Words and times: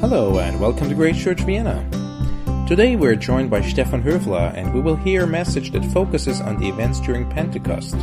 Hello 0.00 0.38
and 0.38 0.60
welcome 0.60 0.88
to 0.88 0.94
Great 0.94 1.16
Church 1.16 1.40
Vienna. 1.40 1.84
Today 2.68 2.94
we're 2.94 3.16
joined 3.16 3.50
by 3.50 3.60
Stefan 3.60 4.00
Höfler 4.00 4.56
and 4.56 4.72
we 4.72 4.80
will 4.80 4.94
hear 4.94 5.24
a 5.24 5.26
message 5.26 5.72
that 5.72 5.84
focuses 5.86 6.40
on 6.40 6.56
the 6.60 6.68
events 6.68 7.00
during 7.00 7.28
Pentecost. 7.28 7.96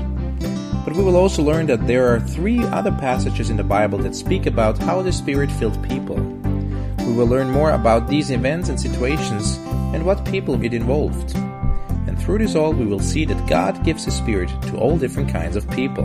But 0.84 0.94
we 0.94 1.02
will 1.02 1.16
also 1.16 1.42
learn 1.42 1.68
that 1.68 1.88
there 1.88 2.14
are 2.14 2.20
three 2.20 2.62
other 2.66 2.92
passages 2.92 3.50
in 3.50 3.56
the 3.56 3.64
Bible 3.64 3.98
that 4.00 4.14
speak 4.14 4.46
about 4.46 4.78
how 4.78 5.02
the 5.02 5.14
Spirit 5.14 5.50
filled 5.54 5.82
people. 5.88 6.18
We 6.18 7.14
will 7.14 7.28
learn 7.28 7.50
more 7.50 7.72
about 7.72 8.10
these 8.10 8.30
events 8.30 8.68
and 8.68 8.78
situations 8.78 9.56
and 9.96 10.06
what 10.06 10.26
people 10.26 10.58
get 10.58 10.74
involved. 10.74 11.34
And 11.38 12.20
through 12.20 12.40
this 12.40 12.56
all, 12.56 12.74
we 12.74 12.86
will 12.86 13.00
see 13.00 13.24
that 13.24 13.50
God 13.50 13.86
gives 13.86 14.04
His 14.04 14.18
Spirit 14.18 14.50
to 14.64 14.78
all 14.78 14.98
different 14.98 15.30
kinds 15.30 15.56
of 15.56 15.70
people. 15.72 16.04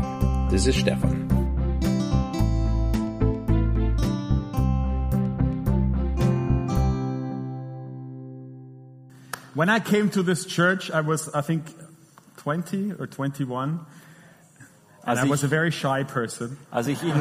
This 0.51 0.69
is 0.69 0.77
Stefan. 0.77 1.20
When 9.61 9.69
I 9.69 9.79
came 9.79 10.09
to 10.13 10.23
this 10.23 10.47
church, 10.47 10.91
I 10.91 11.03
was, 11.07 11.29
I 11.35 11.43
think, 11.43 11.65
20 12.39 12.93
or 12.99 13.07
21. 13.07 13.69
And 15.05 15.19
Als 15.19 15.23
I 15.23 15.29
was 15.29 15.43
a 15.43 15.47
ich, 15.47 15.51
very 15.51 15.71
shy 15.71 16.03
person. 16.05 16.57
als 16.71 16.87
ich 16.87 17.03
in, 17.03 17.13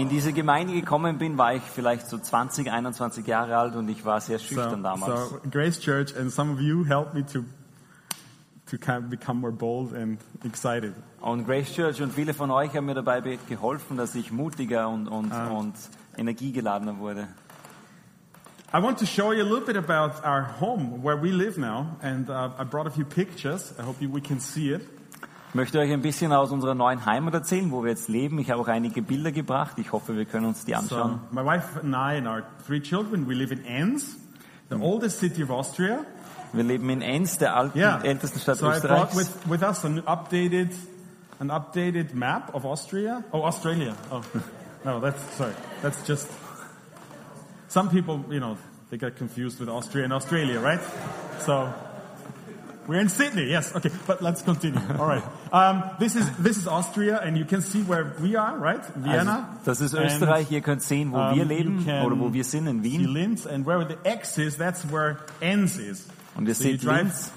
in 0.00 0.08
diese 0.08 0.32
Gemeinde 0.32 0.74
gekommen 0.74 1.18
bin, 1.18 1.36
war 1.38 1.54
ich 1.54 1.62
vielleicht 1.62 2.06
so 2.08 2.18
20, 2.18 2.70
21 2.70 3.26
Jahre 3.26 3.56
alt 3.56 3.74
und 3.74 3.88
ich 3.88 4.04
war 4.04 4.20
sehr 4.20 4.38
So, 4.38 4.44
schüchtern 4.44 4.84
damals. 4.84 5.30
so 5.30 5.40
Grace 5.50 5.80
Church 5.80 6.16
and 6.16 6.30
some 6.30 6.52
of 6.52 6.60
you 6.60 6.84
helped 6.84 7.14
me 7.14 7.24
to, 7.32 7.44
to 8.70 8.78
kind 8.78 9.02
of 9.04 9.10
become 9.10 9.40
more 9.40 9.52
bold 9.52 9.92
and 9.94 10.20
excited. 10.44 10.94
Und 11.20 11.46
Grace 11.46 11.72
Church 11.72 12.00
und 12.00 12.12
viele 12.12 12.32
von 12.32 12.52
euch 12.52 12.76
haben 12.76 12.86
mir 12.86 12.94
dabei 12.94 13.20
be- 13.20 13.38
geholfen, 13.48 13.96
dass 13.96 14.14
ich 14.14 14.30
mutiger 14.30 14.88
und, 14.88 15.08
und, 15.08 15.32
Ah. 15.32 15.48
und 15.48 15.74
energiegeladener 16.16 16.98
wurde. 16.98 17.26
I 18.74 18.78
want 18.78 18.98
to 18.98 19.06
show 19.06 19.32
you 19.32 19.42
a 19.42 19.44
little 19.44 19.66
bit 19.66 19.76
about 19.76 20.24
our 20.24 20.42
home, 20.42 21.02
where 21.02 21.16
we 21.16 21.30
live 21.30 21.58
now. 21.58 21.96
And 22.02 22.30
uh, 22.30 22.50
I 22.58 22.64
brought 22.64 22.86
a 22.86 22.90
few 22.90 23.04
pictures. 23.04 23.72
I 23.78 23.82
hope 23.82 24.00
you, 24.00 24.08
we 24.08 24.20
can 24.22 24.40
see 24.40 24.70
it. 24.72 24.82
Ich 25.50 25.54
möchte 25.54 25.78
euch 25.78 25.92
ein 25.92 26.00
bisschen 26.00 26.32
aus 26.32 26.50
unserer 26.50 26.74
neuen 26.74 27.04
Heimat 27.04 27.34
erzählen, 27.34 27.70
wo 27.70 27.82
wir 27.82 27.90
jetzt 27.90 28.08
leben. 28.08 28.38
Ich 28.38 28.50
habe 28.50 28.62
auch 28.62 28.68
einige 28.68 29.02
Bilder 29.02 29.30
gebracht. 29.32 29.72
Ich 29.76 29.92
hoffe, 29.92 30.16
wir 30.16 30.24
können 30.24 30.46
uns 30.46 30.64
die 30.64 30.72
So, 30.72 30.78
anschauen. 30.78 31.20
my 31.30 31.44
wife 31.44 31.78
and 31.82 31.94
I 31.94 32.16
and 32.16 32.26
our 32.26 32.42
three 32.66 32.80
children, 32.80 33.28
we 33.28 33.34
live 33.34 33.52
in 33.52 33.62
Enns, 33.66 34.16
the 34.70 34.76
oldest 34.76 35.18
city 35.20 35.42
of 35.42 35.50
Austria. 35.50 36.06
Wir 36.54 36.64
leben 36.64 36.88
in 36.88 37.02
Enns, 37.02 37.36
der 37.36 37.54
alten, 37.54 37.78
Yeah. 37.78 38.00
ältesten 38.02 38.40
Stadt 38.40 38.56
So 38.56 38.66
I 38.66 38.80
brought 38.80 39.10
Österreichs. 39.10 39.16
with, 39.16 39.50
with 39.50 39.62
us 39.62 39.84
an 39.84 40.00
updated, 40.06 40.70
an 41.40 41.50
updated 41.50 42.14
map 42.14 42.54
of 42.54 42.64
Austria. 42.64 43.22
Oh, 43.32 43.42
Australia. 43.42 43.94
Oh, 44.10 44.22
no, 44.86 45.00
that's 45.00 45.20
sorry. 45.36 45.52
That's 45.82 46.02
just. 46.06 46.28
Some 47.72 47.88
people, 47.88 48.22
you 48.30 48.38
know, 48.38 48.58
they 48.90 48.98
get 48.98 49.16
confused 49.16 49.58
with 49.58 49.70
Austria 49.70 50.04
and 50.04 50.12
Australia, 50.12 50.60
right? 50.60 50.80
So 51.38 51.72
we're 52.86 53.00
in 53.00 53.08
Sydney. 53.08 53.48
Yes. 53.48 53.74
Okay, 53.74 53.88
but 54.06 54.20
let's 54.20 54.42
continue. 54.42 54.78
All 54.98 55.06
right. 55.06 55.22
Um, 55.50 55.82
this 55.98 56.14
is 56.14 56.28
this 56.36 56.58
is 56.58 56.66
Austria, 56.66 57.18
and 57.24 57.38
you 57.38 57.46
can 57.46 57.62
see 57.62 57.80
where 57.82 58.14
we 58.20 58.36
are, 58.36 58.58
right? 58.58 58.80
Also, 58.84 59.00
Vienna. 59.00 59.48
das 59.64 59.80
ist 59.80 59.94
And, 59.94 60.04
Österreich. 60.04 60.50
Ihr 60.50 60.60
könnt 60.60 60.82
sehen, 60.82 61.12
wo 61.12 61.16
um, 61.16 61.34
wir 61.34 61.46
leben 61.46 61.82
oder 62.04 62.18
wo 62.20 62.34
wir 62.34 62.44
sind 62.44 62.66
in 62.66 62.82
Wien. 62.82 63.04
Linz, 63.08 63.46
and 63.46 63.64
where 63.64 63.82
the 63.88 63.96
X 64.04 64.36
is, 64.36 64.58
that's 64.58 64.84
where 64.92 65.16
Enns 65.40 65.78
is. 65.78 66.06
Und 66.34 66.46
ihr 66.48 66.54
So 66.54 66.64
seht 66.64 66.82
Linz. 66.82 67.32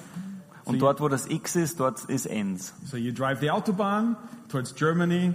so 0.66 0.72
Und 0.72 0.82
dort, 0.82 1.00
wo 1.00 1.08
das 1.08 1.28
X 1.28 1.56
ist, 1.56 1.80
dort 1.80 2.04
ist 2.10 2.26
Enns. 2.26 2.74
So 2.84 2.98
you 2.98 3.14
drive 3.14 3.40
the 3.40 3.52
Autobahn 3.52 4.18
towards 4.50 4.74
Germany, 4.76 5.34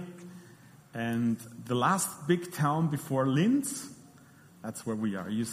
and 0.93 1.39
the 1.67 1.73
last 1.73 2.27
big 2.27 2.51
town 2.53 2.91
before 2.91 3.25
Linz, 3.25 3.87
that's 4.61 4.85
where 4.85 4.95
we 4.95 5.17
are. 5.17 5.29
You 5.29 5.45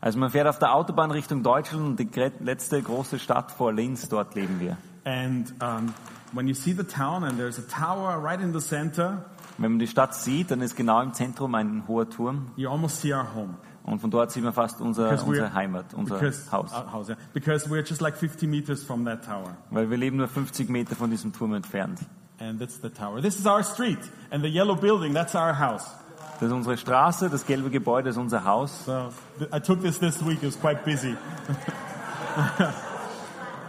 Also 0.00 0.18
man 0.18 0.30
fährt 0.30 0.46
auf 0.46 0.58
der 0.58 0.74
Autobahn 0.74 1.10
Richtung 1.10 1.42
Deutschland 1.42 1.82
und 1.82 1.98
die 1.98 2.08
letzte 2.40 2.82
große 2.82 3.18
Stadt 3.18 3.50
vor 3.50 3.72
Linz, 3.72 4.06
dort 4.08 4.34
leben 4.34 4.60
wir. 4.60 4.76
And 5.04 5.50
um, 5.62 5.94
when 6.32 6.46
you 6.46 6.54
see 6.54 6.72
the 6.74 6.84
town, 6.84 7.24
and 7.24 7.38
there's 7.38 7.58
a 7.58 7.62
tower 7.62 8.22
right 8.22 8.40
in 8.40 8.52
the 8.52 8.60
center, 8.60 9.24
Wenn 9.56 9.72
man 9.72 9.78
die 9.78 9.86
Stadt 9.86 10.14
sieht, 10.14 10.50
dann 10.50 10.60
ist 10.60 10.76
genau 10.76 11.00
im 11.00 11.14
Zentrum 11.14 11.54
ein 11.54 11.84
hoher 11.88 12.10
Turm 12.10 12.50
you 12.56 12.68
almost 12.68 13.00
see 13.00 13.14
our 13.14 13.34
home. 13.34 13.54
und 13.84 14.00
von 14.00 14.10
dort 14.10 14.30
sieht 14.30 14.44
man 14.44 14.52
fast 14.52 14.80
unser, 14.82 15.08
Because 15.08 15.24
unsere 15.24 15.54
Heimat, 15.54 15.94
unser 15.94 16.18
because, 16.18 16.52
Haus. 16.52 16.72
uh, 16.72 16.92
house, 16.92 17.08
yeah. 17.08 17.16
because 17.32 17.70
we're 17.70 17.84
just 17.86 18.02
like 18.02 18.16
50 18.16 18.46
meters 18.46 18.82
from 18.82 19.06
that 19.06 19.24
tower. 19.24 19.56
Weil 19.70 19.88
wir 19.88 19.96
leben 19.96 20.18
nur 20.18 20.28
50 20.28 20.68
Meter 20.68 20.96
von 20.96 21.08
diesem 21.10 21.32
Turm 21.32 21.54
entfernt. 21.54 22.00
And 22.40 22.58
that's 22.60 22.78
the 22.80 22.90
tower. 22.90 23.22
This 23.22 23.38
is 23.38 23.46
our 23.46 23.62
street, 23.62 24.00
and 24.30 24.42
the 24.42 24.50
yellow 24.50 24.74
building, 24.74 25.14
that's 25.14 25.34
our 25.34 25.58
house. 25.58 25.86
Das 26.34 26.42
ist 26.42 26.52
unsere 26.52 26.76
Straße, 26.76 27.30
das 27.30 27.46
gelbe 27.46 27.70
Gebäude 27.70 28.10
ist 28.10 28.16
unser 28.16 28.44
Haus. 28.44 28.84
So 28.84 29.08
I 29.52 29.60
took 29.60 29.82
this 29.82 29.98
this 29.98 30.24
week. 30.24 30.42
It 30.42 30.48
was 30.48 30.60
quite 30.60 30.84
busy. 30.84 31.16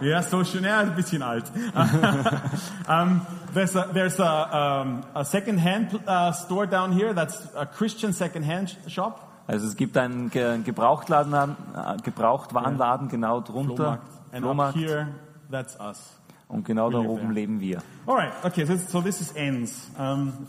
ja, 0.00 0.22
so. 0.22 0.42
Ja, 0.42 0.80
ein 0.80 0.94
bisschen 0.94 1.22
alt. 1.22 1.44
um, 2.88 3.22
there's 3.54 3.76
a, 3.76 3.86
there's 3.92 4.20
a, 4.20 4.82
um, 4.82 5.04
a 5.14 5.24
second-hand 5.24 6.00
uh, 6.06 6.32
store 6.32 6.66
down 6.66 6.92
here. 6.92 7.14
That's 7.14 7.48
a 7.54 7.66
Christian 7.66 8.12
second-hand 8.12 8.76
shop. 8.88 9.22
Also 9.46 9.66
es 9.68 9.76
gibt 9.76 9.96
einen 9.96 10.30
Ge 10.30 10.58
Gebrauchtladen, 10.64 11.32
äh, 11.32 11.96
Gebrauchtwarenladen 12.02 13.08
genau 13.08 13.40
drunter, 13.40 13.76
Flohmarkt. 13.76 14.08
And 14.32 14.34
up 14.34 14.42
Flohmarkt. 14.42 14.76
here, 14.76 15.08
that's 15.50 15.78
us. 15.78 16.16
und 16.48 16.64
genau 16.64 16.90
da 16.90 16.98
live 16.98 17.08
oben 17.08 17.20
there. 17.22 17.32
leben 17.32 17.60
wir. 17.60 17.78
All 18.06 18.16
right. 18.16 18.32
Okay. 18.44 18.64
This, 18.64 18.88
so 18.90 19.00
this 19.00 19.20
is 19.20 19.34
ends. 19.34 19.90
Um, 19.98 20.46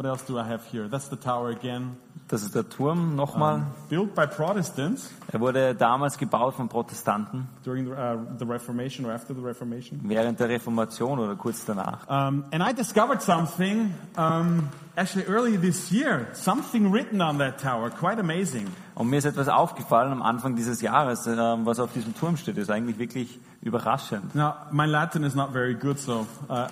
what 0.00 0.08
else 0.08 0.22
do 0.22 0.38
I 0.38 0.44
have 0.44 0.64
here? 0.72 0.88
That's 0.88 1.10
the 1.10 1.16
tower 1.16 1.50
again. 1.50 1.98
Das 2.28 2.42
ist 2.42 2.54
der 2.54 2.66
Turm 2.66 3.16
nochmal. 3.16 3.66
Built 3.90 4.14
by 4.14 4.26
Protestants 4.26 5.10
Er 5.30 5.40
wurde 5.40 5.74
damals 5.74 6.16
gebaut 6.16 6.54
von 6.54 6.68
Protestanten 6.68 7.48
during 7.64 7.84
the, 7.84 7.92
uh, 7.92 8.16
the 8.38 8.46
Reformation 8.46 9.04
or 9.04 9.12
after 9.12 9.34
the 9.34 9.42
Reformation. 9.42 10.00
während 10.04 10.40
der 10.40 10.48
Reformation 10.48 11.18
oder 11.18 11.34
kurz 11.34 11.66
danach. 11.66 12.08
Um, 12.08 12.44
and 12.50 12.62
I 12.62 12.72
discovered 12.72 13.20
something 13.20 13.92
um, 14.16 14.70
actually 14.96 15.26
early 15.26 15.58
this 15.58 15.90
year. 15.90 16.28
Something 16.32 16.90
written 16.90 17.20
on 17.20 17.36
that 17.38 17.60
tower, 17.60 17.90
quite 17.90 18.18
amazing. 18.18 18.68
Und 18.94 19.10
mir 19.10 19.18
ist 19.18 19.26
etwas 19.26 19.48
aufgefallen 19.48 20.12
am 20.12 20.22
Anfang 20.22 20.56
dieses 20.56 20.80
Jahres, 20.80 21.26
äh, 21.26 21.36
was 21.36 21.78
auf 21.78 21.92
diesem 21.92 22.14
Turm 22.14 22.38
steht. 22.38 22.56
Das 22.56 22.62
ist 22.62 22.70
eigentlich 22.70 22.98
wirklich 22.98 23.38
überraschend. 23.60 24.34
Now, 24.34 24.54
my 24.70 24.86
Latin 24.86 25.24
is 25.24 25.34
not 25.34 25.52
very 25.52 25.74
good, 25.74 25.98
so 25.98 26.26
uh, 26.48 26.68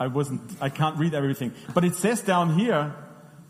I 0.00 0.06
wasn't. 0.06 0.40
I 0.60 0.70
can't 0.70 0.96
read 0.96 1.14
everything. 1.14 1.52
But 1.74 1.84
it 1.84 1.94
says 1.94 2.22
down 2.22 2.58
here, 2.58 2.94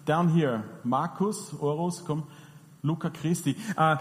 down 0.04 0.28
here, 0.28 0.64
Marcus, 0.84 1.52
Orus, 1.60 2.04
come. 2.04 2.26
Luca 2.82 3.10
Christi. 3.10 3.56
Uh, 3.76 3.96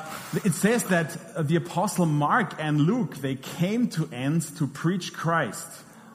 it 0.45 0.53
says 0.53 0.85
that 0.85 1.17
uh, 1.35 1.41
the 1.41 1.57
apostle 1.57 2.05
Mark 2.05 2.55
and 2.59 2.79
Luke 2.79 3.17
they 3.17 3.35
came 3.35 3.89
to 3.89 4.07
Enns 4.11 4.51
to 4.57 4.67
preach 4.67 5.13
Christ. 5.13 5.67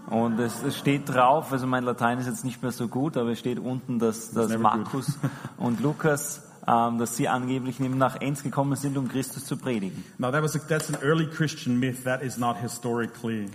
Und 0.07 0.39
es, 0.39 0.63
es 0.63 0.77
steht 0.77 1.09
drauf, 1.09 1.51
also 1.53 1.67
mein 1.67 1.85
Latein 1.85 2.19
ist 2.19 2.27
jetzt 2.27 2.45
nicht 2.45 2.63
mehr 2.63 2.73
so 2.73 2.89
gut, 2.89 3.17
aber 3.17 3.31
es 3.31 3.39
steht 3.39 3.59
unten, 3.59 3.99
dass, 3.99 4.33
dass 4.33 4.55
Markus 4.59 5.19
und 5.57 5.81
Lukas, 5.81 6.43
ähm, 6.67 6.99
dass 6.99 7.17
sie 7.17 7.27
angeblich 7.27 7.81
eben 7.81 7.97
nach 7.97 8.21
Enns 8.21 8.43
gekommen 8.43 8.77
sind, 8.77 8.99
um 8.99 9.09
Christus 9.09 9.47
zu 9.47 9.57
predigen. 9.57 10.05
Now 10.19 10.31
that 10.31 10.43
was 10.43 10.55
a, 10.57 10.59
that's 10.59 10.91
an 10.91 10.97
early 11.03 11.27
Christian 11.27 11.79
myth. 11.79 12.05
That 12.05 12.23
is 12.23 12.37
not 12.37 12.59
historically 12.59 13.49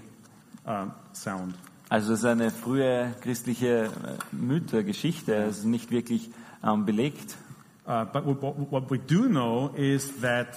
um, 0.66 0.92
sound. 1.14 1.54
Also 1.90 2.14
es 2.14 2.20
ist 2.20 2.26
eine 2.26 2.52
frühe 2.52 3.14
christliche 3.22 3.86
äh, 3.86 3.90
Mythe, 4.32 4.84
Geschichte, 4.84 5.34
es 5.34 5.60
ist 5.60 5.66
nicht 5.66 5.90
wirklich 5.90 6.30
ähm, 6.64 6.86
belegt. 6.86 7.36
Uh, 7.88 8.06
but 8.06 8.24
what, 8.24 8.72
what 8.72 8.92
we 8.92 9.00
do 9.00 9.28
know 9.28 9.74
is 9.76 10.22
that 10.22 10.56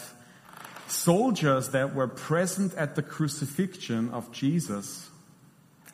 soldiers 0.86 1.70
that 1.70 1.94
were 1.96 2.06
present 2.06 2.76
at 2.76 2.94
the 2.94 3.02
crucifixion 3.02 4.12
of 4.12 4.28
Jesus 4.34 5.10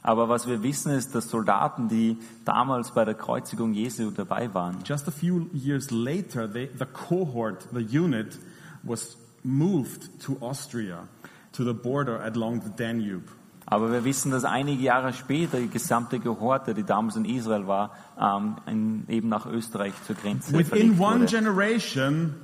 Aber 0.03 0.29
was 0.29 0.47
wir 0.47 0.63
wissen 0.63 0.93
ist, 0.93 1.15
dass 1.15 1.29
Soldaten, 1.29 1.89
die 1.89 2.17
damals 2.45 2.93
bei 2.93 3.05
der 3.05 3.15
Kreuzigung 3.15 3.75
Jesu 3.75 4.11
dabei 4.11 4.55
waren, 4.55 4.79
just 4.85 5.09
a 5.09 5.11
few 5.11 5.51
years 5.53 5.91
later, 5.91 6.51
they, 6.51 6.71
the 6.79 6.87
cohort, 6.87 7.69
the 7.73 7.81
unit, 7.81 8.39
was 8.83 9.17
moved 9.43 10.09
to 10.21 10.39
Austria, 10.41 11.07
to 11.53 11.65
the 11.65 11.75
border 11.75 12.23
along 12.23 12.63
the 12.63 12.71
Danube. 12.71 13.29
Aber 13.71 13.93
wir 13.93 14.03
wissen, 14.05 14.31
dass 14.31 14.45
einige 14.45 14.83
Jahre 14.83 15.13
später 15.13 15.59
die 15.59 15.69
gesamte 15.69 16.19
Kohorte, 16.21 16.73
die 16.73 16.85
damals 16.85 17.17
in 17.17 17.27
Israel 17.27 17.67
war, 17.67 17.91
ähm, 18.19 18.57
in, 18.67 19.05
eben 19.09 19.29
nach 19.29 19.45
Österreich 19.45 19.93
zur 20.07 20.17
Grenze 20.17 20.57
Within 20.57 20.99
one 20.99 21.27
generation, 21.27 22.35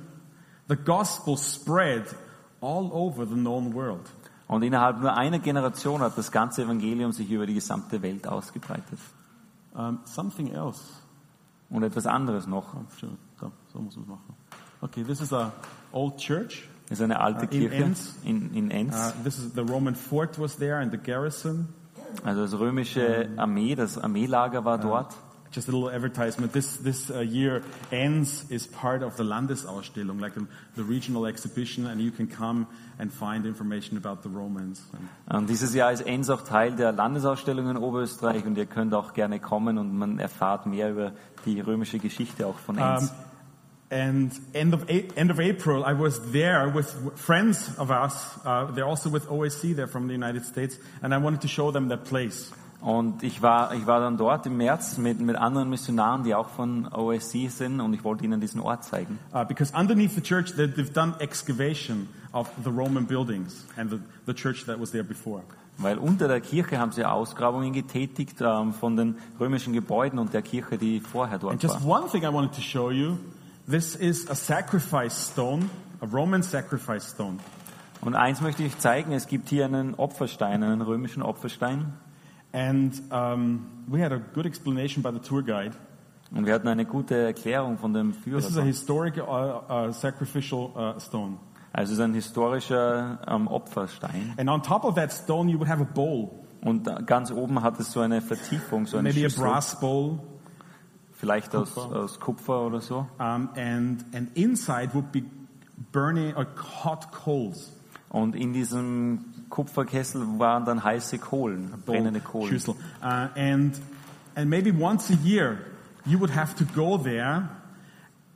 the 0.67 0.75
gospel 0.75 1.35
spread 1.35 2.15
all 2.61 2.91
over 2.91 3.25
the 3.25 3.33
known 3.33 3.73
world. 3.73 4.07
Und 4.47 4.61
innerhalb 4.61 5.01
nur 5.01 5.17
einer 5.17 5.39
Generation 5.39 6.01
hat 6.01 6.15
das 6.15 6.31
ganze 6.31 6.61
Evangelium 6.61 7.11
sich 7.11 7.31
über 7.31 7.47
die 7.47 7.55
gesamte 7.55 8.03
Welt 8.03 8.27
ausgebreitet. 8.27 8.99
Um, 9.73 9.99
something 10.05 10.51
else. 10.51 10.81
Und 11.71 11.81
etwas 11.81 12.05
anderes 12.05 12.45
noch. 12.45 12.75
Oh. 12.75 12.85
So, 13.01 13.51
so 13.73 13.79
muss 13.79 13.95
man 13.95 14.03
es 14.03 14.09
machen. 14.09 14.35
Okay, 14.81 15.03
this 15.03 15.21
is 15.21 15.33
a 15.33 15.51
old 15.91 16.17
church. 16.17 16.69
Das 16.89 16.99
ist 16.99 17.03
eine 17.03 17.19
alte 17.19 17.41
Äh, 17.41 17.43
in 17.43 17.49
Kirche 17.49 17.83
Enns. 17.83 18.15
in, 18.23 18.53
in 18.53 18.71
Enns. 18.71 18.95
Uh, 18.95 19.23
this 19.23 19.39
is 19.39 19.53
the 19.55 19.61
Roman 19.61 19.95
fort 19.95 20.39
was 20.39 20.57
there 20.57 20.77
and 20.77 20.91
the 20.91 20.97
garrison. 20.97 21.67
Also 22.23 22.43
das 22.43 22.57
römische 22.57 23.27
Armee, 23.37 23.75
das 23.75 23.97
Armeelager 23.97 24.63
war 24.63 24.77
dort. 24.77 25.15
just 25.55 25.69
a 25.69 25.71
little 25.71 25.89
advertisement. 25.89 26.51
This 26.51 26.77
this 26.77 27.09
uh, 27.09 27.19
year 27.19 27.61
ends 27.91 28.45
is 28.49 28.67
part 28.67 29.03
of 29.03 29.15
the 29.15 29.23
Landesausstellung, 29.23 30.19
like 30.19 30.33
the, 30.35 30.45
the 30.75 30.83
regional 30.83 31.25
exhibition, 31.25 31.87
and 31.87 32.01
you 32.01 32.11
can 32.11 32.27
come 32.27 32.67
and 32.99 33.11
find 33.11 33.45
information 33.45 33.97
about 33.97 34.21
the 34.23 34.29
Romans. 34.29 34.81
Und 35.29 35.49
dieses 35.49 35.73
Jahr 35.73 35.91
ist 35.91 36.01
Enns 36.01 36.29
auch 36.29 36.41
Teil 36.41 36.75
der 36.75 36.91
Landesausstellung 36.91 37.69
in 37.69 37.77
Oberösterreich 37.77 38.45
und 38.45 38.57
ihr 38.57 38.65
könnt 38.65 38.93
auch 38.93 39.13
gerne 39.13 39.39
kommen 39.39 39.77
und 39.77 39.97
man 39.97 40.19
erfahrt 40.19 40.65
mehr 40.65 40.91
über 40.91 41.13
die 41.45 41.59
römische 41.61 41.99
Geschichte 41.99 42.45
auch 42.47 42.57
von 42.59 42.77
Enns. 42.77 43.09
Um, 43.11 43.34
and 43.89 44.31
end 44.53 44.73
of 44.73 44.89
end 44.89 45.31
of 45.31 45.39
April, 45.39 45.83
I 45.83 45.93
was 45.93 46.19
there 46.31 46.69
with 46.69 46.89
friends 47.15 47.69
of 47.77 47.91
us. 47.91 48.39
Uh, 48.45 48.71
they're 48.71 48.87
also 48.87 49.09
with 49.09 49.27
OSC, 49.27 49.75
They're 49.75 49.87
from 49.87 50.07
the 50.07 50.13
United 50.13 50.45
States, 50.45 50.77
and 51.01 51.13
I 51.13 51.17
wanted 51.17 51.41
to 51.41 51.47
show 51.47 51.71
them 51.71 51.89
that 51.89 52.05
place. 52.05 52.51
Und 52.81 53.23
ich 53.23 53.41
war, 53.41 53.73
ich 53.73 53.87
war 53.87 53.99
dann 53.99 54.15
dort 54.15 54.45
im 54.45 54.57
März 54.57 54.99
mit, 54.99 55.19
mit 55.19 55.35
anderen 55.35 55.69
Missionaren, 55.71 56.23
die 56.23 56.35
auch 56.35 56.49
von 56.49 56.87
OSC 56.87 57.49
sind 57.49 57.81
und 57.81 57.93
ich 57.95 58.03
wollte 58.03 58.25
ihnen 58.25 58.39
diesen 58.39 58.61
Ort 58.61 58.83
zeigen. 58.83 59.17
Uh, 59.33 59.43
because 59.43 59.73
underneath 59.73 60.13
the 60.13 60.21
church, 60.21 60.55
they, 60.55 60.67
they've 60.67 60.93
done 60.93 61.15
excavation 61.19 62.07
of 62.31 62.47
the 62.63 62.69
Roman 62.69 63.05
buildings 63.05 63.65
and 63.75 63.89
the, 63.89 63.99
the 64.27 64.33
church 64.33 64.65
that 64.65 64.79
was 64.79 64.91
there 64.91 65.03
before. 65.03 65.41
Weil 65.77 65.97
unter 65.97 66.27
der 66.27 66.41
Kirche 66.41 66.77
haben 66.77 66.91
sie 66.91 67.03
Ausgrabungen 67.03 67.73
getätigt 67.73 68.37
ähm, 68.41 68.73
von 68.73 68.95
den 68.95 69.15
römischen 69.39 69.73
Gebäuden 69.73 70.19
und 70.19 70.33
der 70.33 70.41
Kirche, 70.43 70.77
die 70.77 70.99
vorher 70.99 71.33
And 71.35 71.43
dort 71.43 71.63
just 71.63 71.83
war. 71.83 72.01
one 72.01 72.09
thing 72.11 72.23
I 72.23 72.31
wanted 72.31 72.53
to 72.53 72.61
show 72.61 72.91
you. 72.91 73.17
This 73.67 73.95
is 73.95 74.29
a 74.29 74.35
sacrifice 74.35 75.31
stone, 75.31 75.71
a 75.99 76.05
Roman 76.05 76.43
sacrifice 76.43 77.09
stone. 77.09 77.39
Und 78.01 78.13
eins 78.13 78.39
möchte 78.39 78.61
ich 78.61 78.77
zeigen, 78.77 79.11
es 79.11 79.25
gibt 79.25 79.49
hier 79.49 79.65
einen 79.65 79.95
Opferstein, 79.95 80.61
einen 80.61 80.81
römischen 80.81 81.23
Opferstein. 81.23 81.93
And 82.53 82.93
um, 83.11 83.65
we 83.87 84.03
had 84.03 84.11
a 84.11 84.19
good 84.19 84.45
explanation 84.45 85.01
by 85.01 85.11
the 85.11 85.19
tour 85.19 85.41
guide. 85.41 85.75
Und 86.31 86.45
wir 86.45 86.53
hatten 86.53 86.67
eine 86.67 86.85
gute 86.85 87.15
Erklärung 87.15 87.79
von 87.79 87.91
dem 87.91 88.13
Führer. 88.13 88.39
This 88.39 88.51
is 88.51 88.57
a 88.57 88.61
historic 88.61 89.17
uh, 89.17 89.61
uh, 89.67 89.91
sacrificial 89.91 90.71
uh, 90.75 90.99
stone. 90.99 91.37
Also 91.73 91.93
es 91.93 91.97
ist 91.97 92.03
ein 92.03 92.13
historischer 92.13 93.19
ähm, 93.27 93.47
Opferstein. 93.47 94.35
And 94.37 94.47
on 94.47 94.61
top 94.61 94.85
of 94.85 94.93
that 94.95 95.11
stone, 95.11 95.49
you 95.49 95.57
would 95.57 95.67
have 95.67 95.81
a 95.81 95.87
bowl, 95.91 96.45
Und 96.61 96.87
ganz 97.05 97.31
oben 97.31 97.61
hat 97.61 97.79
es 97.79 97.91
so 97.91 97.99
eine 97.99 98.21
Vertiefung, 98.21 98.85
so 98.85 98.97
eine 98.97 99.09
maybe 99.09 99.25
a 99.25 99.29
Schüssel, 99.29 99.43
brass 99.43 99.79
bowl, 99.79 100.19
vielleicht 101.15 101.55
aus, 101.55 101.73
Kupfer. 101.73 101.95
aus 101.95 102.19
Kupfer 102.19 102.61
oder 102.61 102.81
so. 102.81 103.07
um, 103.19 103.49
and 103.55 104.05
and 104.13 104.35
inside 104.35 104.93
would 104.93 105.11
be 105.11 105.23
burning 105.91 106.35
or 106.35 106.45
hot 106.83 107.11
coals. 107.11 107.71
Und 108.09 108.35
in 108.35 108.53
diesem 108.53 109.25
Kupferkessel 109.49 110.39
waren 110.39 110.63
dann 110.65 110.83
heiße 110.83 111.17
Kohlen, 111.17 111.73
brennende 111.85 112.21
Kohlen. 112.21 112.49
Schüssel. 112.49 112.75
Uh, 113.01 113.27
and 113.35 113.79
and 114.35 114.49
maybe 114.49 114.71
once 114.71 115.09
a 115.09 115.17
year, 115.23 115.57
you 116.05 116.19
would 116.19 116.33
have 116.33 116.55
to 116.55 116.65
go 116.73 116.97
there 116.97 117.49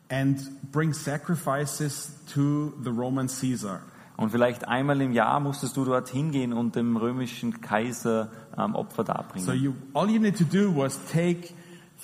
and 0.09 0.37
bring 0.71 0.93
sacrifices 0.93 2.11
to 2.33 2.73
the 2.83 2.89
Roman 2.89 3.27
Caesar. 3.27 3.81
Und 4.17 4.31
vielleicht 4.31 4.67
einmal 4.67 4.99
im 4.99 5.13
Jahr 5.13 5.39
musstest 5.39 5.77
du 5.77 5.85
dort 5.85 6.09
hingehen 6.09 6.51
und 6.51 6.75
dem 6.75 6.97
römischen 6.97 7.61
Kaiser 7.61 8.29
ähm, 8.57 8.75
Opfer 8.75 9.05
darbringen. 9.05 9.45
So 9.45 9.53
you 9.53 9.73
all 9.93 10.09
you 10.09 10.19
need 10.19 10.37
to 10.37 10.43
do 10.43 10.75
was 10.75 10.99
take 11.13 11.53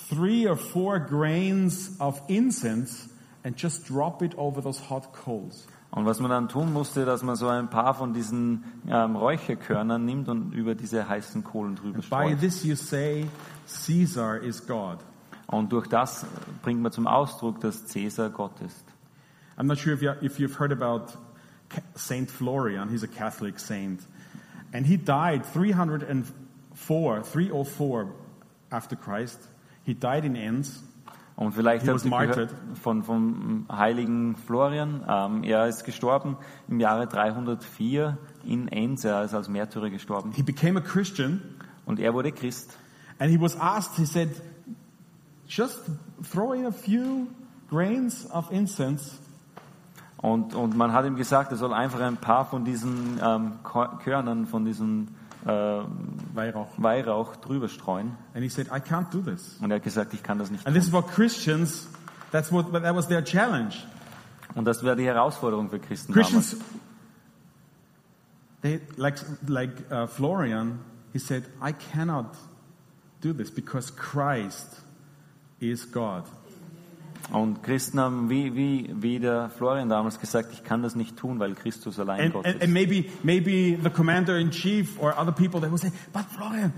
three 0.08 0.46
or 0.46 0.56
four 0.56 0.98
grains 0.98 1.96
of 2.00 2.20
incense 2.28 3.08
and 3.44 3.56
just 3.56 3.86
drop 3.86 4.22
it 4.22 4.34
over 4.36 4.60
those 4.60 4.78
hot 4.78 5.12
coals. 5.12 5.66
Und 5.90 6.04
was 6.04 6.20
man 6.20 6.30
dann 6.30 6.48
tun 6.48 6.72
musste, 6.72 7.04
dass 7.06 7.22
man 7.22 7.36
so 7.36 7.48
ein 7.48 7.70
paar 7.70 7.94
von 7.94 8.12
diesen 8.12 8.64
ähm, 8.88 9.16
Räucherkörnern 9.16 10.04
nimmt 10.04 10.28
und 10.28 10.52
über 10.52 10.74
diese 10.74 11.08
heißen 11.08 11.42
Kohlen 11.42 11.76
drüber 11.76 12.00
By 12.10 12.36
this 12.36 12.64
you 12.64 12.74
say, 12.74 13.26
Caesar 13.86 14.38
is 14.42 14.66
God. 14.66 14.98
Und 15.46 15.72
durch 15.72 15.86
das 15.86 16.26
bringt 16.62 16.82
man 16.82 16.92
zum 16.92 17.06
Ausdruck, 17.06 17.60
dass 17.60 17.86
Cäsar 17.86 18.30
Gott 18.30 18.60
ist. 18.60 18.84
I'm 19.56 19.64
not 19.64 19.78
sure 19.78 19.94
if, 19.94 20.02
you, 20.02 20.10
if 20.20 20.38
you've 20.38 20.58
heard 20.58 20.72
about 20.72 21.16
Saint 21.94 22.30
Florian. 22.30 22.90
He's 22.90 23.02
a 23.02 23.08
Catholic 23.08 23.58
saint. 23.58 24.00
And 24.72 24.84
he 24.84 24.96
died 24.96 25.46
304, 25.46 27.22
304 27.22 28.14
after 28.70 28.96
Christ. 28.96 29.38
He 29.86 29.94
died 29.94 30.24
in 30.24 30.36
Enns. 30.36 30.82
Und 31.36 31.52
vielleicht 31.52 31.84
He 31.84 31.90
habt 31.90 32.04
ihr 32.04 32.10
gehört 32.10 32.54
von, 32.82 33.02
vom 33.02 33.66
heiligen 33.70 34.36
Florian. 34.36 35.04
Ähm, 35.08 35.44
er 35.44 35.66
ist 35.68 35.84
gestorben 35.84 36.36
im 36.68 36.80
Jahre 36.80 37.06
304 37.06 38.18
in 38.44 38.68
Enns. 38.68 39.04
Er 39.04 39.24
ist 39.24 39.32
als 39.32 39.48
Märtyrer 39.48 39.88
gestorben. 39.88 40.32
He 40.32 40.42
became 40.42 40.78
a 40.78 40.82
Christian. 40.82 41.40
Und 41.86 42.00
er 42.00 42.12
wurde 42.12 42.32
Christ. 42.32 42.76
And 43.18 43.30
he 43.30 43.40
was 43.40 43.58
asked, 43.58 43.96
he 43.96 44.04
said, 44.04 44.28
just 45.48 45.80
throw 46.30 46.52
in 46.52 46.66
a 46.66 46.72
few 46.72 47.28
grains 47.70 48.28
of 48.30 48.50
incense 48.50 49.18
Und, 50.16 50.54
und 50.54 50.76
man 50.76 50.92
hat 50.92 51.04
ihm 51.04 51.16
gesagt, 51.16 51.52
er 51.52 51.56
soll 51.56 51.72
einfach 51.72 52.00
ein 52.00 52.16
paar 52.16 52.46
von 52.46 52.64
diesen 52.64 53.20
ähm, 53.22 53.52
Körnern, 54.02 54.46
von 54.46 54.64
diesem 54.64 55.08
äh, 55.46 55.50
Weihrauch. 56.34 56.68
Weihrauch 56.76 57.36
drüber 57.36 57.68
streuen. 57.68 58.16
And 58.34 58.42
he 58.42 58.48
said, 58.48 58.66
I 58.68 58.80
can't 58.80 59.10
do 59.10 59.20
this. 59.20 59.56
Und 59.60 59.70
er 59.70 59.76
hat 59.76 59.84
gesagt, 59.84 60.12
ich 60.14 60.22
kann 60.22 60.38
das 60.38 60.50
nicht 60.50 60.66
And 60.66 60.74
this 60.74 60.86
is 60.86 60.92
what 60.92 61.08
Christians, 61.08 61.88
that's 62.32 62.50
what, 62.50 62.72
that 62.72 62.94
was 62.94 63.08
their 63.08 63.22
challenge. 63.24 63.76
Und 64.54 64.64
das 64.64 64.82
wäre 64.82 64.96
die 64.96 65.06
Herausforderung 65.06 65.70
für 65.70 65.78
Christen 65.78 66.12
Christians, 66.12 66.50
damals. 66.50 66.66
they, 68.62 68.80
like, 68.96 69.16
like 69.46 69.70
uh, 69.90 70.06
Florian, 70.06 70.80
he 71.12 71.18
said, 71.18 71.44
I 71.60 71.72
cannot 71.72 72.36
do 73.20 73.32
this 73.32 73.50
because 73.50 73.90
Christ 73.90 74.80
is 75.60 75.84
God. 75.84 76.24
Und 77.32 77.62
Christen 77.62 77.98
haben 77.98 78.30
wie, 78.30 78.54
wie, 78.54 78.94
wie 78.96 79.18
der 79.18 79.50
Florian 79.50 79.88
damals 79.88 80.20
gesagt, 80.20 80.50
ich 80.52 80.62
kann 80.62 80.82
das 80.82 80.94
nicht 80.94 81.16
tun, 81.16 81.38
weil 81.38 81.54
Christus 81.54 81.98
allein 81.98 82.20
And, 82.20 82.32
Gott 82.34 82.46
and, 82.46 82.56
ist. 82.56 82.62
and 82.62 82.72
maybe, 82.72 83.04
maybe 83.22 83.78
the 83.82 83.90
commander 83.90 84.38
in 84.38 84.50
chief 84.50 85.00
or 85.00 85.18
other 85.18 85.32
people, 85.32 85.60
they 85.60 85.70
will 85.70 85.78
say, 85.78 85.90
but 86.12 86.24
Florian, 86.36 86.72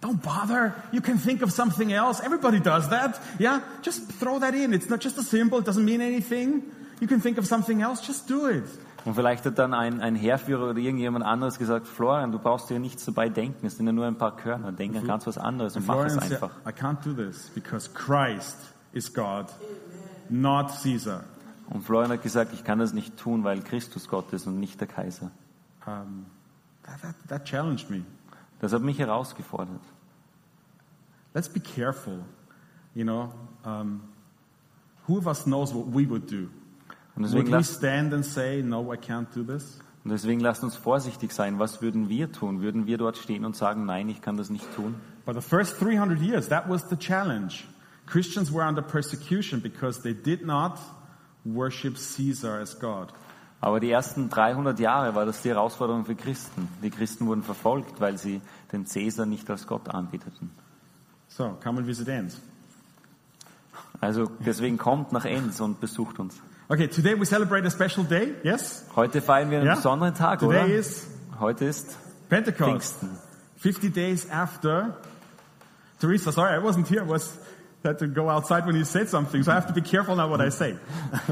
don't 0.00 0.22
bother. 0.22 0.74
You 0.92 1.00
can 1.00 1.18
think 1.18 1.42
of 1.42 1.50
something 1.50 1.92
else. 1.92 2.22
Everybody 2.24 2.60
does 2.60 2.88
that. 2.88 3.20
Yeah? 3.38 3.60
Just 3.82 4.10
throw 4.18 4.38
that 4.40 4.54
in. 4.54 4.72
It's 4.72 4.88
not 4.88 5.02
just 5.02 5.18
a 5.18 5.22
symbol. 5.22 5.58
It 5.58 5.66
doesn't 5.66 5.84
mean 5.84 6.00
anything. 6.00 6.62
You 7.00 7.06
can 7.06 7.20
think 7.20 7.38
of 7.38 7.46
something 7.46 7.82
else. 7.82 8.00
Just 8.06 8.28
do 8.28 8.46
it. 8.48 8.64
Und 9.04 9.14
vielleicht 9.14 9.44
hat 9.44 9.56
dann 9.58 9.72
ein, 9.72 10.00
ein 10.00 10.16
Heerführer 10.16 10.70
oder 10.70 10.78
irgendjemand 10.78 11.24
anderes 11.24 11.58
gesagt, 11.58 11.86
Florian, 11.86 12.32
du 12.32 12.40
brauchst 12.40 12.70
dir 12.70 12.80
nichts 12.80 13.04
dabei 13.04 13.28
denken, 13.28 13.64
es 13.66 13.76
sind 13.76 13.86
ja 13.86 13.92
nur 13.92 14.04
ein 14.04 14.16
paar 14.18 14.34
Körner, 14.34 14.72
denk 14.72 14.96
an 14.96 15.06
ganz 15.06 15.26
was 15.28 15.38
anderes 15.38 15.76
und 15.76 15.86
mach 15.86 16.04
es 16.06 16.18
einfach. 16.18 16.50
I 16.66 16.70
can't 16.72 17.04
do 17.04 17.12
this 17.12 17.48
because 17.54 17.88
Christ 17.94 18.56
is 18.96 19.12
God, 19.12 19.46
not 20.28 20.72
Caesar. 20.82 21.24
Und 21.68 21.82
Florian 21.82 22.10
hat 22.10 22.22
gesagt, 22.22 22.52
ich 22.54 22.64
kann 22.64 22.78
das 22.78 22.92
nicht 22.92 23.16
tun, 23.16 23.44
weil 23.44 23.60
Christus 23.60 24.08
Gott 24.08 24.32
ist 24.32 24.46
und 24.46 24.58
nicht 24.58 24.80
der 24.80 24.88
Kaiser. 24.88 25.30
Um, 25.86 26.26
that, 26.84 27.02
that, 27.02 27.14
that 27.28 27.44
challenged 27.44 27.90
me. 27.90 28.02
Das 28.60 28.72
hat 28.72 28.82
mich 28.82 28.98
herausgefordert. 28.98 29.82
Let's 31.34 31.48
be 31.48 31.60
careful. 31.60 32.20
You 32.94 33.04
know, 33.04 33.32
um, 33.64 34.00
who 35.06 35.18
of 35.18 35.26
us 35.26 35.44
knows 35.44 35.74
what 35.74 35.86
we 35.92 36.08
would 36.08 36.30
do? 36.30 36.48
Und 37.14 37.24
Would 37.24 37.24
deswegen, 37.24 37.46
we 37.48 37.52
lasst, 37.52 37.78
stand 37.78 38.14
and 38.14 38.24
say, 38.24 38.62
no, 38.62 38.92
I 38.92 38.96
can't 38.96 39.26
do 39.34 39.42
this? 39.42 39.80
und 40.06 40.10
deswegen 40.12 40.38
lasst 40.38 40.62
uns 40.62 40.76
vorsichtig 40.76 41.32
sein. 41.32 41.58
Was 41.58 41.82
würden 41.82 42.08
wir 42.08 42.30
tun? 42.30 42.62
Würden 42.62 42.86
wir 42.86 42.96
dort 42.96 43.16
stehen 43.16 43.44
und 43.44 43.56
sagen, 43.56 43.86
nein, 43.86 44.08
ich 44.08 44.20
kann 44.20 44.36
das 44.36 44.50
nicht 44.50 44.72
tun? 44.76 44.94
For 45.24 45.34
the 45.34 45.40
first 45.40 45.80
300 45.80 46.20
years, 46.20 46.48
that 46.48 46.70
was 46.70 46.88
the 46.88 46.96
challenge. 46.96 47.64
Christians 48.06 48.52
were 48.52 48.66
under 48.66 48.82
persecution 48.82 49.60
because 49.60 50.00
they 50.02 50.14
did 50.14 50.44
not 50.44 50.78
worship 51.44 51.96
Caesar 51.96 52.60
as 52.60 52.78
God. 52.78 53.08
Aber 53.60 53.80
die 53.80 53.90
ersten 53.90 54.28
300 54.28 54.78
Jahre 54.78 55.14
war 55.14 55.24
das 55.26 55.42
die 55.42 55.48
Herausforderung 55.48 56.04
für 56.04 56.14
Christen. 56.14 56.68
Die 56.82 56.90
Christen 56.90 57.26
wurden 57.26 57.42
verfolgt, 57.42 58.00
weil 58.00 58.16
sie 58.18 58.40
den 58.72 58.86
Cäsar 58.86 59.26
nicht 59.26 59.48
als 59.50 59.66
Gott 59.66 59.88
anbeteten. 59.88 60.50
So, 61.28 61.56
come 61.62 61.78
and 61.78 61.86
visit 61.88 62.06
Enns. 62.08 62.40
Also 64.00 64.30
deswegen 64.44 64.76
kommt 64.78 65.12
nach 65.12 65.24
Enns 65.24 65.60
und 65.60 65.80
besucht 65.80 66.18
uns. 66.18 66.36
Okay, 66.68 66.86
today 66.88 67.18
we 67.18 67.24
celebrate 67.24 67.66
a 67.66 67.70
special 67.70 68.04
day, 68.04 68.34
yes? 68.42 68.84
Heute 68.94 69.20
feiern 69.22 69.50
wir 69.50 69.58
einen 69.58 69.68
Ja. 69.68 69.74
besonderen 69.76 70.14
Tag, 70.14 70.40
Today 70.40 70.64
oder? 70.64 70.74
is 70.74 71.06
Heute 71.38 71.64
ist 71.66 71.96
Pentecost. 72.28 72.98
Pfingsten. 72.98 73.18
50 73.58 73.92
days 73.94 74.30
after. 74.30 74.96
Teresa, 75.98 76.30
sorry, 76.32 76.54
I 76.58 76.62
wasn't 76.62 76.88
here. 76.88 77.02
I 77.04 77.08
was 77.08 77.38
had 77.86 77.98
to 77.98 78.08
go 78.08 78.28
outside 78.28 78.66
when 78.66 78.76
you 78.76 78.84
said 78.84 79.08
something, 79.08 79.42
so 79.42 79.50
I 79.50 79.54
have 79.54 79.66
to 79.68 79.72
be 79.72 79.80
careful 79.80 80.14
now 80.16 80.28
what 80.28 80.40
I 80.40 80.50
say. 80.50 80.76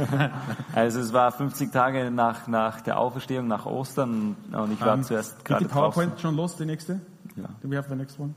Also 0.75 1.01
es 1.01 1.13
war 1.13 1.31
50 1.33 1.71
Tage 1.73 2.11
nach, 2.11 2.47
nach 2.49 2.81
der 2.81 2.99
Auferstehung, 2.99 3.47
nach 3.49 3.67
Ostern 3.67 4.37
und 4.53 4.73
ich 4.73 4.81
war 4.81 4.95
Um, 4.95 5.03
zuerst 5.03 5.37
geht 5.39 5.45
gerade 5.45 5.65
die 5.65 5.71
draußen. 5.71 5.93
PowerPoint 5.93 6.21
schon 6.21 6.37
los, 6.37 6.57
die 6.57 6.65
nächste? 6.67 7.01
Ja. 7.37 7.45
Do 7.63 7.71
we 7.71 7.77
have 7.77 7.89
the 7.89 7.95
next 7.97 8.19
one? 8.19 8.35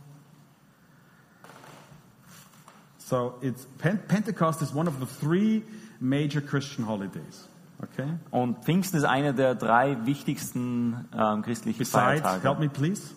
So 2.97 3.35
it's 3.41 3.65
Pen- 3.77 3.99
Pentecost 4.07 4.61
is 4.61 4.73
one 4.73 4.87
of 4.89 4.95
the 4.99 5.05
three 5.05 5.63
major 5.99 6.41
Christian 6.41 6.85
holidays. 6.87 7.47
Okay. 7.81 8.07
Und 8.31 8.63
Pfingsten 8.65 8.97
ist 8.97 9.03
einer 9.05 9.33
der 9.33 9.55
drei 9.55 9.97
wichtigsten 10.05 11.05
ähm, 11.15 11.41
christlichen 11.43 11.77
Besides, 11.77 12.21
Feiertage. 12.21 12.43
help 12.43 12.59
me 12.59 12.69
please. 12.69 13.13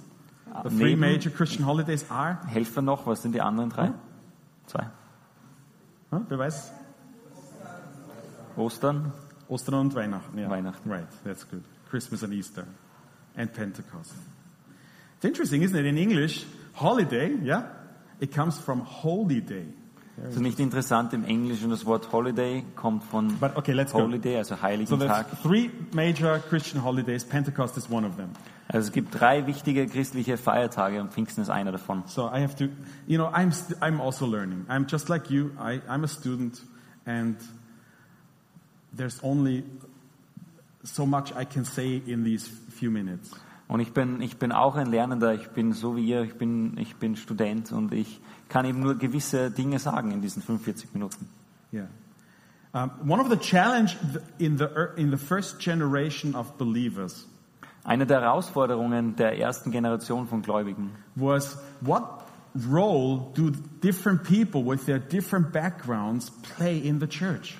The 0.65 0.69
three 0.69 0.95
Neben- 0.97 1.01
major 1.01 1.33
Christian 1.33 1.67
holidays 1.67 2.05
are 2.11 2.39
Helfen 2.47 2.85
noch, 2.85 3.07
was 3.07 3.23
sind 3.23 3.33
die 3.35 3.41
anderen 3.41 3.71
drei? 3.71 3.93
Zwei. 4.71 4.87
Huh? 6.13 6.21
Wer 6.29 6.39
weiß? 6.39 6.71
Ostern. 8.57 9.13
Ostern 9.49 9.75
und 9.75 9.95
Weihnachten. 9.97 10.39
Yeah. 10.39 10.49
Weihnachten. 10.49 10.89
Right, 10.89 11.09
that's 11.25 11.45
good. 11.49 11.63
Christmas 11.91 12.23
and 12.23 12.33
Easter 12.33 12.65
and 13.37 13.53
Pentecost. 13.53 14.15
It's 15.17 15.25
interesting, 15.25 15.63
isn't 15.63 15.77
it? 15.77 15.87
In 15.87 15.97
English, 15.97 16.47
holiday, 16.75 17.35
yeah, 17.45 17.65
it 18.21 18.33
comes 18.33 18.59
from 18.61 18.81
holy 18.85 19.41
day. 19.41 19.67
Das 20.23 20.35
ist 20.35 20.41
nicht 20.41 20.61
interessant 20.61 21.13
im 21.15 21.25
Englischen. 21.25 21.71
Das 21.71 21.85
Wort 21.87 22.13
Holiday 22.13 22.63
kommt 22.77 23.03
von 23.05 23.39
But 23.41 23.57
okay, 23.57 23.73
let's 23.73 23.93
go. 23.93 24.01
Holiday, 24.03 24.37
also 24.37 24.55
So 24.55 24.63
heiligen 24.63 24.99
there's 24.99 25.11
Tag. 25.11 25.43
three 25.43 25.71
major 25.95 26.39
Christian 26.49 26.85
holidays. 26.85 27.25
Pentecost 27.25 27.77
is 27.77 27.91
one 27.91 28.07
of 28.07 28.17
them. 28.17 28.31
Also 28.73 28.87
es 28.87 28.93
gibt 28.93 29.19
drei 29.19 29.49
wichtige 29.49 29.87
christliche 29.89 30.37
Feiertage 30.37 31.01
und 31.01 31.13
Pfingsten 31.13 31.43
ist 31.43 31.51
einer 31.51 31.73
davon. 31.73 32.05
So 32.07 32.29
I 32.29 32.41
have 32.41 32.55
to, 32.57 32.67
you 33.09 33.19
know, 33.19 33.27
I'm, 33.27 33.53
I'm 33.81 34.01
also 34.01 34.27
learning. 34.27 34.65
I'm 34.69 34.87
just 34.89 35.09
like 35.09 35.29
you. 35.29 35.51
I, 35.59 35.81
I'm 35.89 36.05
a 36.05 36.09
student, 36.09 36.63
and 37.05 37.37
there's 38.97 39.19
only 39.25 39.65
so 40.85 41.05
much 41.05 41.33
I 41.35 41.45
can 41.45 41.65
say 41.65 42.01
in 42.07 42.23
these 42.23 42.49
few 42.71 42.93
minutes. 42.93 43.33
Und 43.67 43.81
ich 43.81 43.93
bin, 43.93 44.21
ich 44.21 44.37
bin 44.37 44.53
auch 44.53 44.77
ein 44.77 44.87
Lernender, 44.87 45.35
ich 45.35 45.49
bin 45.49 45.73
so 45.73 45.97
wie 45.97 46.05
ihr, 46.05 46.23
ich 46.23 46.35
bin, 46.35 46.77
ich 46.79 46.97
bin 46.97 47.17
Student 47.17 47.73
und 47.73 47.93
ich 47.93 48.21
kann 48.49 48.67
eben 48.67 48.81
nur 48.81 48.97
gewisse 48.97 49.51
Dinge 49.51 49.81
sagen 49.81 50.13
in 50.13 50.21
diesen 50.23 50.43
45 50.43 50.93
Minuten. 50.93 51.29
Yeah. 51.73 51.89
Um, 52.73 52.91
one 53.09 53.21
of 53.21 53.29
the 53.29 53.37
challenge 53.37 53.97
in 54.39 54.59
the 54.59 54.69
in 54.97 55.11
the 55.11 55.17
first 55.17 55.61
generation 55.61 56.37
of 56.37 56.57
believers 56.57 57.27
Eine 57.91 58.07
der 58.07 58.21
Herausforderungen 58.21 59.17
der 59.17 59.37
ersten 59.37 59.73
Generation 59.73 60.29
von 60.29 60.43
Gläubigen 60.43 60.93
was 61.17 61.59
what 61.81 62.05
role 62.71 63.33
do 63.35 63.51
different 63.83 64.23
people 64.23 64.65
with 64.65 64.85
their 64.85 65.01
different 65.01 65.53
backgrounds 65.53 66.31
play 66.57 66.79
in 66.79 67.01
the 67.01 67.09
church? 67.09 67.59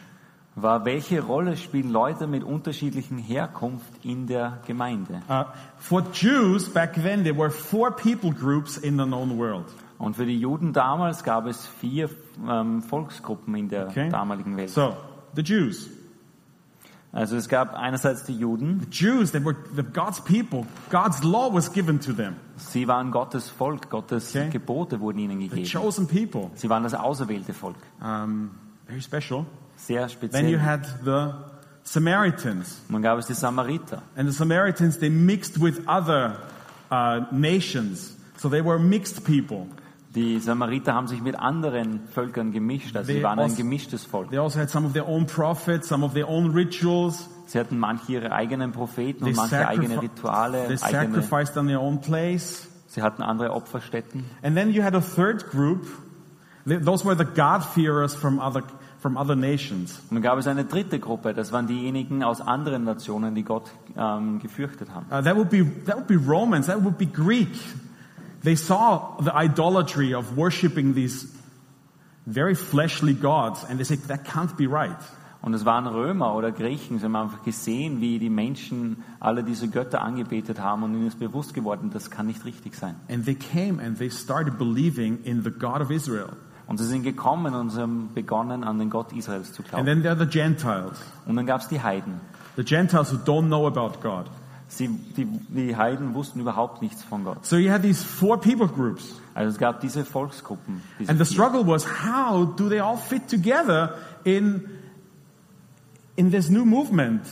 war, 0.55 0.85
welche 0.85 1.21
Rolle 1.21 1.57
spielen 1.57 1.91
Leute 1.91 2.29
mit 2.29 2.45
unterschiedlichen 2.45 3.19
Herkunft 3.19 4.05
in 4.05 4.29
der 4.29 4.61
Gemeinde? 4.69 5.21
Uh, 5.29 5.47
for 5.79 6.05
Jews 6.13 6.69
back 6.69 6.95
then, 6.95 7.25
there 7.25 7.37
were 7.37 7.51
four 7.51 7.91
people 7.91 8.31
groups 8.31 8.77
in 8.77 8.99
the 8.99 9.05
known 9.05 9.37
world. 9.37 9.67
Und 9.99 10.15
für 10.15 10.27
die 10.27 10.39
Juden 10.39 10.73
damals 10.73 11.25
gab 11.25 11.47
es 11.47 11.67
vier 11.67 12.09
ähm, 12.49 12.83
Volksgruppen 12.83 13.57
in 13.57 13.69
der 13.69 13.89
Okay? 13.89 14.09
damaligen 14.11 14.57
Welt. 14.57 14.71
So 14.71 14.97
the 15.35 15.43
Jews, 15.43 15.91
Also 17.13 17.35
es 17.37 17.49
gab 17.49 17.75
einerseits 17.75 18.25
die 18.25 18.37
Juden, 18.39 18.79
the 18.81 18.87
Jews 18.89 19.33
that 19.33 19.45
were 19.45 19.57
the 19.75 19.83
God's 19.83 20.21
people. 20.21 20.65
God's 20.91 21.25
law 21.25 21.53
was 21.53 21.73
given 21.73 21.99
to 22.01 22.13
them. 22.13 22.37
sie 22.57 22.87
waren 22.87 23.11
Gottes 23.11 23.51
Volk, 23.51 23.91
Gottes 23.91 24.31
Okay. 24.37 24.49
Gebote 24.51 25.01
wurden 25.01 25.19
ihnen 25.19 25.41
The 25.41 25.49
gegeben. 25.49 25.67
chosen 25.69 26.07
people. 26.07 26.51
Sie 26.55 26.69
waren 26.71 26.85
das 26.85 26.95
auserwählte 26.95 27.53
Volk, 27.53 27.77
Um, 28.01 28.51
very 28.87 29.01
special. 29.03 29.45
sehr 29.77 30.07
Then 30.07 30.49
you 30.49 30.59
speziell. 30.59 30.61
had 30.61 30.87
the 31.05 31.33
Samaritans. 31.83 32.81
Dann 32.89 33.03
gab 33.03 33.19
es 33.19 33.27
die 33.27 33.35
Samariter. 33.35 34.03
And 34.17 34.29
the 34.29 34.35
Samaritans, 34.35 34.99
they 34.99 35.11
mixed 35.11 35.61
with 35.61 35.81
other 35.89 36.37
uh, 36.93 37.23
nations. 37.33 38.17
So 38.37 38.49
they 38.49 38.63
were 38.65 38.79
mixed 38.79 39.25
people. 39.25 39.67
Die 40.15 40.41
Samariter 40.41 40.95
haben 40.95 41.07
sich 41.07 41.23
mit 41.23 41.39
anderen 41.39 42.09
Völkern 42.09 42.51
gemischt, 42.51 42.97
also 42.97 43.13
sie 43.13 43.23
waren 43.23 43.39
ein 43.39 43.55
gemischtes 43.55 44.05
Volk. 44.05 44.31
They 44.31 44.39
also 44.39 44.59
had 44.59 44.69
some 44.69 44.85
of 44.85 44.93
their 44.93 45.07
own 45.09 45.27
prophets, 45.27 45.87
some 45.87 46.05
of 46.05 46.15
their 46.15 46.29
own 46.29 46.51
rituals. 46.51 47.29
Sie 47.47 47.59
hatten 47.59 47.79
manche 47.79 48.13
ihre 48.13 48.33
eigenen 48.33 48.73
Propheten 48.73 49.25
und 49.25 49.37
manche 49.37 49.67
eigene 49.67 50.03
Rituale, 50.03 50.67
they 50.67 50.79
eigene, 50.83 51.15
sacrificed 51.23 51.57
on 51.57 51.69
their 51.69 51.81
own 51.81 52.01
place. 52.01 52.67
sie 52.89 53.03
hatten 53.03 53.23
andere 53.23 53.53
Opferstätten. 53.53 54.25
And 54.43 54.57
then 54.57 54.73
you 54.73 54.83
had 54.83 54.97
a 54.97 55.01
third 55.01 55.49
group. 55.51 55.87
Th- 56.67 56.85
Those 56.85 57.05
were 57.05 57.17
the 57.17 57.25
God-fearers 57.25 58.15
from 58.17 58.41
other, 58.41 58.65
from 58.99 59.17
other 59.17 59.37
nations. 59.37 60.01
Und 60.11 60.17
dann 60.17 60.23
gab 60.23 60.39
es 60.39 60.49
eine 60.49 60.65
dritte 60.65 60.99
Gruppe, 60.99 61.35
das 61.35 61.53
waren 61.53 61.69
diejenigen 61.69 62.25
aus 62.25 62.41
anderen 62.41 62.83
Nationen, 62.83 63.37
die 63.37 63.45
Gott 63.45 63.71
ähm, 63.97 64.41
gefürchtet 64.41 64.91
haben. 64.91 65.07
Uh, 65.07 65.23
that, 65.23 65.37
would 65.37 65.51
be, 65.51 65.65
that 65.87 65.97
would 65.97 66.09
be 66.09 66.17
Romans, 66.17 66.67
that 66.67 66.83
would 66.83 66.99
be 66.99 67.07
Greek. 67.07 67.49
They 68.43 68.57
saw 68.57 69.19
the 69.23 69.33
idolatry 69.35 70.15
of 70.15 70.37
worshiping 70.37 70.95
these 70.95 71.29
very 72.27 72.55
fleshly 72.55 73.15
gods, 73.15 73.65
and 73.65 73.79
they 73.79 73.85
said, 73.85 74.01
that 74.09 74.25
can't 74.25 74.57
be 74.57 74.67
right. 74.67 74.97
Und 75.43 75.55
es 75.55 75.65
waren 75.65 75.87
Römer 75.87 76.35
oder 76.35 76.53
Griechen, 76.53 76.99
sie 76.99 77.05
haben 77.07 77.17
einfach 77.17 77.43
gesehen, 77.43 78.01
wie 78.03 78.19
die 78.19 78.29
Menschen 78.29 79.03
alle 79.21 79.43
diese 79.43 79.69
Götter 79.69 80.03
angebetet 80.03 80.61
haben 80.61 80.83
und 80.83 80.93
ihnen 80.95 81.07
ist 81.07 81.19
bewusst 81.19 81.55
geworden, 81.55 81.91
das 81.93 82.11
kann 82.11 82.27
nicht 82.27 82.45
richtig 82.45 82.75
sein. 82.75 82.97
And 83.11 83.25
they 83.25 83.35
came 83.35 83.83
and 83.83 83.97
they 83.99 84.11
started 84.11 84.59
believing 84.59 85.19
in 85.25 85.43
the 85.43 85.51
God 85.51 85.81
of 85.81 85.91
Israel. 85.91 86.29
Und 86.67 86.77
sie 86.79 86.85
sind 86.85 87.03
gekommen 87.05 87.55
und 87.55 87.71
sie 87.71 87.81
haben 87.81 88.11
begonnen, 88.15 88.65
an 88.65 88.79
den 88.79 88.91
Gott 88.91 89.13
Israels 89.13 89.53
zu 89.53 89.63
And 89.63 89.71
glauben. 89.71 89.87
then 89.87 90.03
there 90.03 90.13
are 90.13 90.19
the 90.21 90.27
Gentiles, 90.31 90.99
Und 91.27 91.37
dann 91.37 91.47
gab 91.47 91.63
es 91.63 91.69
die 91.69 91.81
Heiden. 91.83 92.21
the 92.57 92.63
Gentiles 92.65 93.11
who 93.11 93.17
don't 93.17 93.47
know 93.47 93.67
about 93.67 93.99
God. 94.03 94.27
Sie, 94.71 94.87
die, 94.89 95.27
die 95.27 95.77
Heiden 95.77 96.15
wussten 96.15 96.39
überhaupt 96.39 96.81
nichts 96.81 97.03
von 97.03 97.25
Gott. 97.25 97.45
So 97.45 97.57
you 97.57 97.73
had 97.73 97.83
these 97.83 98.05
four 98.05 98.41
people 98.41 98.69
groups. 98.69 99.21
Also 99.35 99.51
es 99.51 99.59
gab 99.59 99.81
diese 99.81 100.05
Volksgruppen. 100.05 100.81
Diese 100.99 101.11
And 101.11 101.19
the 101.19 101.27
struggle 101.27 101.67
was 101.67 101.85
how 101.85 102.45
do 102.45 102.69
they 102.69 102.79
all 102.79 102.97
fit 102.97 103.29
together 103.29 103.97
in, 104.23 104.71
in 106.15 106.31
this 106.31 106.49
new 106.49 106.65
movement 106.65 107.23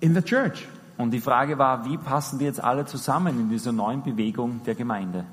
in 0.00 0.14
the 0.14 0.22
church? 0.22 0.68
Und 0.96 1.10
die 1.10 1.20
Frage 1.20 1.58
war, 1.58 1.84
wie 1.84 1.96
passen 1.96 2.38
die 2.38 2.44
jetzt 2.44 2.62
alle 2.62 2.86
zusammen 2.86 3.40
in 3.40 3.50
dieser 3.50 3.72
neuen 3.72 4.04
Bewegung 4.04 4.62
der 4.64 4.76
Gemeinde? 4.76 5.24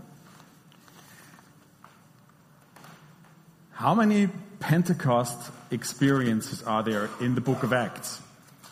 How 3.80 3.96
many 3.96 4.30
Pentecost 4.60 5.52
experiences 5.70 6.66
are 6.66 6.84
there 6.84 7.10
in 7.20 7.36
the 7.36 7.42
book 7.42 7.64
of 7.64 7.72
Acts? 7.72 8.22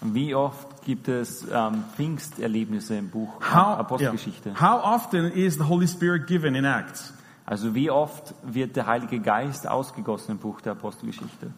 Wie 0.01 0.35
oft 0.35 0.83
gibt 0.83 1.07
es 1.07 1.45
ähm, 1.49 1.83
Pfingsterlebnisse 1.95 2.95
im 2.95 3.09
Buch 3.09 3.39
äh, 3.39 3.45
How, 3.45 3.53
yeah. 3.53 3.79
Apostelgeschichte? 3.79 4.59
how 4.59 4.83
often 4.83 5.31
is 5.31 5.55
the 5.55 5.63
Holy 5.63 5.87
Spirit 5.87 6.27
given 6.27 6.55
in 6.55 6.65
Acts? 6.65 7.13
Also 7.45 7.73
wie 7.75 7.89
oft 7.89 8.33
wird 8.43 8.75
der 8.75 8.85
Heilige 8.85 9.19
Geist 9.19 9.67
ausgegossen 9.67 10.31
im 10.31 10.37
Buch 10.37 10.61
der 10.61 10.73
Apostelgeschichte? 10.73 11.51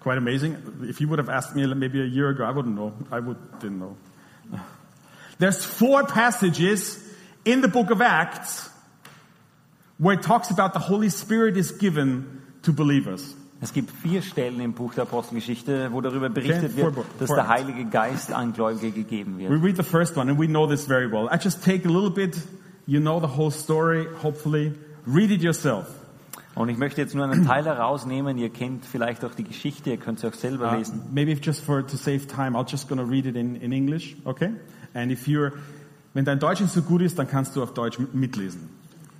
Quite 0.00 0.18
amazing. 0.18 0.56
If 0.82 1.00
you 1.00 1.08
would 1.08 1.18
have 1.18 1.28
asked 1.28 1.56
me 1.56 1.66
maybe 1.74 2.00
a 2.00 2.06
year 2.06 2.28
ago, 2.28 2.44
I 2.44 2.52
wouldn't 2.52 2.74
know. 2.76 2.92
I 3.10 3.20
would, 3.20 3.36
didn't 3.60 3.78
know. 3.78 3.96
There's 5.38 5.64
four 5.64 6.04
passages 6.04 6.98
in 7.44 7.60
the 7.60 7.68
book 7.68 7.90
of 7.90 8.00
Acts 8.00 8.70
where 9.98 10.14
it 10.14 10.22
talks 10.22 10.50
about 10.50 10.72
the 10.72 10.78
Holy 10.78 11.08
Spirit 11.08 11.56
is 11.56 11.72
given 11.72 12.42
to 12.62 12.72
believers. 12.72 13.34
Es 13.60 13.72
gibt 13.72 13.90
vier 13.90 14.20
Stellen 14.20 14.60
im 14.60 14.74
Buch 14.74 14.92
der 14.94 15.04
Apostelgeschichte, 15.04 15.88
wo 15.90 16.00
darüber 16.02 16.28
berichtet 16.28 16.76
wird, 16.76 16.94
dass 17.18 17.30
der 17.30 17.48
Heilige 17.48 17.86
Geist 17.86 18.30
an 18.32 18.52
Gläubige 18.52 18.90
gegeben 18.92 19.38
We 19.38 19.48
wird. 19.48 19.62
read 19.62 19.76
the 19.76 19.82
first 19.82 20.16
one 20.16 20.30
and 20.30 20.38
we 20.38 20.46
know 20.46 20.66
this 20.66 20.86
very 20.86 21.10
well. 21.10 21.26
I 21.32 21.38
just 21.42 21.64
take 21.64 21.88
a 21.88 21.90
little 21.90 22.10
bit, 22.10 22.36
you 22.86 23.00
know 23.00 23.18
the 23.18 23.36
whole 23.36 23.50
story, 23.50 24.06
hopefully. 24.22 24.74
Read 25.06 25.30
it 25.30 25.42
yourself. 25.42 25.86
Und 26.54 26.68
ich 26.70 26.76
möchte 26.78 27.00
jetzt 27.00 27.14
nur 27.14 27.24
einen 27.24 27.44
Teil 27.46 27.64
herausnehmen. 27.64 28.36
Ihr 28.38 28.50
kennt 28.50 28.84
vielleicht 28.84 29.24
auch 29.24 29.34
die 29.34 29.44
Geschichte, 29.44 29.90
ihr 29.90 29.96
könnt 29.98 30.20
sie 30.20 30.26
auch 30.26 30.34
selber 30.34 30.72
Uh, 30.72 30.76
lesen. 30.76 31.02
maybe 31.12 31.30
if 31.32 31.40
just 31.44 31.62
for 31.64 31.86
to 31.86 31.96
save 31.96 32.26
time, 32.26 32.56
I'll 32.58 32.66
just 32.70 32.88
gonna 32.88 33.02
read 33.04 33.26
it 33.26 33.36
in, 33.36 33.56
in 33.56 33.72
English, 33.72 34.16
okay? 34.24 34.50
And 34.94 35.10
if 35.10 35.26
you're, 35.26 35.52
wenn 36.14 36.24
dein 36.24 36.38
Deutsch 36.38 36.60
nicht 36.60 36.72
so 36.72 36.82
gut 36.82 37.02
ist, 37.02 37.18
dann 37.18 37.28
kannst 37.28 37.56
du 37.56 37.62
auf 37.62 37.72
Deutsch 37.74 37.98
mit- 37.98 38.14
mitlesen. 38.14 38.68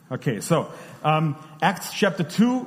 Okay, 0.08 0.40
so 0.40 0.66
um, 1.02 1.34
Acts 1.60 1.90
chapter 1.92 2.26
two, 2.26 2.66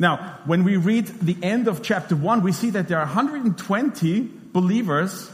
Now, 0.00 0.38
when 0.46 0.64
we 0.64 0.78
read 0.78 1.08
the 1.20 1.36
end 1.42 1.68
of 1.68 1.82
chapter 1.82 2.16
1, 2.16 2.42
we 2.42 2.52
see 2.52 2.70
that 2.70 2.88
there 2.88 2.98
are 2.98 3.04
120 3.04 4.30
believers, 4.50 5.30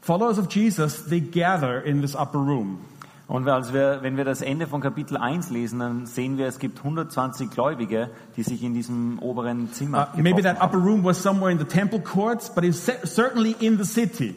followers 0.00 0.38
of 0.38 0.48
Jesus, 0.48 1.02
they 1.02 1.18
gather 1.18 1.80
in 1.80 2.00
this 2.00 2.14
upper 2.14 2.38
room. 2.38 2.86
Und 3.26 3.44
wir, 3.44 3.98
wenn 4.02 4.16
wir 4.16 4.24
das 4.24 4.40
Ende 4.40 4.68
von 4.68 4.80
Kapitel 4.80 5.16
1 5.16 5.50
lesen, 5.50 5.80
dann 5.80 6.06
sehen 6.06 6.38
wir, 6.38 6.46
es 6.46 6.60
gibt 6.60 6.78
120 6.78 7.50
Gläubige, 7.50 8.10
die 8.36 8.44
sich 8.44 8.62
in 8.62 8.74
diesem 8.74 9.18
oberen 9.18 9.72
Zimmer 9.72 10.08
Uh, 10.14 10.22
maybe 10.22 10.42
that 10.42 10.60
upper 10.62 10.78
room 10.78 11.02
was 11.02 11.20
somewhere 11.20 11.50
in 11.50 11.58
the 11.58 11.64
temple 11.64 11.98
courts, 11.98 12.48
but 12.54 12.62
it's 12.62 12.88
certainly 13.04 13.56
in 13.58 13.78
the 13.78 13.84
city. 13.84 14.36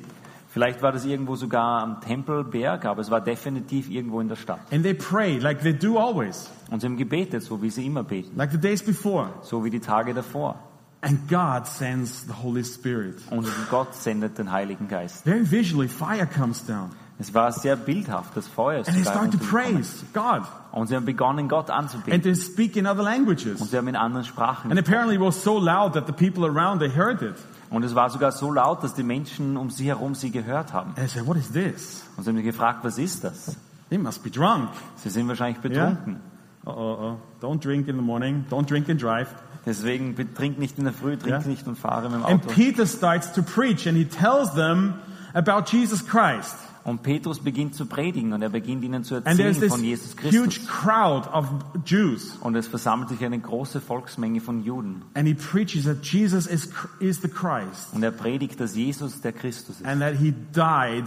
Vielleicht 0.55 0.81
war 0.81 0.93
das 0.93 1.03
irgendwo 1.03 1.35
sogar 1.35 1.81
am 1.83 1.99
Tempelberg, 1.99 2.85
aber 2.85 3.01
es 3.01 3.11
war 3.11 3.19
definitiv 3.19 3.89
irgendwo 3.89 4.21
in 4.21 4.29
der 4.29 4.37
Stadt. 4.37 4.61
And 4.71 4.83
they 4.83 4.93
prayed 4.93 5.41
like 5.43 5.61
they 5.61 5.73
do 5.77 5.99
always, 5.99 6.49
Und 6.71 6.79
sie 6.79 6.87
haben 6.87 6.95
gebetet, 6.95 7.43
so 7.43 7.61
wie 7.61 7.69
sie 7.69 7.85
immer 7.85 8.03
beten, 8.03 8.37
like 8.37 8.51
the 8.51 8.57
days 8.57 8.81
before. 8.81 9.31
so 9.41 9.65
wie 9.65 9.69
die 9.69 9.81
Tage 9.81 10.13
davor. 10.13 10.55
And 11.01 11.27
God 11.27 11.67
sends 11.67 12.25
the 12.25 12.33
Holy 12.41 12.63
Spirit. 12.63 13.17
Und 13.31 13.45
Gott 13.69 13.95
sendet 13.95 14.37
den 14.37 14.49
Heiligen 14.49 14.87
Geist. 14.87 15.25
Very 15.25 15.43
visually, 15.51 15.89
fire 15.89 16.25
comes 16.25 16.65
down. 16.65 16.91
Es 17.19 17.33
war 17.33 17.51
sehr 17.51 17.75
bildhaft, 17.75 18.35
das 18.37 18.47
Feuer 18.47 18.79
ist 18.79 18.87
And 18.87 18.95
they 18.95 19.03
start 19.05 19.31
to 19.33 19.37
praise 19.37 20.05
God. 20.13 20.43
Und 20.71 20.87
sie 20.87 20.95
haben 20.95 21.05
begonnen, 21.05 21.49
Gott 21.49 21.69
And 21.69 21.83
anzubeten. 21.91 22.21
they 22.21 22.33
speak 22.33 22.77
in 22.77 22.87
other 22.87 22.99
Und 22.99 23.05
languages. 23.05 23.59
sie 23.59 23.75
haben 23.77 23.89
in 23.89 23.97
anderen 23.97 24.23
Sprachen 24.25 24.71
And 24.71 24.79
gesprochen. 24.79 24.79
apparently 24.79 25.15
it 25.15 25.21
was 25.21 25.43
so 25.43 25.59
loud 25.59 25.93
that 25.95 26.07
the 26.07 26.13
people 26.13 26.45
around, 26.45 26.79
they 26.79 26.89
heard 26.89 27.21
it. 27.21 27.35
Und 27.69 27.83
es 27.83 27.95
war 27.95 28.09
sogar 28.09 28.31
so 28.31 28.51
laut, 28.51 28.83
dass 28.83 28.93
die 28.93 29.03
Menschen 29.03 29.57
um 29.57 29.69
sie 29.69 29.87
herum 29.87 30.15
sie 30.15 30.31
gehört 30.31 30.73
haben. 30.73 30.89
And 30.89 30.97
they 30.97 31.07
said, 31.07 31.25
what 31.25 31.37
is 31.37 31.51
this? 31.51 32.03
Und 32.17 32.23
sie 32.23 32.29
haben 32.29 32.43
gefragt, 32.43 32.83
was 32.83 32.97
ist 32.97 33.23
das? 33.23 33.57
They 33.89 33.97
must 33.97 34.23
be 34.23 34.29
drunk. 34.29 34.69
Sie 34.97 35.09
sind 35.09 35.27
wahrscheinlich 35.27 35.61
betrunken. 35.61 36.21
Uh 36.65 36.69
oh, 36.69 37.11
uh 37.41 37.45
Don't 37.45 37.59
drink 37.63 37.87
in 37.87 37.95
the 37.95 38.01
morning. 38.01 38.45
Don't 38.49 38.65
drink 38.67 38.89
and 38.89 39.01
drive. 39.01 39.27
Deswegen 39.65 40.15
trink 40.35 40.59
nicht 40.59 40.77
in 40.77 40.83
der 40.83 40.93
Früh, 40.93 41.17
trink 41.17 41.41
Ja. 41.43 41.47
nicht 41.47 41.67
und 41.67 41.77
fahre 41.77 42.09
mit 42.09 42.19
dem 42.19 42.25
And 42.25 42.43
Auto. 42.45 42.53
Peter 42.53 42.85
starts 42.85 43.31
to 43.33 43.41
preach 43.41 43.87
and 43.87 43.97
he 43.97 44.05
tells 44.05 44.53
them 44.53 44.95
about 45.33 45.63
Jesus 45.71 46.05
Christ. 46.05 46.55
Und 46.85 47.01
Petrus 47.01 47.39
beginnt 47.39 47.73
zu 47.73 47.87
predigen 47.87 48.31
und 48.31 48.43
er 48.43 48.49
beginnt 48.49 48.83
ihnen 48.83 49.03
zu 49.03 49.15
erzählen 49.15 49.55
von 49.55 49.83
Jesus 49.83 50.15
huge 50.21 50.31
Christus. 50.49 50.67
crowd 50.67 51.27
of 51.33 51.47
Jews. 51.83 52.37
Und 52.41 52.55
es 52.55 52.67
versammelt 52.67 53.09
sich 53.09 53.25
eine 53.25 53.39
große 53.39 53.81
Volksmenge 53.81 54.39
von 54.39 54.63
Juden. 54.63 55.01
And 55.15 55.27
he 55.27 55.33
preaches 55.33 55.85
that 55.85 56.05
Jesus 56.05 56.45
is, 56.45 56.69
is 56.99 57.19
the 57.23 57.27
Christ 57.27 57.91
Und 57.91 58.03
er 58.03 58.11
predigt, 58.11 58.59
dass 58.59 58.75
Jesus 58.75 59.19
der 59.19 59.33
Christus 59.33 59.81
ist. 59.81 59.85
and 59.85 59.99
that 59.99 60.13
he 60.17 60.31
died 60.53 61.05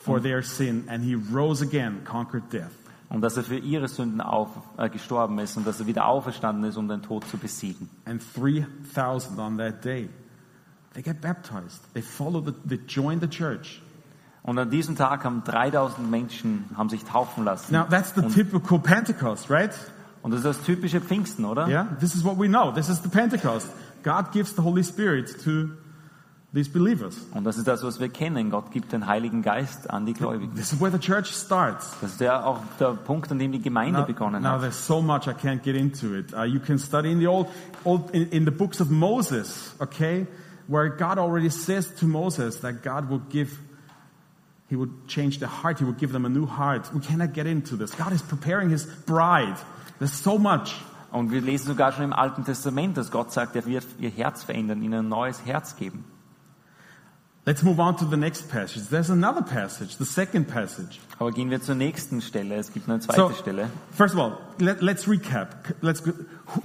for 0.00 0.20
their 0.20 0.42
sin 0.42 0.84
and 0.88 1.02
he 1.02 1.14
rose 1.34 1.64
again, 1.64 2.04
conquered 2.04 2.52
death. 2.52 2.70
Und 3.08 3.22
dass 3.22 3.38
er 3.38 3.42
für 3.42 3.56
ihre 3.56 3.88
Sünden 3.88 4.20
auf, 4.20 4.50
äh, 4.76 4.90
gestorben 4.90 5.38
ist 5.38 5.56
und 5.56 5.66
dass 5.66 5.80
er 5.80 5.86
wieder 5.86 6.04
auferstanden 6.06 6.64
ist, 6.64 6.76
um 6.76 6.88
den 6.88 7.00
Tod 7.00 7.24
zu 7.26 7.38
besiegen. 7.38 7.88
And 8.04 8.22
3,000 8.36 9.38
on 9.38 9.56
that 9.56 9.82
day, 9.82 10.10
they 10.92 11.02
get 11.02 11.22
baptized. 11.22 11.80
They 11.94 12.02
follow 12.02 12.44
the, 12.44 12.52
they 12.68 12.78
join 12.86 13.18
the 13.20 13.26
church. 13.28 13.80
Und 14.42 14.58
an 14.58 14.70
diesem 14.70 14.96
Tag 14.96 15.24
haben 15.24 15.42
3000 15.44 16.10
Menschen 16.10 16.64
haben 16.76 16.88
sich 16.88 17.04
taufen 17.04 17.44
lassen. 17.44 17.72
Now 17.72 17.84
that's 17.88 18.14
the 18.14 18.22
und, 18.22 18.34
typical 18.34 18.78
Pentecost, 18.78 19.50
right? 19.50 19.72
und 20.22 20.30
das 20.32 20.40
ist 20.40 20.46
das 20.46 20.62
typische 20.62 21.00
Pfingsten, 21.00 21.44
oder? 21.44 21.66
Yeah, 21.68 21.88
this 22.00 22.14
is 22.14 22.24
what 22.24 22.38
we 22.38 22.48
know. 22.48 22.72
This 22.72 22.88
is 22.88 23.02
the 23.02 23.08
Pentecost. 23.08 23.68
God 24.02 24.32
gives 24.32 24.54
the 24.54 24.62
Holy 24.62 24.82
Spirit 24.82 25.42
to 25.44 25.70
these 26.52 26.68
believers. 26.70 27.16
Und 27.32 27.44
das 27.44 27.56
ist 27.58 27.66
das, 27.68 27.82
was 27.82 28.00
wir 28.00 28.08
kennen. 28.08 28.50
Gott 28.50 28.70
gibt 28.70 28.92
den 28.92 29.06
Heiligen 29.06 29.42
Geist 29.42 29.88
an 29.88 30.06
die 30.06 30.14
Gläubigen. 30.14 30.54
This 30.54 30.72
is 30.72 30.80
where 30.80 30.90
the 30.90 30.98
church 30.98 31.28
starts. 31.28 31.96
Das 32.00 32.12
ist 32.12 32.20
ja 32.20 32.44
auch 32.44 32.58
der 32.78 32.94
Punkt, 32.94 33.30
an 33.30 33.38
dem 33.38 33.52
die 33.52 33.62
Gemeinde 33.62 34.00
Now, 34.00 34.06
begonnen 34.06 34.42
now 34.42 34.52
hat. 34.52 34.62
there's 34.62 34.86
so 34.86 35.00
much 35.00 35.26
I 35.26 35.32
can't 35.32 35.62
get 35.62 35.76
into 35.76 36.14
it. 36.14 36.32
Uh, 36.34 36.44
you 36.44 36.60
can 36.60 36.78
study 36.78 37.12
in 37.12 37.20
the 37.20 37.28
old, 37.28 37.46
old 37.84 38.10
in, 38.12 38.28
in 38.30 38.44
the 38.44 38.50
books 38.50 38.80
of 38.80 38.90
Moses, 38.90 39.74
okay, 39.80 40.26
where 40.66 40.88
God 40.88 41.18
already 41.18 41.50
says 41.50 41.94
to 41.96 42.06
Moses 42.06 42.60
that 42.60 42.82
God 42.82 43.08
will 43.08 43.22
give, 43.30 43.58
He 44.70 44.76
would 44.76 45.08
change 45.08 45.40
their 45.40 45.48
heart. 45.50 45.80
He 45.80 45.84
would 45.84 45.98
give 45.98 46.12
them 46.12 46.24
a 46.24 46.28
new 46.28 46.46
heart. 46.46 46.88
We 46.94 47.00
cannot 47.00 47.34
get 47.34 47.46
into 47.46 47.76
this. 47.76 47.90
God 47.96 48.12
is 48.12 48.22
preparing 48.22 48.70
His 48.70 48.86
bride. 49.04 49.56
There's 49.98 50.14
so 50.22 50.38
much. 50.38 50.76
Und 51.10 51.32
wir 51.32 51.40
lesen 51.40 51.66
sogar 51.66 51.90
schon 51.92 52.04
im 52.04 52.12
Alten 52.12 52.44
Testament, 52.44 52.96
dass 52.96 53.10
Gott 53.10 53.32
sagt, 53.32 53.56
er 53.56 53.66
wird 53.66 53.84
ihr 53.98 54.10
Herz 54.10 54.44
verändern, 54.44 54.80
ihnen 54.80 55.06
ein 55.06 55.08
neues 55.08 55.44
Herz 55.44 55.74
geben. 55.76 56.04
Let's 57.46 57.64
move 57.64 57.80
on 57.80 57.96
to 57.96 58.04
the 58.04 58.16
next 58.16 58.48
passage. 58.48 58.88
There's 58.90 59.10
another 59.10 59.42
passage, 59.42 59.96
the 59.98 60.04
second 60.04 60.46
passage. 60.46 61.00
Aber 61.18 61.32
gehen 61.32 61.50
wir 61.50 61.60
zur 61.60 61.74
nächsten 61.74 62.20
Stelle. 62.20 62.54
Es 62.54 62.72
gibt 62.72 62.88
eine 62.88 63.00
zweite 63.00 63.18
So, 63.20 63.30
Stelle. 63.32 63.70
first 63.90 64.14
of 64.14 64.20
all, 64.20 64.38
let, 64.58 64.82
let's 64.82 65.08
recap. 65.08 65.74
Let's 65.80 66.00
go, 66.04 66.12
who, 66.54 66.62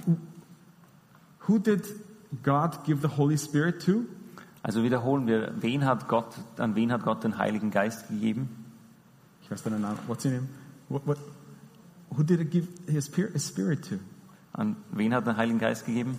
who 1.48 1.58
did 1.58 1.82
God 2.44 2.84
give 2.84 3.00
the 3.00 3.16
Holy 3.16 3.36
Spirit 3.36 3.84
to? 3.86 4.04
Also 4.66 4.82
wiederholen 4.82 5.28
wir, 5.28 5.52
wen 5.60 5.84
hat 5.84 6.08
Gott, 6.08 6.34
an 6.58 6.74
wen 6.74 6.90
hat 6.90 7.04
Gott 7.04 7.22
den 7.22 7.38
Heiligen 7.38 7.70
Geist 7.70 8.08
gegeben? 8.08 8.48
Ich 9.42 9.48
weiß 9.48 9.62
deinen 9.62 9.80
Namen. 9.80 9.96
What's 10.08 10.24
your 10.24 10.32
name? 10.32 10.48
What, 10.88 11.06
what, 11.06 11.18
who 12.16 12.24
did 12.24 12.40
it 12.40 12.50
give 12.50 12.66
his 12.88 13.04
spirit, 13.04 13.32
his 13.34 13.46
spirit 13.46 13.88
to? 13.88 14.00
An 14.54 14.74
wen 14.90 15.14
hat 15.14 15.24
den 15.24 15.36
Heiligen 15.36 15.60
Geist 15.60 15.86
gegeben? 15.86 16.18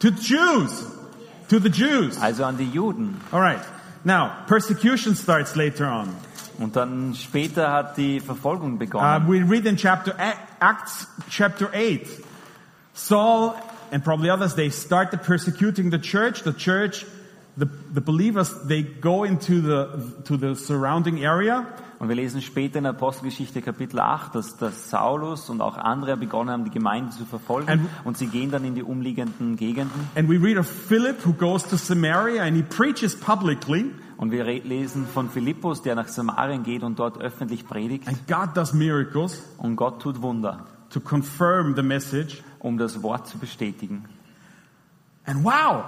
To 0.00 0.10
the 0.10 0.20
Jews. 0.20 0.84
To 1.48 1.60
the 1.60 1.68
Jews. 1.70 2.20
Also 2.20 2.46
an 2.46 2.56
die 2.56 2.68
Juden. 2.68 3.20
All 3.30 3.40
right. 3.40 3.62
Now, 4.02 4.32
persecution 4.48 5.14
starts 5.14 5.54
later 5.54 5.86
on. 5.88 6.08
Und 6.58 6.74
dann 6.74 7.14
später 7.14 7.70
hat 7.70 7.96
die 7.96 8.18
Verfolgung 8.18 8.74
Uh, 8.74 8.78
begonnen. 8.78 9.28
we 9.28 9.40
read 9.48 9.66
in 9.66 9.76
chapter 9.76 10.16
Acts 10.58 11.06
chapter 11.30 11.68
8. 11.72 12.08
Saul 12.92 13.54
and 13.92 14.02
probably 14.02 14.30
others, 14.30 14.54
they 14.54 14.70
started 14.70 15.22
persecuting 15.22 15.90
the 15.90 15.98
church. 15.98 16.42
The 16.42 16.52
church, 16.52 17.04
the, 17.56 17.66
the 17.66 18.00
believers, 18.00 18.50
they 18.64 18.82
go 18.82 19.24
into 19.24 19.60
the, 19.60 20.22
to 20.24 20.36
the 20.36 20.54
surrounding 20.56 21.24
area. 21.24 21.66
Und 22.02 22.08
wir 22.08 22.16
lesen 22.16 22.42
später 22.42 22.80
in 22.80 22.86
Apostelgeschichte 22.86 23.62
Kapitel 23.62 24.00
8, 24.00 24.34
dass, 24.34 24.56
dass 24.56 24.90
Saulus 24.90 25.48
und 25.50 25.60
auch 25.60 25.78
andere 25.78 26.16
begonnen 26.16 26.50
haben, 26.50 26.64
die 26.64 26.70
Gemeinde 26.70 27.12
zu 27.12 27.24
verfolgen. 27.24 27.68
And- 27.68 27.88
und 28.02 28.18
sie 28.18 28.26
gehen 28.26 28.50
dann 28.50 28.64
in 28.64 28.74
die 28.74 28.82
umliegenden 28.82 29.54
Gegenden. 29.54 30.08
And 30.16 30.28
we 30.28 30.36
read 30.36 30.58
of 30.58 30.66
Philip 30.66 31.24
who 31.24 31.32
goes 31.32 31.62
to 31.68 31.76
Samaria 31.76 32.42
and 32.42 32.56
he 32.56 32.62
preaches 32.64 33.14
publicly. 33.14 33.92
Und 34.16 34.32
wir 34.32 34.44
lesen 34.44 35.06
von 35.06 35.30
Philippus, 35.30 35.82
der 35.82 35.94
nach 35.94 36.08
Samarien 36.08 36.64
geht 36.64 36.82
und 36.82 36.98
dort 36.98 37.20
öffentlich 37.20 37.68
predigt. 37.68 38.08
And 38.08 38.26
God 38.26 38.56
does 38.56 38.72
miracles 38.72 39.40
Und 39.58 39.76
Gott 39.76 40.02
tut 40.02 40.22
Wunder, 40.22 40.66
to 40.90 40.98
confirm 40.98 41.76
the 41.76 41.82
message. 41.82 42.42
Um 42.62 42.78
das 42.78 43.02
Wort 43.02 43.26
zu 43.26 43.38
bestätigen. 43.38 44.04
And 45.26 45.44
wow, 45.44 45.84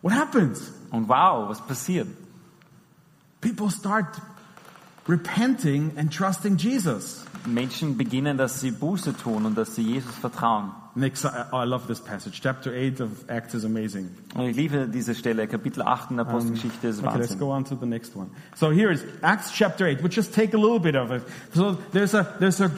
what 0.00 0.14
happens? 0.14 0.72
Und 0.90 1.08
wow, 1.08 1.48
was 1.48 1.60
passiert? 1.60 2.08
People 3.40 3.70
start 3.70 4.20
repenting 5.06 5.92
and 5.96 6.12
trusting 6.12 6.56
Jesus. 6.56 7.24
Menschen 7.46 7.96
beginnen, 7.96 8.36
dass 8.36 8.60
sie 8.60 8.70
Buße 8.72 9.16
tun 9.16 9.46
und 9.46 9.56
dass 9.56 9.74
sie 9.74 9.82
Jesus 9.82 10.14
vertrauen. 10.16 10.72
Next, 10.94 11.24
I, 11.24 11.28
I 11.52 11.64
love 11.64 11.86
this 11.86 12.00
passage. 12.00 12.40
Chapter 12.40 12.72
8 12.72 13.00
of 13.00 13.10
Acts 13.28 13.54
is 13.54 13.64
amazing. 13.64 14.10
Und 14.34 14.46
ich 14.46 14.56
liebe 14.56 14.88
diese 14.88 15.14
Stelle, 15.14 15.46
Kapitel 15.46 15.82
8 15.82 16.10
in 16.10 16.16
der 16.16 16.26
Apostelgeschichte 16.26 16.88
ist 16.88 16.98
Okay, 16.98 17.18
let's 17.18 17.30
Wahnsinn. 17.30 17.38
go 17.38 17.52
on 17.52 17.64
to 17.64 17.76
the 17.76 17.86
next 17.86 18.16
one. 18.16 18.30
So 18.56 18.70
here 18.70 18.90
is 18.90 19.04
Acts 19.22 19.52
chapter 19.52 19.86
8. 19.86 20.02
We'll 20.02 20.12
just 20.12 20.34
take 20.34 20.54
a 20.54 20.60
little 20.60 20.80
bit 20.80 20.96
of 20.96 21.12
it. 21.12 21.22
So 21.54 21.78
there's 21.92 22.14
a, 22.14 22.36
there's 22.40 22.60
a, 22.60 22.70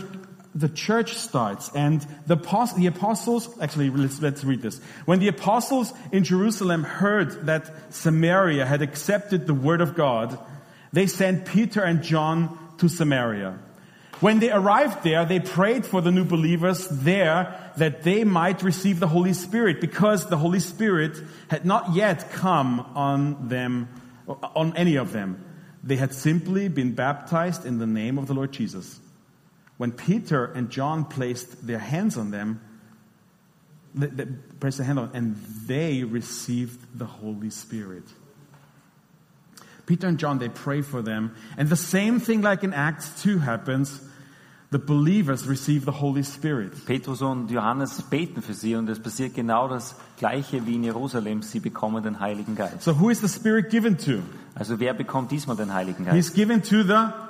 the 0.55 0.69
church 0.69 1.15
starts 1.15 1.71
and 1.75 2.01
the, 2.27 2.37
the 2.77 2.87
apostles, 2.87 3.49
actually 3.61 3.91
let's, 3.91 4.21
let's 4.21 4.45
read 4.45 4.63
this. 4.63 4.81
When 5.05 5.21
the 5.21 5.29
apostles 5.29 5.93
in 6.13 6.25
Jerusalem 6.25 6.83
heard 6.83 7.47
that 7.47 7.95
Samaria 7.95 8.67
had 8.67 8.83
accepted 8.83 9.47
the 9.47 9.55
word 9.55 9.81
of 9.81 9.95
God, 9.95 10.39
they 10.93 11.07
sent 11.07 11.47
Peter 11.47 11.83
and 11.83 12.03
John 12.03 12.59
to 12.79 12.89
Samaria. 12.89 13.59
When 14.21 14.41
they 14.41 14.51
arrived 14.51 15.03
there, 15.03 15.25
they 15.25 15.41
prayed 15.41 15.87
for 15.87 16.03
the 16.03 16.11
new 16.11 16.25
believers 16.25 16.87
there 16.89 17.73
that 17.79 18.03
they 18.03 18.25
might 18.25 18.63
receive 18.63 19.01
the 19.01 19.09
Holy 19.09 19.33
Spirit 19.33 19.81
because 19.81 20.27
the 20.27 20.37
Holy 20.37 20.61
Spirit 20.61 21.17
had 21.49 21.65
not 21.65 21.95
yet 21.95 22.31
come 22.31 22.81
on 22.95 23.49
them, 23.49 23.89
on 24.27 24.77
any 24.77 24.97
of 24.97 25.13
them. 25.13 25.43
They 25.83 25.97
had 25.97 26.13
simply 26.13 26.69
been 26.69 26.95
baptized 26.95 27.65
in 27.65 27.79
the 27.79 27.87
name 27.87 28.19
of 28.19 28.27
the 28.27 28.35
Lord 28.35 28.53
Jesus. 28.53 29.00
When 29.81 29.93
Peter 29.93 30.45
and 30.45 30.69
John 30.69 31.07
placed 31.07 31.67
their 31.67 31.79
hands 31.79 32.19
on 32.19 32.31
them, 32.31 32.61
they, 33.95 34.09
they 34.09 34.27
placed 34.61 34.77
their 34.77 34.87
hand 34.87 34.99
on, 34.99 35.11
and 35.15 35.37
they 35.67 36.05
received 36.05 36.99
the 36.99 37.07
Holy 37.07 37.49
Spirit. 37.49 38.03
Peter 39.87 40.07
and 40.07 40.19
John, 40.19 40.39
they 40.39 40.51
pray 40.51 40.83
for 40.83 41.01
them. 41.01 41.35
And 41.57 41.71
the 41.71 41.77
same 41.77 42.21
thing 42.21 42.43
like 42.43 42.63
in 42.63 42.75
Acts 42.75 43.23
2 43.23 43.39
happens. 43.39 44.03
The 44.69 44.79
believers 44.79 45.47
receive 45.47 45.87
the 45.87 45.93
Holy 45.93 46.25
Spirit. 46.25 46.75
Petrus 46.85 47.23
und 47.23 47.51
Johannes 47.51 48.03
beten 48.03 48.43
für 48.43 48.53
sie 48.53 48.77
und 48.77 48.87
es 48.91 49.01
passiert 49.01 49.35
genau 49.35 49.67
das 49.67 49.95
Gleiche 50.19 50.67
wie 50.67 50.75
in 50.75 50.85
Jerusalem. 50.85 51.41
Sie 51.41 51.59
bekommen 51.59 52.03
den 52.03 52.21
Heiligen 52.21 52.55
Geist. 52.55 52.83
So 52.83 53.01
who 53.01 53.09
is 53.09 53.23
the 53.23 53.29
Spirit 53.29 53.71
given 53.71 53.97
to? 53.97 54.21
Also 54.55 54.79
wer 54.79 54.93
bekommt 54.93 55.31
diesmal 55.31 55.57
den 55.57 55.73
Heiligen 55.73 56.05
Geist? 56.05 56.15
He's 56.15 56.35
given 56.35 56.63
to 56.63 56.83
the, 56.83 57.30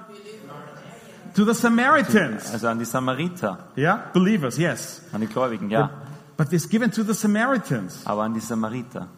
to 1.35 1.45
the 1.45 1.55
Samaritans. 1.55 2.53
Also 2.53 2.69
an 2.69 2.79
die 2.79 2.85
Samariter, 2.85 3.59
Yeah? 3.77 4.11
Believers, 4.13 4.59
yes. 4.59 5.03
an 5.13 5.21
die 5.21 5.27
Gläubigen, 5.27 5.71
ja. 5.71 5.91
But 6.37 6.53
it's 6.53 6.69
given 6.69 6.91
to 6.93 7.03
the 7.03 7.15
Samaritans. 7.15 8.07
Aber 8.07 8.23
an 8.23 8.35
die 8.35 8.41
Samariter. 8.41 9.09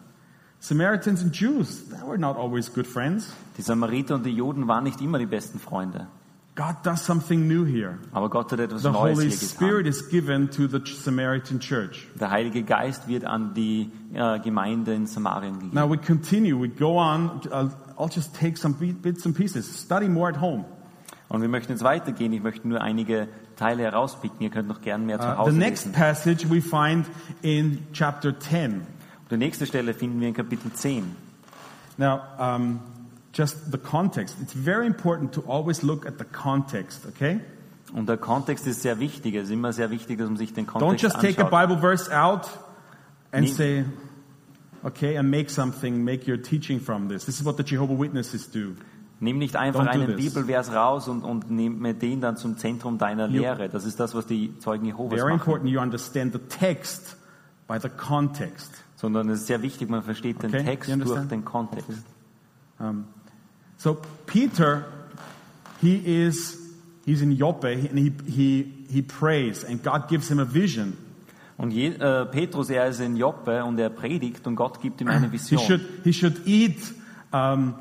Samaritans 0.59 1.21
and 1.21 1.33
Jews, 1.33 1.89
they 1.89 2.01
were 2.05 2.17
not 2.17 2.37
always 2.37 2.69
good 2.69 2.87
friends. 2.87 3.33
Die 3.57 3.61
Samariter 3.61 4.15
und 4.15 4.25
die 4.25 4.33
Juden 4.33 4.67
waren 4.67 4.85
nicht 4.85 5.01
immer 5.01 5.19
die 5.19 5.25
besten 5.25 5.59
Freunde. 5.59 6.07
God 6.55 6.75
does 6.83 7.03
something 7.03 7.47
new 7.47 7.65
here. 7.65 7.97
Aber 8.11 8.29
Gott 8.29 8.51
hat 8.51 8.59
etwas 8.59 8.83
The 8.83 8.89
Neues 8.91 9.17
Holy 9.17 9.29
hier 9.29 9.39
getan. 9.39 9.49
Spirit 9.49 9.87
is 9.87 10.07
given 10.09 10.49
to 10.51 10.67
the 10.67 10.79
Samaritan 10.85 11.59
church. 11.59 12.07
Der 12.19 12.29
Heilige 12.29 12.63
Geist 12.63 13.07
wird 13.07 13.25
an 13.25 13.53
die 13.55 13.89
äh, 14.13 14.39
Gemeinde 14.39 14.93
in 14.93 15.07
Samarien 15.07 15.55
gegeben. 15.55 15.73
Now 15.73 15.89
we 15.89 15.97
continue, 15.97 16.55
we 16.55 16.69
go 16.69 16.99
on. 16.99 17.41
I'll, 17.51 17.71
I'll 17.97 18.09
just 18.13 18.35
take 18.35 18.55
some 18.57 18.75
bits 18.75 19.25
and 19.25 19.35
pieces. 19.35 19.65
Study 19.65 20.07
more 20.07 20.29
at 20.29 20.39
home. 20.39 20.65
Und 21.33 21.41
wir 21.41 21.49
möchten 21.49 21.71
jetzt 21.71 21.83
weitergehen. 21.83 22.31
Ich 22.31 22.43
möchte 22.43 22.67
nur 22.67 22.79
einige 22.81 23.27
Teile 23.55 23.81
herauspicken. 23.83 24.37
Ihr 24.41 24.51
könnt 24.51 24.67
noch 24.67 24.81
gern 24.81 25.05
mehr 25.07 25.19
zu 25.19 25.25
Uh, 25.27 25.31
the 25.31 25.37
Hause 25.37 25.57
next 25.57 25.85
lesen. 25.87 25.91
passage 25.99 26.49
we 26.49 26.61
find 26.61 27.07
in 27.41 27.79
chapter 27.91 28.39
10. 28.39 28.81
Die 29.31 29.37
nächste 29.37 29.65
Stelle 29.65 29.95
finden 29.95 30.19
wir 30.21 30.27
in 30.27 30.35
Kapitel 30.35 30.71
10. 30.71 31.15
Now, 31.97 32.21
um, 32.39 32.79
just 33.33 33.71
the 33.71 33.79
context. 33.79 34.37
It's 34.43 34.53
very 34.53 34.85
important 34.85 35.33
to 35.33 35.41
always 35.47 35.81
look 35.81 36.05
at 36.05 36.19
the 36.19 36.25
context, 36.25 37.07
okay? 37.07 37.39
Und 37.95 38.07
der 38.07 38.17
Kontext 38.17 38.67
ist 38.67 38.83
sehr 38.83 38.99
wichtig. 38.99 39.33
Es 39.33 39.45
ist 39.45 39.51
immer 39.51 39.73
sehr 39.73 39.89
wichtig, 39.89 40.19
dass 40.19 40.27
man 40.27 40.37
sich 40.37 40.53
den 40.53 40.65
Don't 40.67 40.79
Kontext 40.79 41.03
just 41.03 41.15
take 41.15 41.41
a 41.41 41.45
anschaut. 41.47 41.67
Bible 41.67 41.77
verse 41.79 42.11
out 42.15 42.47
and 43.31 43.45
Nie- 43.45 43.51
say, 43.51 43.85
okay, 44.83 45.17
and 45.17 45.31
make 45.31 45.49
something, 45.49 46.03
make 46.03 46.29
your 46.29 46.39
teaching 46.39 46.79
from 46.79 47.09
this. 47.09 47.25
This 47.25 47.39
is 47.39 47.45
what 47.45 47.57
the 47.57 47.63
Jehovah 47.63 47.97
Witnesses 47.97 48.47
do. 48.51 48.75
Nimm 49.19 49.37
nicht 49.37 49.55
einfach 49.55 49.85
einen. 49.85 50.15
Bibelvers 50.17 50.73
raus 50.73 51.07
und, 51.07 51.23
und 51.23 51.49
nimm 51.49 51.97
den 51.99 52.19
dann 52.19 52.35
zum 52.35 52.57
Zentrum 52.57 52.97
deiner 52.97 53.27
You- 53.29 53.41
Lehre. 53.41 53.69
Das 53.69 53.85
ist 53.85 53.99
das, 53.99 54.13
was 54.15 54.25
die 54.25 54.57
Zeugen 54.59 54.85
Jehovas 54.85 55.17
Very 55.19 55.31
machen. 55.33 55.39
important 55.41 55.69
you 55.69 55.79
understand 55.79 56.33
the 56.33 56.39
text 56.39 57.15
by 57.67 57.77
the 57.81 57.89
context. 57.89 58.71
Sondern 58.95 59.29
es 59.29 59.41
ist 59.41 59.47
sehr 59.47 59.61
wichtig, 59.61 59.89
man 59.89 60.01
versteht 60.03 60.41
den 60.43 60.49
Okay, 60.53 60.63
Text 60.63 60.89
you 60.89 60.97
durch 60.97 61.27
den 61.27 61.43
Kontext. 61.45 62.03
So 63.77 63.97
Peter, 64.25 64.85
he 65.81 65.95
is 66.25 66.57
he's 67.05 67.21
in 67.21 67.31
Joppe 67.31 67.67
and 67.89 67.97
he 67.97 68.11
he 68.25 68.73
he 68.89 69.01
prays 69.01 69.63
and 69.65 69.83
God 69.83 70.07
gives 70.07 70.27
him 70.29 70.39
a 70.39 70.45
vision. 70.45 70.97
Und 71.57 71.71
je, 71.71 71.89
äh, 71.89 72.25
Petrus, 72.25 72.69
er 72.69 72.87
ist 72.87 72.99
in 72.99 73.15
Joppe 73.15 73.63
und 73.63 73.77
er 73.79 73.89
predigt 73.89 74.47
und 74.47 74.55
Gott 74.55 74.81
gibt 74.81 75.01
ihm 75.01 75.07
eine 75.07 75.27
He 75.27 75.33
Vision. 75.33 75.59
should 75.61 75.81
he 76.03 76.11
should 76.13 76.47
eat 76.47 76.77
um, 77.31 77.75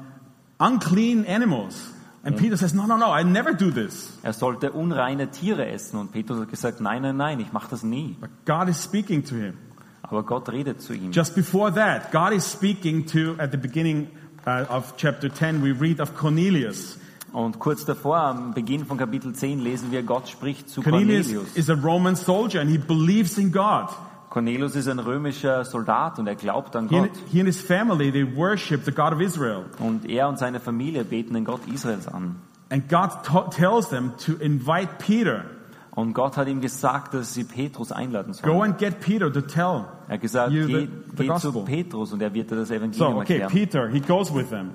unclean 0.63 1.27
animals. 1.27 1.93
And 2.25 2.37
Peter 2.37 2.57
says, 2.57 2.73
No, 2.73 2.87
no, 2.87 2.97
no, 2.97 3.11
I 3.11 3.25
never 3.25 3.53
do 3.53 3.71
this. 3.71 4.17
Er 4.23 4.33
sollte 4.33 4.71
unreine 4.73 5.31
Tiere 5.31 5.67
essen 5.67 5.99
und 5.99 6.13
Petrus 6.13 6.41
hat 6.41 6.51
gesagt, 6.51 6.81
nein, 6.81 7.03
nein, 7.03 7.17
nein, 7.17 7.41
ich 7.41 7.53
mache 7.53 7.69
das 7.71 7.83
nie. 7.83 8.17
But 8.21 8.31
God 8.47 8.69
is 8.69 8.81
speaking 8.81 9.25
to 9.25 9.35
him. 9.35 9.55
Aber 10.03 10.23
Gott 10.23 10.49
redet 10.51 10.81
zu 10.81 10.93
ihm. 10.95 11.11
Just 11.11 11.35
before 11.35 11.73
that, 11.75 12.13
God 12.13 12.33
is 12.33 12.45
speaking 12.45 13.07
to 13.07 13.35
at 13.39 13.51
the 13.51 13.57
beginning 13.57 14.09
uh, 14.47 14.65
of 14.69 14.95
chapter 14.97 15.29
10, 15.29 15.63
we 15.63 15.73
read 15.73 16.01
of 16.01 16.15
Cornelius. 16.15 16.99
Und 17.33 17.59
kurz 17.59 17.85
davor, 17.85 18.19
am 18.19 18.55
Beginn 18.55 18.85
von 18.85 18.99
Kapitel 18.99 19.35
10, 19.35 19.59
lesen 19.59 19.91
wir, 19.91 20.03
Gott 20.03 20.29
spricht 20.29 20.69
zu 20.69 20.83
Cornelius 20.83 21.29
Cornelius. 21.29 21.57
is 21.57 21.71
a 21.71 21.75
Roman 21.75 22.15
soldier 22.15 22.61
and 22.61 22.71
he 22.71 22.79
believes 22.79 23.39
in 23.39 23.51
God. 23.51 23.89
Cornelius 24.33 24.75
ist 24.77 24.89
ein 24.89 24.99
römischer 24.99 25.63
Soldat 25.67 26.19
und 26.19 26.27
er 26.27 26.37
glaubt 26.37 26.75
an 26.75 26.89
He 26.89 26.97
Gott. 27.01 27.11
he 27.31 27.39
and 27.41 27.47
his 27.47 27.61
family, 27.61 28.11
they 28.11 28.25
worship 28.35 28.83
the 28.87 28.91
God 28.91 29.13
of 29.13 29.21
Israel. 29.21 29.67
Und 29.79 30.09
er 30.09 30.27
und 30.27 30.39
seine 30.39 30.59
Familie 30.59 31.05
beten 31.05 31.35
den 31.35 31.45
Gott 31.45 31.61
Israels 31.71 32.09
an. 32.09 32.37
And 32.71 32.89
God 32.89 33.11
tells 33.55 33.91
them 33.91 34.13
to 34.25 34.33
invite 34.41 34.89
Peter. 34.99 35.45
Und 35.91 36.15
Gott 36.15 36.39
hat 36.39 36.49
ihm 36.49 36.63
gesagt, 36.63 37.13
dass 37.13 37.35
sie 37.35 37.45
Petrus 37.45 37.93
einladen 37.93 38.33
Go 38.33 38.39
sollen. 38.55 38.71
and 38.71 38.79
get 38.79 39.01
Peter 39.01 39.31
to 39.31 39.43
tell. 39.43 39.85
Er 40.09 40.15
hat 40.15 40.23
gesagt, 40.23 40.51
you 40.51 40.67
geh, 40.67 40.87
the- 40.87 40.89
the 41.19 41.27
geh 41.29 41.35
zu. 41.37 41.53
Petrus 41.65 42.15
und 42.15 42.23
er 42.23 42.33
wird 42.33 42.51
dir 42.51 42.57
das 42.57 42.69
So, 42.69 42.75
Evangelium 42.75 43.17
okay, 43.19 43.39
erklären. 43.41 43.51
Peter, 43.53 43.89
he 43.91 44.01
goes 44.01 44.35
with 44.35 44.49
them. 44.49 44.71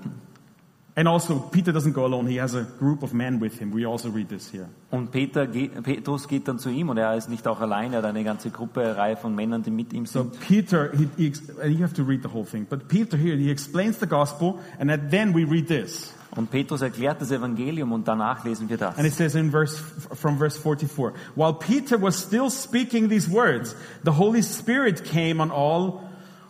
And 0.98 1.08
also, 1.08 1.38
Peter 1.52 1.72
doesn't 1.72 1.94
go 1.94 2.06
alone. 2.08 2.26
He 2.26 2.38
has 2.38 2.56
a 2.56 2.64
group 2.64 3.04
of 3.04 3.14
men 3.14 3.40
with 3.40 3.60
him. 3.60 3.72
We 3.72 3.86
also 3.86 4.10
read 4.10 4.30
this 4.30 4.50
here. 4.52 4.68
Und 4.90 5.12
Peter, 5.12 5.46
Petrus 5.46 6.28
geht 6.28 6.48
dann 6.48 6.58
zu 6.58 6.70
ihm 6.70 6.90
und 6.90 6.98
er 6.98 7.16
ist 7.16 7.30
nicht 7.30 7.48
auch 7.48 7.62
allein, 7.62 7.94
er 7.94 8.00
hat 8.00 8.06
eine 8.06 8.24
ganze 8.24 8.50
Gruppe, 8.50 8.82
eine 8.82 8.98
Reihe 8.98 9.16
von 9.16 9.36
Männern, 9.36 9.62
die 9.62 9.70
mit 9.70 9.94
ihm 9.94 10.08
So. 10.08 10.24
Peter, 10.48 10.92
he, 10.98 11.08
he, 11.16 11.34
you 11.68 11.84
have 11.84 11.94
to 11.94 12.04
read 12.04 12.24
the 12.24 12.34
whole 12.34 12.46
thing. 12.46 12.66
But 12.68 12.88
Peter 12.88 13.16
here, 13.16 13.38
he 13.38 13.52
explains 13.52 14.00
the 14.00 14.08
gospel, 14.08 14.58
and 14.80 14.90
then 15.12 15.36
we 15.36 15.44
read 15.44 15.68
this. 15.68 16.12
Und 16.32 16.50
Petrus 16.50 16.82
erklärt 16.82 17.22
das 17.22 17.30
Evangelium 17.30 17.92
und 17.92 18.08
danach 18.08 18.44
lesen 18.44 18.68
wir 18.68 18.78
das. 18.78 18.98
And 18.98 19.06
it 19.06 19.14
says 19.14 19.36
in 19.36 19.52
verse, 19.52 19.78
from 20.16 20.40
verse 20.40 20.58
44, 20.58 21.14
while 21.36 21.54
Peter 21.54 22.02
was 22.02 22.18
still 22.18 22.50
speaking 22.50 23.08
these 23.08 23.30
words, 23.30 23.76
the 24.04 24.18
Holy 24.18 24.42
Spirit 24.42 25.04
came 25.04 25.40
on 25.40 25.52
all 25.52 26.02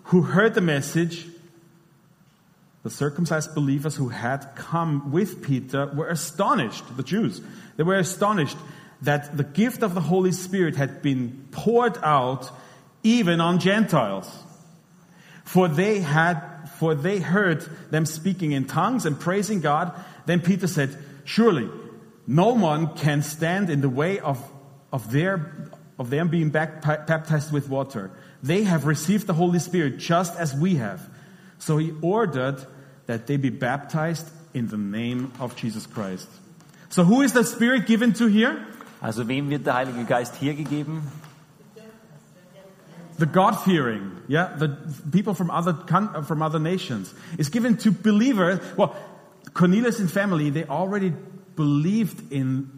who 0.05 0.21
heard 0.21 0.55
the 0.55 0.61
message. 0.61 1.27
The 2.87 2.93
circumcised 2.93 3.53
believers 3.53 3.97
who 3.97 4.07
had 4.07 4.55
come 4.55 5.11
with 5.11 5.43
Peter 5.43 5.87
were 5.87 6.07
astonished, 6.07 6.85
the 6.95 7.03
Jews. 7.03 7.41
They 7.75 7.83
were 7.83 7.97
astonished 7.97 8.55
that 9.01 9.35
the 9.35 9.43
gift 9.43 9.83
of 9.83 9.93
the 9.93 9.99
Holy 9.99 10.31
Spirit 10.31 10.77
had 10.77 11.01
been 11.01 11.49
poured 11.51 11.97
out 12.01 12.49
even 13.03 13.41
on 13.41 13.59
Gentiles. 13.59 14.31
For 15.43 15.67
they 15.67 15.99
had, 15.99 16.39
for 16.79 16.95
they 16.95 17.19
heard 17.19 17.63
them 17.91 18.05
speaking 18.05 18.53
in 18.53 18.67
tongues 18.67 19.05
and 19.05 19.19
praising 19.19 19.59
God. 19.59 19.91
Then 20.25 20.39
Peter 20.39 20.67
said, 20.67 20.97
surely 21.25 21.69
no 22.25 22.53
one 22.53 22.95
can 22.95 23.21
stand 23.21 23.69
in 23.69 23.81
the 23.81 23.89
way 23.89 24.19
of, 24.19 24.41
of 24.93 25.11
their, 25.11 25.69
of 25.99 26.09
them 26.09 26.29
being 26.29 26.51
back, 26.51 26.81
baptized 26.83 27.51
with 27.51 27.67
water. 27.67 28.11
They 28.41 28.63
have 28.63 28.85
received 28.85 29.27
the 29.27 29.33
Holy 29.33 29.59
Spirit 29.59 29.97
just 29.97 30.37
as 30.37 30.53
we 30.53 30.75
have. 30.75 31.09
So 31.59 31.75
he 31.75 31.91
ordered 32.01 32.65
that 33.07 33.27
they 33.27 33.37
be 33.37 33.49
baptized 33.49 34.29
in 34.53 34.67
the 34.67 34.77
name 34.77 35.31
of 35.39 35.55
Jesus 35.55 35.85
Christ. 35.85 36.27
So 36.89 37.03
who 37.03 37.21
is 37.21 37.33
the 37.33 37.43
Spirit 37.43 37.87
given 37.87 38.13
to 38.13 38.27
here? 38.27 38.65
Also 39.01 39.23
wem 39.27 39.49
wird 39.49 39.65
der 39.65 39.73
Heilige 39.73 40.05
Geist 40.07 40.35
hier 40.35 40.53
gegeben? 40.53 41.01
The 43.17 43.25
God-fearing, 43.25 44.11
yeah, 44.27 44.55
the 44.55 44.77
people 45.11 45.33
from 45.33 45.49
other 45.49 45.75
uh, 45.89 46.21
from 46.21 46.43
other 46.43 46.59
nations 46.59 47.11
is 47.39 47.49
given 47.49 47.75
to 47.77 47.91
believers. 47.91 48.59
Well, 48.77 48.95
Cornelius 49.55 49.99
and 49.99 50.11
family 50.11 50.51
they 50.51 50.65
already 50.65 51.11
believed 51.55 52.31
in 52.31 52.69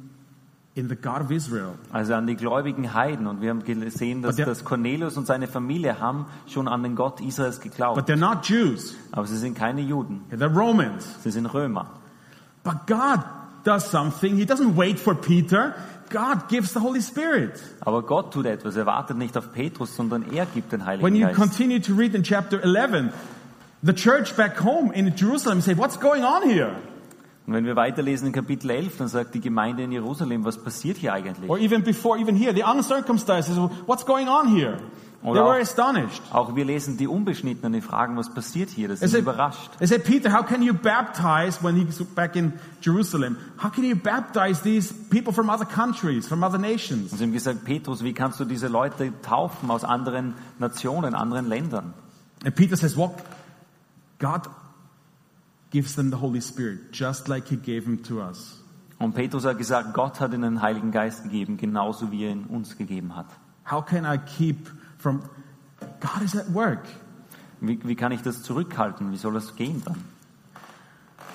in 0.79 0.87
the 0.89 0.95
God 0.95 1.21
of 1.21 1.31
Israel. 1.31 1.75
Also 1.91 2.13
an 2.13 2.25
die 2.25 2.35
gläubigen 2.35 2.93
Heiden. 2.93 3.27
Und 3.27 3.41
wir 3.41 3.49
haben 3.49 3.63
gesehen, 3.63 4.21
dass, 4.21 4.37
dass 4.37 4.63
Cornelius 4.63 5.17
und 5.17 5.27
seine 5.27 5.47
Familie 5.47 5.99
haben 5.99 6.25
schon 6.47 6.67
an 6.67 6.83
den 6.83 6.95
Gott 6.95 7.19
Israels 7.21 7.59
geglaubt. 7.59 7.95
But 7.95 8.07
they're 8.07 8.15
not 8.15 8.47
Jews. 8.47 8.95
Aber 9.11 9.27
sie 9.27 9.37
sind 9.37 9.57
keine 9.57 9.81
Juden. 9.81 10.21
They're 10.31 10.53
Romans. 10.53 11.05
Sie 11.23 11.31
sind 11.31 11.45
Römer. 11.47 11.87
But 12.63 12.87
God 12.87 13.19
does 13.63 13.89
something. 13.91 14.35
He 14.35 14.45
doesn't 14.45 14.75
wait 14.75 14.99
for 14.99 15.13
Peter. 15.15 15.75
God 16.09 16.47
gives 16.49 16.73
the 16.73 16.79
Holy 16.79 17.01
Spirit. 17.01 17.61
Aber 17.81 18.01
Gott 18.01 18.33
tut 18.33 18.45
etwas. 18.45 18.75
Er 18.75 18.85
wartet 18.85 19.17
nicht 19.17 19.37
auf 19.37 19.51
Petrus, 19.51 19.95
sondern 19.95 20.23
er 20.33 20.45
gibt 20.47 20.71
den 20.71 20.85
Heiligen 20.85 21.05
When 21.05 21.15
you 21.15 21.27
Geist. 21.27 21.39
continue 21.39 21.79
to 21.79 21.93
read 21.93 22.15
in 22.15 22.23
chapter 22.23 22.61
11, 22.63 23.11
the 23.83 23.93
church 23.93 24.35
back 24.35 24.63
home 24.63 24.91
in 24.93 25.13
Jerusalem 25.15 25.61
say, 25.61 25.77
"What's 25.77 25.99
going 25.99 26.23
on 26.23 26.41
here?" 26.49 26.71
Und 27.49 27.55
wenn 27.55 27.65
wir 27.65 27.75
weiterlesen 27.75 28.27
in 28.27 28.33
Kapitel 28.33 28.69
11, 28.69 28.97
dann 28.99 29.07
sagt 29.07 29.33
die 29.33 29.39
Gemeinde 29.41 29.81
in 29.81 29.91
Jerusalem, 29.91 30.45
was 30.45 30.61
passiert 30.63 30.97
hier 30.97 31.13
eigentlich? 31.13 31.49
Or 31.49 31.57
even 31.57 31.81
before, 31.83 32.19
even 32.19 32.35
here, 32.35 32.53
the 32.53 32.61
uncircumcised 32.61 33.49
"What's 33.87 34.05
going 34.05 34.27
on 34.27 34.49
here?" 34.55 34.77
They 35.23 35.29
Oder 35.31 35.43
were 35.45 35.55
auch- 35.57 35.59
astonished. 35.59 36.21
Auch 36.31 36.55
wir 36.55 36.63
lesen 36.63 36.97
die 36.97 37.07
Unbeschnittenen, 37.07 37.73
die 37.73 37.81
fragen, 37.81 38.15
was 38.17 38.31
passiert 38.31 38.69
hier? 38.69 38.87
Das 38.87 38.99
They 38.99 39.07
ist 39.07 39.15
überrascht. 39.15 39.71
they 39.79 39.87
said, 39.87 40.03
Peter, 40.03 40.31
how 40.31 40.45
can 40.45 40.61
you 40.61 40.75
baptize 40.75 41.57
when 41.63 41.75
he's 41.75 41.97
back 42.13 42.35
in 42.35 42.53
Jerusalem? 42.83 43.35
How 43.63 43.71
can 43.71 43.83
you 43.83 43.95
baptize 43.95 44.61
these 44.61 44.93
people 45.09 45.33
from 45.33 45.49
other 45.49 45.65
countries, 45.65 46.27
from 46.27 46.43
other 46.43 46.59
nations? 46.59 47.11
Und 47.13 47.17
sie 47.17 47.23
haben 47.23 47.33
gesagt, 47.33 47.65
Petrus, 47.65 48.03
wie 48.03 48.13
kannst 48.13 48.39
du 48.39 48.45
diese 48.45 48.67
Leute 48.67 49.11
taufen 49.23 49.71
aus 49.71 49.83
anderen 49.83 50.35
Nationen, 50.59 51.15
anderen 51.15 51.47
Ländern? 51.47 51.95
And 52.45 52.53
Peter 52.55 52.77
says, 52.77 52.95
well, 52.95 53.09
God 54.19 54.43
gives 55.71 55.95
them 55.95 56.11
the 56.11 56.17
Holy 56.17 56.41
Spirit, 56.41 56.91
just 56.91 57.27
like 57.27 57.47
he 57.47 57.55
gave 57.55 57.85
him 57.85 58.03
to 58.03 58.21
us. 58.21 58.55
Und 58.99 59.15
Petrus 59.15 59.45
hat 59.45 59.57
gesagt, 59.57 59.93
Gott 59.93 60.19
hat 60.19 60.33
ihnen 60.33 60.41
den 60.41 60.61
Heiligen 60.61 60.91
Geist 60.91 61.23
gegeben, 61.23 61.57
genauso 61.57 62.11
wie 62.11 62.25
er 62.25 62.31
ihn 62.31 62.45
uns 62.45 62.77
gegeben 62.77 63.15
hat. 63.15 63.27
How 63.69 63.85
can 63.85 64.05
I 64.05 64.17
keep 64.17 64.69
from, 64.97 65.23
God 66.01 66.21
is 66.23 66.35
at 66.35 66.53
work. 66.53 66.85
Wie, 67.61 67.79
wie 67.83 67.95
kann 67.95 68.11
ich 68.11 68.21
das 68.21 68.43
zurückhalten? 68.43 69.11
Wie 69.11 69.17
soll 69.17 69.33
das 69.33 69.55
gehen 69.55 69.81
dann? 69.85 70.03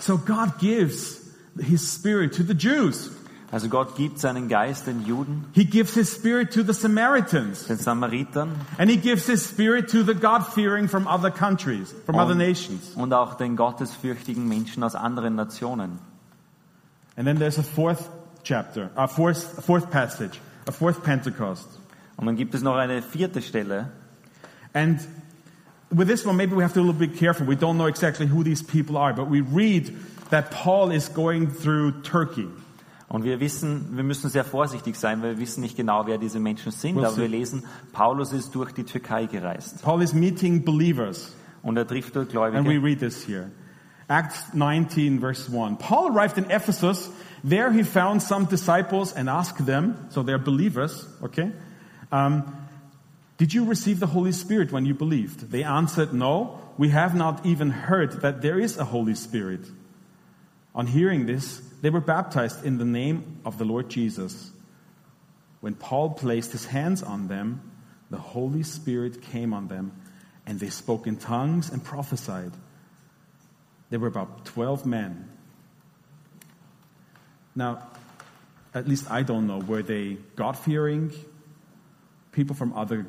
So 0.00 0.18
God 0.18 0.58
gives 0.58 1.20
his 1.58 1.82
spirit 1.82 2.34
to 2.34 2.42
the 2.42 2.54
Jews. 2.54 3.10
Also 3.54 3.68
Gott 3.68 3.94
gibt 3.94 4.18
seinen 4.18 4.48
Geist 4.48 4.88
den 4.88 5.06
Juden, 5.06 5.44
He 5.52 5.64
gives 5.64 5.94
his 5.94 6.12
spirit 6.12 6.52
to 6.54 6.64
the 6.64 6.72
Samaritans. 6.72 7.68
den 7.68 7.76
Samaritern 7.76 8.50
And 8.78 8.90
he 8.90 8.96
gives 8.96 9.26
his 9.28 9.48
spirit 9.48 9.88
to 9.90 10.02
the 10.02 10.12
God-fearing 10.12 10.88
from 10.88 11.06
other 11.06 11.30
countries, 11.30 11.94
from 12.04 12.16
other 12.16 12.32
und, 12.32 12.38
nations. 12.38 12.94
und 12.96 13.12
auch 13.12 13.34
den 13.34 13.54
gottesfürchtigen 13.54 14.48
Menschen 14.48 14.82
aus 14.82 14.96
anderen 14.96 15.36
Nationen. 15.36 16.00
And 17.16 17.28
then 17.28 17.38
there's 17.38 17.56
a 17.56 17.62
fourth 17.62 18.10
chapter, 18.42 18.90
a 18.96 19.06
fourth, 19.06 19.56
a 19.56 19.62
fourth 19.62 19.88
passage, 19.88 20.40
a 20.66 20.72
fourth 20.72 21.04
Pentecost. 21.04 21.68
Und 22.16 22.26
dann 22.26 22.34
gibt 22.34 22.56
es 22.56 22.62
noch 22.62 22.74
eine 22.74 23.02
vierte 23.02 23.40
Stelle. 23.40 23.92
And 24.72 24.98
with 25.90 26.08
this 26.08 26.26
one, 26.26 26.36
maybe 26.36 26.56
we 26.56 26.64
have 26.64 26.72
to 26.74 26.80
be 26.80 26.88
a 26.88 26.90
little 26.90 27.06
bit 27.06 27.16
careful. 27.16 27.46
We 27.46 27.54
don't 27.54 27.76
know 27.76 27.86
exactly 27.86 28.26
who 28.26 28.42
these 28.42 28.64
people 28.64 28.96
are, 28.96 29.14
but 29.14 29.30
we 29.30 29.42
read 29.42 29.94
that 30.30 30.50
Paul 30.50 30.90
is 30.90 31.08
going 31.08 31.52
through 31.52 32.02
Turkey. 32.02 32.48
Und 33.08 33.24
wir 33.24 33.38
wissen, 33.38 33.96
wir 33.96 34.02
müssen 34.02 34.30
sehr 34.30 34.44
vorsichtig 34.44 34.96
sein, 34.96 35.22
weil 35.22 35.32
wir 35.32 35.38
wissen 35.38 35.60
nicht 35.60 35.76
genau, 35.76 36.06
wer 36.06 36.18
diese 36.18 36.40
Menschen 36.40 36.72
sind. 36.72 36.96
We'll 36.96 37.06
aber 37.06 37.16
wir 37.18 37.28
lesen, 37.28 37.64
Paulus 37.92 38.32
ist 38.32 38.54
durch 38.54 38.72
die 38.72 38.84
Türkei 38.84 39.26
gereist 39.26 39.82
Paul 39.82 40.02
is 40.02 40.14
meeting 40.14 40.64
believers. 40.64 41.34
und 41.62 41.76
er 41.76 41.86
trifft 41.86 42.16
dort 42.16 42.34
And 42.34 42.66
we 42.66 42.78
Gläubige. 42.78 42.82
read 42.82 42.98
this 43.00 43.26
here. 43.26 43.50
Acts 44.08 44.52
19 44.54 45.20
verse 45.20 45.48
1. 45.50 45.78
Paul 45.78 46.10
arrived 46.12 46.38
in 46.38 46.50
Ephesus. 46.50 47.10
There 47.42 47.70
he 47.72 47.82
found 47.84 48.22
some 48.22 48.46
disciples 48.46 49.12
and 49.14 49.28
asked 49.28 49.64
them, 49.66 49.94
so 50.10 50.22
they're 50.22 50.38
believers, 50.38 51.06
okay? 51.22 51.52
Um, 52.10 52.42
did 53.38 53.52
you 53.52 53.64
receive 53.66 54.00
the 54.00 54.06
Holy 54.06 54.32
Spirit 54.32 54.72
when 54.72 54.86
you 54.86 54.94
believed? 54.94 55.50
They 55.50 55.62
answered, 55.64 56.12
no, 56.14 56.58
we 56.78 56.90
have 56.90 57.14
not 57.14 57.44
even 57.44 57.70
heard 57.70 58.20
that 58.22 58.40
there 58.42 58.58
is 58.58 58.78
a 58.78 58.84
Holy 58.84 59.14
Spirit. 59.14 59.60
On 60.74 60.86
hearing 60.86 61.26
this, 61.26 61.60
they 61.82 61.90
were 61.90 62.00
baptized 62.00 62.64
in 62.64 62.78
the 62.78 62.84
name 62.84 63.40
of 63.44 63.58
the 63.58 63.64
Lord 63.64 63.88
Jesus. 63.88 64.50
When 65.60 65.74
Paul 65.74 66.10
placed 66.10 66.52
his 66.52 66.66
hands 66.66 67.02
on 67.02 67.28
them, 67.28 67.70
the 68.10 68.18
Holy 68.18 68.62
Spirit 68.62 69.22
came 69.22 69.54
on 69.54 69.68
them, 69.68 69.92
and 70.46 70.58
they 70.58 70.70
spoke 70.70 71.06
in 71.06 71.16
tongues 71.16 71.70
and 71.70 71.82
prophesied. 71.82 72.52
There 73.90 73.98
were 73.98 74.08
about 74.08 74.44
12 74.46 74.84
men. 74.84 75.28
Now, 77.54 77.86
at 78.74 78.88
least 78.88 79.10
I 79.10 79.22
don't 79.22 79.46
know, 79.46 79.58
were 79.58 79.82
they 79.82 80.18
God 80.34 80.58
fearing 80.58 81.12
people 82.32 82.56
from 82.56 82.72
other, 82.72 83.06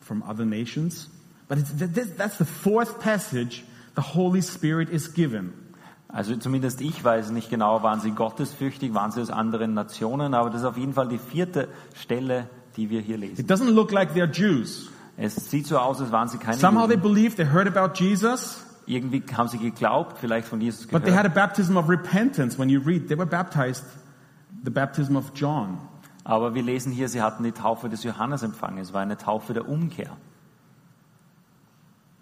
from 0.00 0.22
other 0.22 0.44
nations? 0.44 1.08
But 1.48 1.58
that's 1.66 2.38
the 2.38 2.44
fourth 2.44 3.00
passage 3.00 3.64
the 3.96 4.00
Holy 4.00 4.40
Spirit 4.40 4.90
is 4.90 5.08
given. 5.08 5.69
Also 6.12 6.34
zumindest 6.36 6.80
ich 6.80 7.04
weiß 7.04 7.30
nicht 7.30 7.50
genau, 7.50 7.82
waren 7.82 8.00
sie 8.00 8.10
gottesfürchtig, 8.10 8.94
waren 8.94 9.12
sie 9.12 9.20
aus 9.20 9.30
anderen 9.30 9.74
Nationen, 9.74 10.34
aber 10.34 10.50
das 10.50 10.62
ist 10.62 10.66
auf 10.66 10.76
jeden 10.76 10.92
Fall 10.94 11.08
die 11.08 11.18
vierte 11.18 11.68
Stelle, 11.94 12.48
die 12.76 12.90
wir 12.90 13.00
hier 13.00 13.16
lesen. 13.16 13.40
It 13.40 13.50
doesn't 13.50 13.70
look 13.70 13.92
like 13.92 14.12
they're 14.14 14.30
Jews. 14.30 14.90
Es 15.16 15.50
sieht 15.50 15.66
so 15.66 15.78
aus, 15.78 16.00
als 16.00 16.10
waren 16.12 16.28
sie 16.28 16.38
keine 16.38 16.56
Somehow 16.56 16.86
they 16.86 16.96
Juden. 16.96 17.02
believed, 17.02 17.36
they 17.36 17.46
heard 17.46 17.68
about 17.68 17.94
Jesus, 18.02 18.64
Irgendwie 18.86 19.22
haben 19.36 19.46
sie 19.48 19.58
geglaubt, 19.58 20.18
vielleicht 20.18 20.48
von 20.48 20.60
Jesus 20.60 20.86
but 20.88 21.04
they 21.04 21.12
had 21.12 21.22
gehört. 21.24 21.36
a 21.36 21.46
baptism 21.46 21.76
of 21.76 21.88
repentance. 21.88 22.58
When 22.58 22.68
you 22.68 22.80
read, 22.80 23.06
they 23.08 23.16
were 23.16 23.26
baptized 23.26 23.84
the 24.64 24.70
baptism 24.70 25.14
of 25.16 25.30
John. 25.34 25.78
Aber 26.24 26.54
wir 26.54 26.62
lesen 26.62 26.90
hier, 26.90 27.08
sie 27.08 27.22
hatten 27.22 27.44
die 27.44 27.52
Taufe 27.52 27.88
des 27.88 28.02
Johannes 28.02 28.42
empfangen. 28.42 28.78
Es 28.78 28.92
war 28.92 29.00
eine 29.02 29.16
Taufe 29.16 29.52
der 29.52 29.68
Umkehr. 29.68 30.16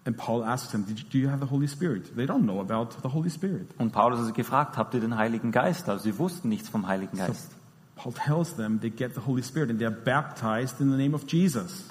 And 0.04 0.16
Paul 0.16 0.42
asks 0.42 0.70
them, 0.72 0.87
Do 0.87 1.18
you 1.18 1.28
have 1.28 1.40
the 1.40 1.50
Holy 1.50 1.68
Spirit? 1.68 2.16
They 2.16 2.26
don't 2.26 2.44
know 2.44 2.61
about 2.61 2.96
the 3.02 3.08
Holy 3.08 3.30
Spirit. 3.30 3.68
Und 3.78 3.92
Paulus 3.92 4.20
hat 4.20 4.26
sie 4.26 4.32
gefragt, 4.32 4.76
habt 4.76 4.94
ihr 4.94 5.00
den 5.00 5.16
Heiligen 5.16 5.52
Geist? 5.52 5.88
Also 5.88 6.04
sie 6.04 6.18
wussten 6.18 6.48
nichts 6.48 6.68
vom 6.68 6.87
Heiligen 6.87 7.18
Geist. 7.18 7.50
Paul 7.96 8.12
tells 8.12 8.54
them 8.56 8.80
they 8.80 8.90
get 8.90 9.14
the 9.14 9.20
Holy 9.26 9.42
Spirit 9.42 9.70
and 9.70 9.80
they're 9.80 9.90
baptized 9.90 10.80
in 10.80 10.90
the 10.90 10.96
name 10.96 11.14
of 11.14 11.24
Jesus. 11.30 11.84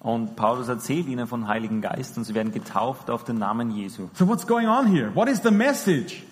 Und 0.00 0.34
Paulus 0.34 0.68
erzählt 0.68 1.06
ihnen 1.06 1.28
vom 1.28 1.46
Heiligen 1.46 1.80
Geist 1.80 2.18
und 2.18 2.24
sie 2.24 2.34
werden 2.34 2.52
getauft 2.52 3.08
auf 3.08 3.22
den 3.22 3.38
Namen 3.38 3.70
Jesu. 3.70 4.08
So 4.14 4.26
what's 4.26 4.46
going 4.46 4.66
on 4.66 4.86
here? 4.86 5.14
What 5.14 5.28
is 5.28 5.40
the 5.42 5.52
message? 5.52 6.24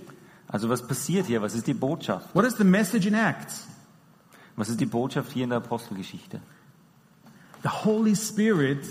Also 0.48 0.68
was 0.68 0.84
passiert 0.84 1.26
hier? 1.26 1.40
Was 1.40 1.54
ist 1.54 1.68
die 1.68 1.74
Botschaft? 1.74 2.34
What 2.34 2.44
is 2.44 2.56
the 2.56 2.64
message 2.64 3.06
in 3.06 3.14
Acts? 3.14 3.68
Was 4.56 4.68
ist 4.68 4.80
die 4.80 4.86
Botschaft 4.86 5.30
hier 5.30 5.44
in 5.44 5.50
der 5.50 5.58
Apostelgeschichte? 5.58 6.40
The 7.62 7.68
Holy 7.68 8.16
Spirit, 8.16 8.84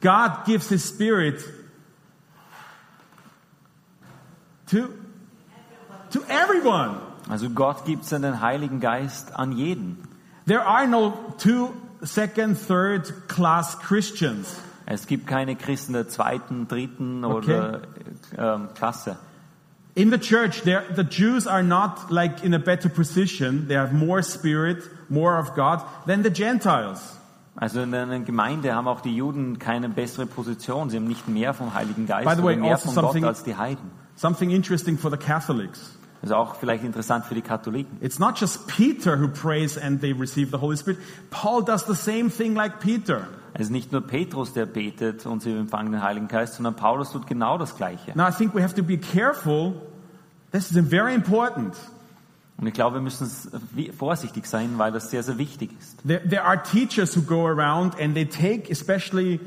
God 0.00 0.44
gives 0.46 0.68
His 0.68 0.88
Spirit 0.88 1.44
to, 4.70 4.88
to 6.10 6.20
everyone. 6.28 6.96
Also 7.28 7.50
Gott 7.50 7.84
gibt 7.84 8.04
seinen 8.04 8.40
Heiligen 8.40 8.80
Geist 8.80 9.34
an 9.36 9.52
jeden. 9.52 9.98
There 10.46 10.64
are 10.66 10.86
no 10.86 11.12
two, 11.38 11.70
second, 12.02 12.56
third 12.66 13.28
class 13.28 13.78
Christians. 13.78 14.56
Es 14.86 15.06
gibt 15.06 15.26
keine 15.28 15.54
Christen 15.54 15.92
der 15.92 16.08
zweiten, 16.08 16.66
dritten 16.66 17.24
oder 17.24 17.82
ähm, 18.36 18.68
Klasse. 18.74 19.16
In 19.94 20.10
the 20.10 20.18
church, 20.18 20.62
there- 20.64 20.82
the 20.96 21.02
Jews 21.02 21.46
are 21.46 21.62
not 21.62 22.10
like 22.10 22.42
in 22.42 22.54
a 22.54 22.58
better 22.58 22.88
position. 22.88 23.66
They 23.68 23.76
have 23.76 23.92
more 23.92 24.22
spirit, 24.22 24.82
more 25.08 25.38
of 25.38 25.54
God 25.54 25.80
than 26.06 26.22
the 26.24 26.30
Gentiles. 26.30 27.16
Also 27.56 27.82
in 27.82 27.94
einer 27.94 28.20
Gemeinde 28.20 28.74
haben 28.74 28.88
auch 28.88 29.00
die 29.00 29.14
Juden 29.14 29.58
keine 29.58 29.88
bessere 29.88 30.26
Position. 30.26 30.90
Sie 30.90 30.96
haben 30.96 31.06
nicht 31.08 31.28
mehr 31.28 31.52
vom 31.54 31.74
Heiligen 31.74 32.06
Geist 32.06 32.26
way, 32.42 32.56
mehr 32.56 32.72
also 32.76 32.86
von 32.90 32.94
Gott 33.02 33.12
als 33.28 33.42
die 33.44 33.56
Heiden. 33.56 33.90
Something 34.20 34.50
interesting 34.50 34.98
for 34.98 35.10
the 35.10 35.16
Catholics. 35.16 35.96
Das 36.20 36.28
ist 36.28 36.36
auch 36.36 36.56
vielleicht 36.56 36.84
interessant 36.84 37.24
für 37.24 37.34
die 37.34 37.40
Katholiken. 37.40 37.96
It's 38.02 38.18
not 38.18 38.38
just 38.38 38.66
Peter 38.66 39.18
who 39.18 39.28
prays 39.28 39.78
and 39.78 40.02
they 40.02 40.12
receive 40.12 40.50
the 40.50 40.58
Holy 40.58 40.76
Spirit. 40.76 40.98
Paul 41.30 41.64
does 41.64 41.86
the 41.86 41.94
same 41.94 42.28
thing 42.28 42.54
like 42.54 42.80
Peter. 42.80 43.28
Es 43.54 43.62
ist 43.62 43.70
nicht 43.70 43.92
nur 43.92 44.02
Petrus, 44.02 44.52
der 44.52 44.66
betet 44.66 45.24
und 45.24 45.40
sie 45.40 45.52
empfangen 45.52 45.92
den 45.92 46.02
Heiligen 46.02 46.28
Geist, 46.28 46.56
sondern 46.56 46.76
Paulus 46.76 47.12
tut 47.12 47.26
genau 47.26 47.56
das 47.56 47.74
Gleiche. 47.74 48.12
Now 48.14 48.28
I 48.28 48.30
think 48.30 48.54
we 48.54 48.62
have 48.62 48.74
to 48.74 48.82
be 48.82 48.98
careful. 48.98 49.72
This 50.52 50.70
is 50.70 50.76
very 50.86 51.14
important. 51.14 51.74
Und 52.58 52.66
ich 52.66 52.74
glaube, 52.74 52.96
wir 52.96 53.00
müssen 53.00 53.26
vorsichtig 53.96 54.44
sein, 54.44 54.74
weil 54.76 54.92
das 54.92 55.10
sehr, 55.10 55.22
sehr 55.22 55.38
wichtig 55.38 55.70
ist. 55.80 56.06
There, 56.06 56.20
there 56.28 56.44
are 56.44 56.62
teachers 56.62 57.16
who 57.16 57.22
go 57.22 57.46
around 57.46 57.98
and 57.98 58.14
they 58.14 58.26
take, 58.26 58.70
especially 58.70 59.40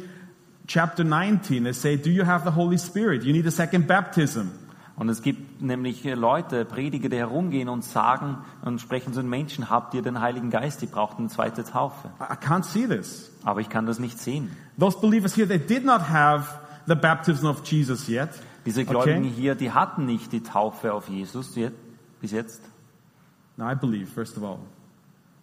chapter 0.66 1.04
19, 1.04 1.64
they 1.64 1.74
say, 1.74 1.96
Do 1.96 2.10
you 2.10 2.26
have 2.26 2.44
the 2.44 2.56
Holy 2.56 2.80
Spirit? 2.80 3.24
You 3.24 3.34
need 3.34 3.46
a 3.46 3.52
second 3.52 3.86
baptism. 3.86 4.63
Und 4.96 5.10
es 5.10 5.24
gibt 5.24 5.62
nämlich 5.62 6.04
Leute, 6.04 6.66
Prediger, 6.66 7.10
die 7.10 7.18
herumgehen 7.18 7.68
und 7.68 7.84
sagen 7.84 8.38
und 8.64 8.80
sprechen 8.80 9.12
zu 9.14 9.22
den 9.22 9.30
Menschen, 9.30 9.70
habt 9.72 9.96
ihr 9.96 10.04
den 10.04 10.22
Heiligen 10.22 10.52
Geist, 10.52 10.84
ihr 10.84 10.88
braucht 10.88 11.18
eine 11.18 11.30
zweite 11.30 11.64
Taufe. 11.64 12.10
I 12.20 12.34
can't 12.36 12.64
see 12.64 12.86
this. 12.88 13.32
Aber 13.44 13.60
ich 13.62 13.70
kann 13.70 13.88
das 13.88 13.98
nicht 13.98 14.20
sehen. 14.20 14.52
Those 14.80 15.00
believers 15.00 15.36
here, 15.36 15.48
they 15.48 15.58
did 15.58 15.84
not 15.84 16.10
have 16.10 16.48
the 16.86 16.94
baptism 16.96 17.48
of 17.48 17.66
Jesus 17.66 18.08
yet. 18.08 18.30
Diese 18.66 18.86
Gläubigen 18.86 19.26
Okay? 19.26 19.34
hier, 19.36 19.56
die 19.56 19.72
hatten 19.72 20.06
nicht 20.06 20.32
die 20.32 20.42
Taufe 20.42 20.94
auf 20.94 21.10
Jesus 21.10 21.56
je- 21.56 21.72
bis 22.22 22.32
jetzt. 22.32 22.62
Now 23.58 23.72
I 23.72 23.76
believe, 23.76 24.12
first 24.12 24.38
of 24.38 24.44
all, 24.44 24.60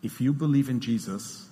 if 0.02 0.20
you 0.20 0.32
believe 0.32 0.70
in 0.70 0.80
Jesus, 0.80 1.50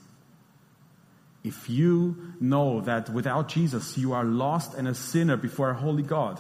if 1.45 1.69
you 1.69 2.15
know 2.41 2.81
that 2.81 3.13
without 3.13 3.49
Jesus 3.55 3.97
you 3.97 4.13
are 4.15 4.25
lost 4.25 4.75
and 4.79 4.87
a 4.89 4.95
sinner 4.95 5.37
before 5.37 5.71
a 5.71 5.75
holy 5.75 6.03
God, 6.03 6.39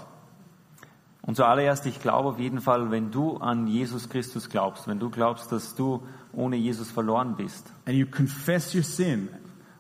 Und 1.29 1.35
zuallererst, 1.37 1.85
ich 1.85 2.01
glaube 2.01 2.31
auf 2.31 2.38
jeden 2.38 2.62
Fall, 2.62 2.91
wenn 2.91 3.11
du 3.11 3.37
an 3.37 3.67
Jesus 3.67 4.09
Christus 4.09 4.49
glaubst, 4.49 4.88
wenn 4.88 4.99
du 4.99 5.11
glaubst, 5.11 5.53
dass 5.53 5.75
du 5.75 6.03
ohne 6.33 6.57
Jesus 6.57 6.91
verloren 6.91 7.37
bist 7.37 7.71
and 7.85 7.99
you 7.99 8.07
confess 8.07 8.75
your 8.75 8.83
sin, 8.83 9.29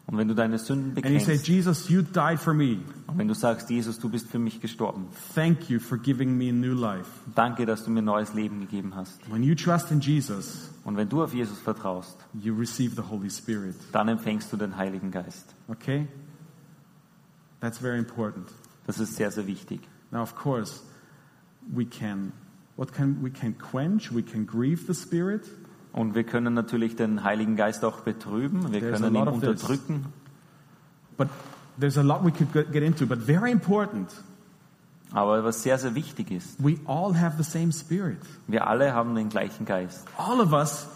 und 0.06 0.18
wenn 0.18 0.28
du 0.28 0.34
deine 0.34 0.58
Sünden 0.58 0.94
and 0.96 1.06
you 1.06 1.18
say, 1.20 1.32
bekennst 1.32 1.48
Jesus, 1.48 1.88
you 1.88 2.02
died 2.02 2.38
for 2.38 2.52
me. 2.52 2.80
und 3.06 3.16
wenn 3.16 3.28
du 3.28 3.34
sagst, 3.34 3.70
Jesus, 3.70 3.98
du 3.98 4.10
bist 4.10 4.28
für 4.28 4.38
mich 4.38 4.60
gestorben, 4.60 5.06
Thank 5.34 5.70
you 5.70 5.80
for 5.80 5.96
giving 5.96 6.36
me 6.36 6.50
a 6.50 6.52
new 6.52 6.74
life. 6.74 7.08
danke, 7.34 7.64
dass 7.64 7.82
du 7.82 7.90
mir 7.90 8.02
neues 8.02 8.34
Leben 8.34 8.60
gegeben 8.60 8.94
hast. 8.94 9.18
When 9.32 9.42
you 9.42 9.54
trust 9.54 9.90
in 9.90 10.00
Jesus, 10.00 10.68
Und 10.84 10.98
wenn 10.98 11.08
du 11.08 11.22
auf 11.22 11.32
Jesus 11.32 11.58
vertraust, 11.58 12.18
you 12.34 12.54
receive 12.54 12.94
the 12.94 13.08
Holy 13.10 13.30
Spirit. 13.30 13.74
dann 13.92 14.08
empfängst 14.08 14.52
du 14.52 14.58
den 14.58 14.76
Heiligen 14.76 15.10
Geist. 15.10 15.54
Okay? 15.68 16.08
That's 17.60 17.78
very 17.78 17.98
important. 17.98 18.48
Das 18.86 18.98
ist 18.98 19.16
sehr, 19.16 19.30
sehr 19.30 19.46
wichtig. 19.46 19.80
Now, 20.10 20.20
of 20.22 20.34
course, 20.34 20.82
we 21.74 21.84
can, 21.84 22.32
what 22.76 22.92
can, 22.92 23.22
we 23.22 23.30
can 23.30 23.56
quench, 23.58 24.12
we 24.12 24.22
can 24.22 24.46
grieve 24.46 24.86
the 24.86 24.94
Spirit. 24.94 25.42
Und 25.92 26.14
wir 26.14 26.24
können 26.24 26.54
natürlich 26.54 26.96
den 26.96 27.24
Heiligen 27.24 27.56
Geist 27.56 27.84
auch 27.84 28.00
betrüben, 28.00 28.72
wir 28.72 28.80
There's 28.80 29.00
können 29.00 29.14
ihn 29.14 29.24
this. 29.24 29.34
unterdrücken. 29.34 30.06
But 31.16 31.28
there's 31.80 31.98
a 31.98 32.02
lot 32.02 32.24
we 32.24 32.30
could 32.30 32.52
get 32.52 32.72
get 32.72 32.82
into, 32.82 33.06
but 33.06 33.18
very 33.18 33.50
important. 33.50 34.12
Aber 35.12 35.42
was 35.42 35.62
sehr, 35.62 35.78
sehr 35.78 35.94
wichtig 35.94 36.30
ist, 36.30 36.62
We 36.62 36.76
all 36.86 37.18
have 37.18 37.42
the 37.42 37.50
same 37.50 37.72
Spirit. 37.72 38.18
wir 38.46 38.66
alle 38.66 38.92
haben 38.92 39.14
den 39.14 39.30
gleichen 39.30 39.64
Geist. 39.64 40.06
All 40.18 40.38
of 40.40 40.52
us, 40.52 40.86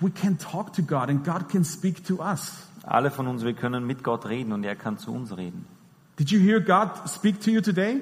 we 0.00 0.10
can 0.10 0.38
talk 0.38 0.72
to 0.74 0.82
God 0.82 1.08
and 1.10 1.24
God 1.24 1.48
can 1.48 1.64
speak 1.64 2.04
to 2.06 2.20
us. 2.22 2.52
Alle 2.84 3.10
von 3.10 3.26
uns, 3.26 3.44
wir 3.44 3.52
können 3.52 3.84
mit 3.86 4.04
Gott 4.04 4.26
reden 4.26 4.52
und 4.52 4.64
er 4.64 4.76
kann 4.76 4.96
zu 4.96 5.12
uns 5.12 5.36
reden. 5.36 5.66
Did 6.18 6.30
you 6.30 6.38
hear 6.38 6.60
God 6.60 6.90
speak 7.08 7.40
to 7.40 7.50
you 7.50 7.60
today? 7.60 8.00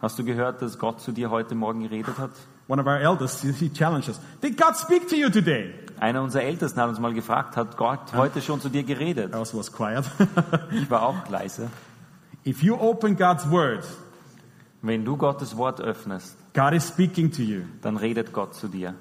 Hast 0.00 0.18
du 0.18 0.24
gehört, 0.24 0.62
dass 0.62 0.78
Gott 0.78 1.00
zu 1.00 1.12
dir 1.12 1.30
heute 1.30 1.54
Morgen 1.54 1.82
geredet 1.82 2.18
hat? 2.18 2.30
One 2.68 2.80
of 2.80 2.86
our 2.86 2.98
elders, 3.00 3.40
he 3.42 3.68
challenged 3.72 4.08
us. 4.08 4.20
Did 4.42 4.56
God 4.56 4.76
speak 4.76 5.08
to 5.08 5.16
you 5.16 5.28
today? 5.30 5.74
Einer 5.98 6.22
unserer 6.22 6.42
Ältesten 6.42 6.80
hat 6.80 6.88
uns 6.88 7.00
mal 7.00 7.12
gefragt, 7.14 7.56
hat 7.56 7.76
Gott 7.76 8.12
heute 8.14 8.40
schon 8.40 8.60
zu 8.60 8.68
dir 8.68 8.84
geredet? 8.84 9.32
I 9.32 9.36
also 9.36 9.58
was 9.58 9.72
quiet. 9.72 10.04
Ich 10.70 10.88
war 10.90 11.02
auch 11.02 11.28
leise. 11.28 11.68
if 12.44 12.62
you 12.62 12.76
open 12.76 13.16
God's 13.16 13.50
word, 13.50 13.84
Wenn 14.82 15.04
du 15.04 15.16
Gottes 15.16 15.56
Wort 15.56 15.80
öffnest, 15.80 16.36
God 16.54 16.72
is 16.72 16.86
speaking 16.86 17.32
to 17.32 17.42
you. 17.42 17.62
dann 17.82 17.96
redet 17.96 18.32
Gott 18.32 18.54
zu 18.54 18.68
dir. 18.68 18.94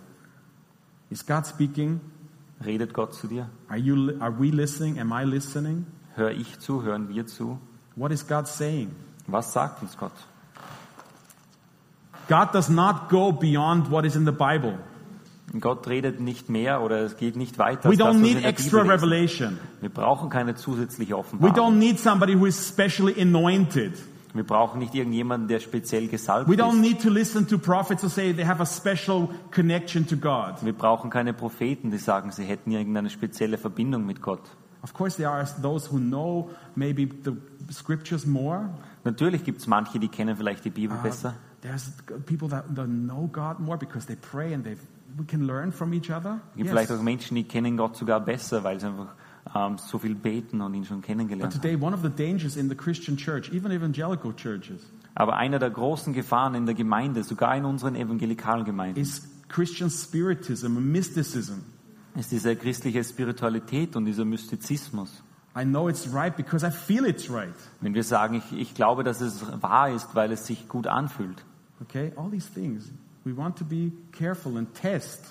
Is 1.11 1.25
God 1.25 1.45
speaking? 1.45 2.01
Redet 2.65 2.93
Gott 2.95 3.13
zu 3.13 3.27
dir? 3.27 3.47
Are 3.69 3.77
you 3.77 4.19
are 4.19 4.33
we 4.39 4.49
listening? 4.49 4.99
Am 4.99 5.11
I 5.11 5.23
listening? 5.23 5.85
Hör 6.15 6.31
ich 6.31 6.57
zu, 6.59 6.81
hören 6.81 7.09
wir 7.09 7.27
zu? 7.27 7.59
What 7.95 8.11
is 8.11 8.27
God 8.27 8.47
saying? 8.47 8.95
Was 9.27 9.53
sagt 9.53 9.83
uns 9.83 9.95
Gott? 9.97 10.13
God 12.27 12.53
does 12.53 12.69
not 12.69 13.09
go 13.09 13.31
beyond 13.31 13.89
what 13.91 14.05
is 14.05 14.15
in 14.15 14.25
the 14.25 14.31
Bible. 14.31 14.77
Gott 15.61 15.87
redet 15.87 16.19
nicht 16.19 16.49
mehr 16.49 16.81
oder 16.81 16.97
es 17.03 17.15
geht 17.15 17.37
nicht 17.37 17.57
weiter. 17.57 17.89
We 17.89 17.95
das, 17.95 18.07
don't 18.07 18.15
was 18.15 18.21
need 18.21 18.43
extra 18.43 18.81
revelation. 18.81 19.57
Wir 19.79 19.89
brauchen 19.89 20.29
keine 20.29 20.55
zusätzliche 20.55 21.13
We 21.13 21.17
Offenbarung. 21.17 21.55
don't 21.55 21.77
need 21.77 21.99
somebody 21.99 22.33
who 22.35 22.45
is 22.45 22.67
specially 22.67 23.19
anointed. 23.21 23.93
Wir 24.33 24.43
brauchen 24.45 24.79
nicht 24.79 24.93
irgendjemanden, 24.93 25.47
der 25.47 25.59
speziell 25.61 26.09
gesalbt 26.09 26.49
We 26.49 26.55
don't 26.55 26.75
ist. 26.75 26.81
need 26.81 27.01
to 27.01 27.09
listen 27.09 27.47
to 27.47 27.57
prophets 27.57 28.03
who 28.03 28.09
say 28.09 28.33
they 28.33 28.45
have 28.45 28.61
a 28.61 28.65
special 28.65 29.29
connection 29.51 30.05
to 30.07 30.17
God. 30.17 30.55
Wir 30.63 30.73
brauchen 30.73 31.09
keine 31.09 31.33
Propheten, 31.33 31.91
die 31.91 31.97
sagen, 31.97 32.31
sie 32.31 32.43
hätten 32.43 32.71
irgendeine 32.71 33.09
spezielle 33.09 33.57
Verbindung 33.57 34.05
mit 34.05 34.21
Gott. 34.21 34.41
Of 34.83 34.93
course, 34.93 35.15
there 35.17 35.29
are 35.29 35.47
those 35.61 35.89
who 35.91 35.97
know 35.97 36.49
maybe 36.75 37.07
the 37.23 37.31
scriptures 37.73 38.25
more. 38.27 38.69
Natürlich 39.05 39.43
gibt 39.45 39.61
es 39.61 39.67
manche, 39.67 39.97
die 39.97 40.09
kennen 40.09 40.35
vielleicht 40.35 40.65
die 40.65 40.69
Bibel 40.69 40.97
Uh, 40.97 41.01
besser. 41.03 41.33
There's 41.61 41.91
people 42.25 42.47
that, 42.49 42.65
that 42.75 42.87
know 42.87 43.29
God 43.31 43.59
more 43.59 43.77
because 43.77 44.05
they 44.07 44.15
pray 44.15 44.53
and 44.53 44.63
they 44.63 44.77
we 45.17 45.25
can 45.25 45.47
learn 45.47 45.71
from 45.71 45.93
each 45.93 46.11
other. 46.11 46.41
Es 46.51 46.57
gibt 46.57 46.65
Yes. 46.67 46.69
vielleicht 46.69 46.91
auch 46.91 47.01
Menschen, 47.01 47.35
die 47.35 47.43
kennen 47.43 47.75
Gott 47.77 47.95
sogar 47.97 48.19
besser, 48.19 48.63
weil 48.63 48.79
sie 48.79 48.87
einfach 48.87 49.15
ähm, 49.55 49.77
so 49.77 49.97
viel 49.97 50.13
beten 50.15 50.61
und 50.61 50.73
ihn 50.73 50.85
schon 50.85 50.97
But 50.97 51.05
kennengelernt 51.07 51.53
haben. 51.53 51.61
today, 51.61 51.75
one 51.81 51.95
of 51.95 52.01
the 52.03 52.09
dangers 52.09 52.55
in 52.57 52.69
the 52.69 52.75
Christian 52.75 53.17
church, 53.17 53.49
even 53.51 53.71
evangelical 53.71 54.33
churches, 54.35 54.81
Aber 55.15 55.37
einer 55.37 55.57
der 55.57 55.71
großen 55.71 56.13
Gefahren 56.13 56.53
in 56.53 56.65
der 56.67 56.75
Gemeinde, 56.75 57.23
sogar 57.23 57.55
in 57.55 57.65
unseren 57.65 57.95
evangelikalen 57.95 58.65
Gemeinden, 58.65 58.99
is 58.99 59.23
Christian 59.47 59.89
spiritism 59.89 60.77
mysticism. 60.91 61.61
ist 62.15 62.31
diese 62.31 62.55
christliche 62.55 63.03
Spiritualität 63.03 63.95
und 63.95 64.05
dieser 64.05 64.25
Mystizismus. 64.25 65.23
I 65.57 65.63
know 65.63 65.87
it's 65.87 66.07
right 66.07 66.35
because 66.35 66.63
I 66.63 66.69
feel 66.69 67.05
it's 67.05 67.31
right. 67.31 67.55
Wenn 67.81 67.95
wir 67.95 68.03
sagen, 68.03 68.35
ich, 68.35 68.59
ich 68.59 68.73
glaube, 68.75 69.03
dass 69.03 69.21
es 69.21 69.43
wahr 69.61 69.89
ist, 69.89 70.13
weil 70.13 70.31
es 70.31 70.45
sich 70.45 70.67
gut 70.69 70.85
anfühlt. 70.85 71.43
Okay, 71.81 72.11
all 72.15 72.29
these 72.29 72.47
things. 72.53 72.91
We 73.23 73.35
want 73.35 73.57
to 73.57 73.65
be 73.65 73.91
careful 74.11 74.57
and 74.57 74.71
test 74.75 75.25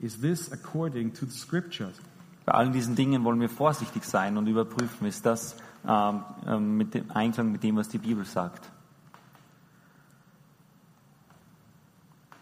is 0.00 0.20
this 0.20 0.52
according 0.52 1.12
to 1.14 1.26
the 1.26 1.36
scriptures? 1.36 2.00
Bei 2.44 2.52
allen 2.52 2.72
diesen 2.72 2.94
Dingen 2.94 3.24
wollen 3.24 3.40
wir 3.40 3.48
vorsichtig 3.48 4.04
sein 4.04 4.36
und 4.36 4.46
überprüfen, 4.46 5.06
ist 5.06 5.26
das 5.26 5.56
ähm, 5.86 6.22
ähm, 6.46 6.76
mit 6.76 6.94
dem 6.94 7.10
Einklang 7.10 7.50
mit 7.50 7.62
dem, 7.62 7.76
was 7.76 7.88
die 7.88 7.98
Bibel 7.98 8.24
sagt. 8.24 8.70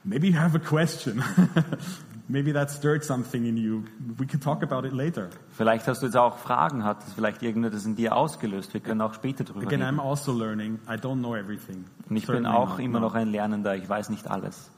Maybe 0.05 0.29
you 0.29 0.39
have 0.39 0.57
a 0.57 0.61
question. 0.61 1.23
Maybe 2.31 2.53
that 2.53 2.71
stirred 2.71 3.03
something 3.03 3.45
in 3.45 3.57
you. 3.57 3.83
We 4.17 4.25
can 4.25 4.41
talk 4.41 4.63
about 4.63 4.87
it 4.87 4.93
later. 4.93 5.31
Vielleicht 5.51 5.89
hast 5.89 6.01
du 6.01 6.07
jetzt 6.07 6.17
auch 6.17 6.39
Fragen, 6.39 6.85
hat 6.85 7.05
es 7.05 7.13
vielleicht 7.13 7.43
irgendetwas 7.43 7.85
in 7.87 7.97
dir 7.97 8.15
ausgelöst. 8.15 8.73
Wir 8.73 8.81
können 8.81 9.01
auch 9.01 9.15
später 9.15 9.43
drüber 9.43 9.67
Again, 9.67 9.83
reden. 9.83 9.99
I'm 9.99 10.01
also 10.01 10.33
learning. 10.33 10.79
I 10.89 10.93
don't 10.93 11.19
know 11.19 11.35
everything. 11.35 11.87
Und 12.09 12.17
ich 12.17 12.27
bin 12.27 12.45
Certainly 12.45 12.57
auch 12.57 12.69
not, 12.71 12.79
immer 12.79 13.01
no. 13.01 13.07
noch 13.07 13.15
ein 13.17 13.33
Lernender, 13.33 13.75
ich 13.75 13.89
weiß 13.89 14.11
nicht 14.11 14.31
alles. 14.31 14.71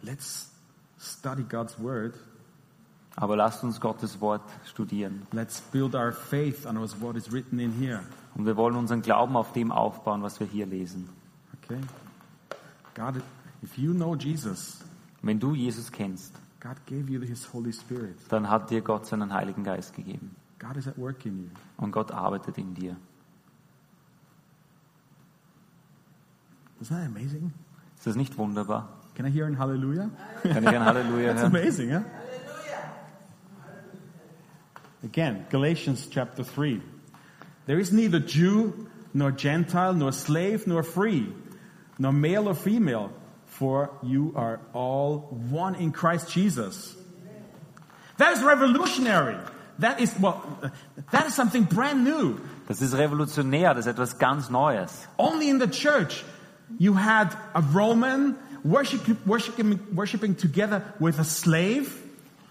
Let's 0.00 0.50
study 0.98 1.42
God's 1.42 1.78
word. 1.78 2.14
Aber 3.16 3.36
lasst 3.36 3.64
uns 3.64 3.78
Gottes 3.78 4.18
Wort 4.22 4.42
studieren. 4.64 5.26
Let's 5.32 5.60
build 5.60 5.94
our 5.94 6.12
faith 6.12 6.64
on 6.64 6.78
what 6.78 7.16
is 7.16 7.30
written 7.30 7.58
in 7.58 7.72
here. 7.72 8.00
Und 8.34 8.46
wir 8.46 8.56
wollen 8.56 8.76
unseren 8.76 9.02
Glauben 9.02 9.36
auf 9.36 9.52
dem 9.52 9.72
aufbauen, 9.72 10.22
was 10.22 10.40
wir 10.40 10.46
hier 10.46 10.64
lesen. 10.64 11.10
Okay? 11.62 11.80
God, 12.94 13.22
if 13.62 13.76
you 13.76 13.92
know 13.92 14.14
Jesus, 14.14 14.85
Wenn 15.22 15.40
du 15.40 15.54
Jesus 15.54 15.90
kennst, 15.90 16.34
God 16.60 16.76
gave 16.86 17.10
you 17.10 17.20
His 17.20 17.52
Holy 17.52 17.72
Spirit. 17.72 18.16
dann 18.28 18.48
hat 18.48 18.70
dir 18.70 18.80
Gott 18.80 19.06
seinen 19.06 19.32
Heiligen 19.32 19.64
Geist 19.64 19.94
gegeben. 19.94 20.34
God 20.58 20.76
is 20.76 20.86
at 20.88 20.96
work 20.98 21.24
in 21.26 21.38
you. 21.38 21.48
Und 21.76 21.92
Gott 21.92 22.10
arbeitet 22.12 22.58
in 22.58 22.74
dir. 22.74 22.96
Isn't 26.80 26.90
that 26.96 27.06
amazing? 27.06 27.52
Ist 27.96 28.06
das 28.06 28.16
nicht 28.16 28.36
wunderbar? 28.36 28.88
Can 29.14 29.26
I 29.26 29.30
hear 29.30 29.46
an 29.46 29.58
hallelujah? 29.58 30.10
Kann 30.42 30.62
ich 30.62 30.68
ein 30.68 30.84
Halleluja 30.84 31.28
That's 31.32 31.42
hören? 31.42 31.56
amazing, 31.56 31.90
huh? 31.92 32.02
Again, 35.02 35.46
Galatians 35.50 36.08
chapter 36.10 36.44
3. 36.44 36.80
There 37.66 37.78
is 37.78 37.92
neither 37.92 38.18
Jew 38.18 38.72
nor 39.14 39.32
Gentile, 39.32 39.94
nor 39.94 40.12
slave 40.12 40.66
nor 40.66 40.82
free, 40.82 41.28
nor 41.98 42.12
male 42.12 42.48
or 42.48 42.54
female, 42.54 43.10
for 43.58 43.90
you 44.02 44.32
are 44.36 44.60
all 44.74 45.28
one 45.50 45.74
in 45.76 45.92
Christ 45.92 46.30
Jesus. 46.30 46.94
That 48.18 48.32
is 48.36 48.42
revolutionary. 48.42 49.38
That 49.78 50.00
is, 50.00 50.14
well, 50.18 50.42
that 51.10 51.26
is 51.26 51.34
something 51.34 51.64
brand 51.64 52.04
new. 52.04 52.40
Das 52.68 52.80
ist 52.80 52.94
revolutionär, 52.94 53.74
das 53.74 53.86
ist 53.86 53.92
etwas 53.92 54.18
ganz 54.18 54.50
Neues. 54.50 55.06
Only 55.18 55.48
in 55.48 55.58
the 55.58 55.68
church 55.68 56.24
you 56.78 56.94
had 56.94 57.34
a 57.54 57.60
Roman 57.60 58.36
worship, 58.64 59.26
worshiping, 59.26 59.78
worshiping 59.94 60.34
together 60.34 60.82
with 60.98 61.18
a 61.18 61.24
slave. 61.24 62.02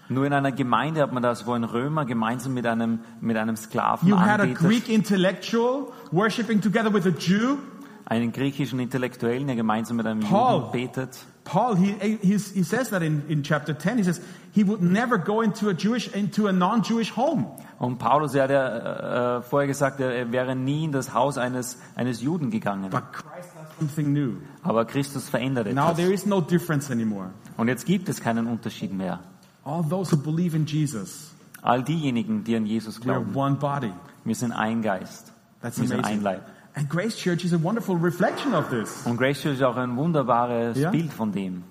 Nur 0.08 0.24
in 0.24 0.32
einer 0.32 0.52
Gemeinde 0.52 1.02
hat 1.02 1.12
man 1.12 1.22
das, 1.22 1.46
wo 1.46 1.52
ein 1.52 1.64
Römer 1.64 2.04
gemeinsam 2.04 2.54
mit 2.54 2.64
einem, 2.64 3.00
mit 3.20 3.36
einem 3.36 3.56
Sklaven 3.56 4.08
You 4.08 4.16
had 4.16 4.40
a 4.40 4.46
Greek 4.46 4.88
intellectual 4.88 5.92
worshiping 6.12 6.60
together 6.60 6.92
with 6.92 7.06
a 7.06 7.10
Jew. 7.10 7.58
Einen 8.06 8.32
griechischen 8.32 8.78
Intellektuellen, 8.78 9.46
der 9.48 9.56
gemeinsam 9.56 9.96
mit 9.96 10.06
einem 10.06 10.20
Paul. 10.20 10.60
Juden 10.60 10.72
betet. 10.72 11.18
Paul, 11.44 11.76
he, 11.76 12.18
he's, 12.22 12.52
he 12.52 12.62
says 12.64 12.90
that 12.90 13.02
in, 13.02 13.22
in 13.28 13.42
chapter 13.42 13.76
10. 13.76 13.98
He 13.98 14.04
says 14.04 14.20
he 14.52 14.64
would 14.66 14.80
never 14.80 15.18
go 15.18 15.42
into 15.42 15.68
a 15.68 15.72
Jewish, 15.74 16.08
into 16.14 16.48
a 16.48 16.52
non-Jewish 16.52 17.16
home. 17.16 17.46
Und 17.78 17.98
Paulus, 17.98 18.34
er 18.34 18.44
hat 18.44 18.50
ja 18.50 19.36
äh, 19.38 19.42
vorher 19.42 19.66
gesagt, 19.68 20.00
er, 20.00 20.32
wäre 20.32 20.56
nie 20.56 20.84
in 20.84 20.92
das 20.92 21.12
Haus 21.14 21.36
eines, 21.36 21.78
eines 21.94 22.22
Juden 22.22 22.50
gegangen. 22.50 22.90
But 22.90 23.12
Christ 23.12 23.50
has 23.56 23.68
something 23.78 24.12
new. 24.12 24.36
Aber 24.62 24.84
Christus 24.86 25.28
verändert 25.28 25.66
Now 25.74 25.90
etwas. 25.90 25.96
there 25.96 26.12
is 26.12 26.26
no 26.26 26.40
difference 26.40 26.90
anymore. 26.90 27.30
Und 27.56 27.68
jetzt 27.68 27.86
gibt 27.86 28.08
es 28.08 28.20
keinen 28.20 28.46
Unterschied 28.46 28.92
mehr. 28.92 29.20
All 29.64 29.82
those 29.88 30.12
who 30.12 30.16
believe 30.16 30.56
in 30.56 30.64
Jesus, 30.66 31.32
All 31.62 31.82
diejenigen, 31.82 32.44
die 32.44 32.54
an 32.56 32.66
Jesus 32.66 33.04
we 33.04 33.10
are 33.12 33.20
glauben, 33.20 33.36
one 33.36 33.56
body. 33.56 33.92
wir 34.24 34.34
sind 34.36 34.52
ein 34.52 34.82
Geist. 34.82 35.32
That's 35.60 35.80
Wir 35.80 35.88
sind 35.88 35.98
ein 35.98 36.04
amazing. 36.04 36.22
Leib. 36.22 36.42
And 36.76 36.88
Grace 36.90 37.16
Church 37.16 37.42
is 37.44 37.54
a 37.54 37.58
wonderful 37.58 37.96
reflection 37.96 38.54
of 38.54 38.68
this. 38.68 39.06
Und 39.06 39.16
Grace 39.16 39.40
Church 39.40 39.54
ist 39.54 39.62
auch 39.62 39.76
ein 39.76 39.96
wunderbares 39.96 40.76
Ja. 40.76 40.90
Bild 40.90 41.10
von 41.12 41.32
dem. 41.32 41.64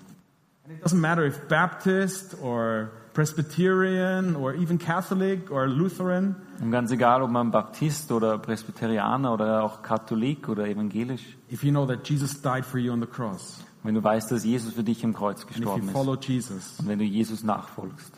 And 0.64 0.76
it 0.76 0.84
doesn't 0.84 0.98
matter 0.98 1.24
if 1.24 1.46
Baptist 1.48 2.36
or 2.42 2.90
Presbyterian 3.14 4.34
or 4.34 4.54
even 4.54 4.78
Catholic 4.78 5.48
or 5.50 5.68
Lutheran. 5.68 6.34
Und 6.60 6.72
ganz 6.72 6.90
egal, 6.90 7.22
ob 7.22 7.30
man 7.30 7.52
Baptist 7.52 8.10
oder 8.10 8.36
Presbyterianer 8.38 9.32
oder 9.32 9.62
auch 9.62 9.80
Katholik 9.80 10.48
oder 10.48 10.66
evangelisch, 10.66 11.36
If 11.52 11.62
you 11.62 11.70
know 11.70 11.86
that 11.86 12.06
Jesus 12.08 12.42
died 12.42 12.64
for 12.64 12.78
you 12.78 12.92
on 12.92 13.00
the 13.00 13.06
cross, 13.06 13.64
wenn 13.84 13.94
du 13.94 14.02
weißt, 14.02 14.32
dass 14.32 14.44
Jesus 14.44 14.74
für 14.74 14.82
dich 14.82 15.04
im 15.04 15.14
Kreuz 15.14 15.42
and 15.42 15.50
if 15.52 15.56
you 15.56 15.62
gestorben 15.62 15.86
ist 15.86 15.92
follow 15.92 16.16
Jesus, 16.16 16.80
und 16.80 16.88
wenn 16.88 16.98
du 16.98 17.04
Jesus 17.04 17.44
nachfolgst, 17.44 18.12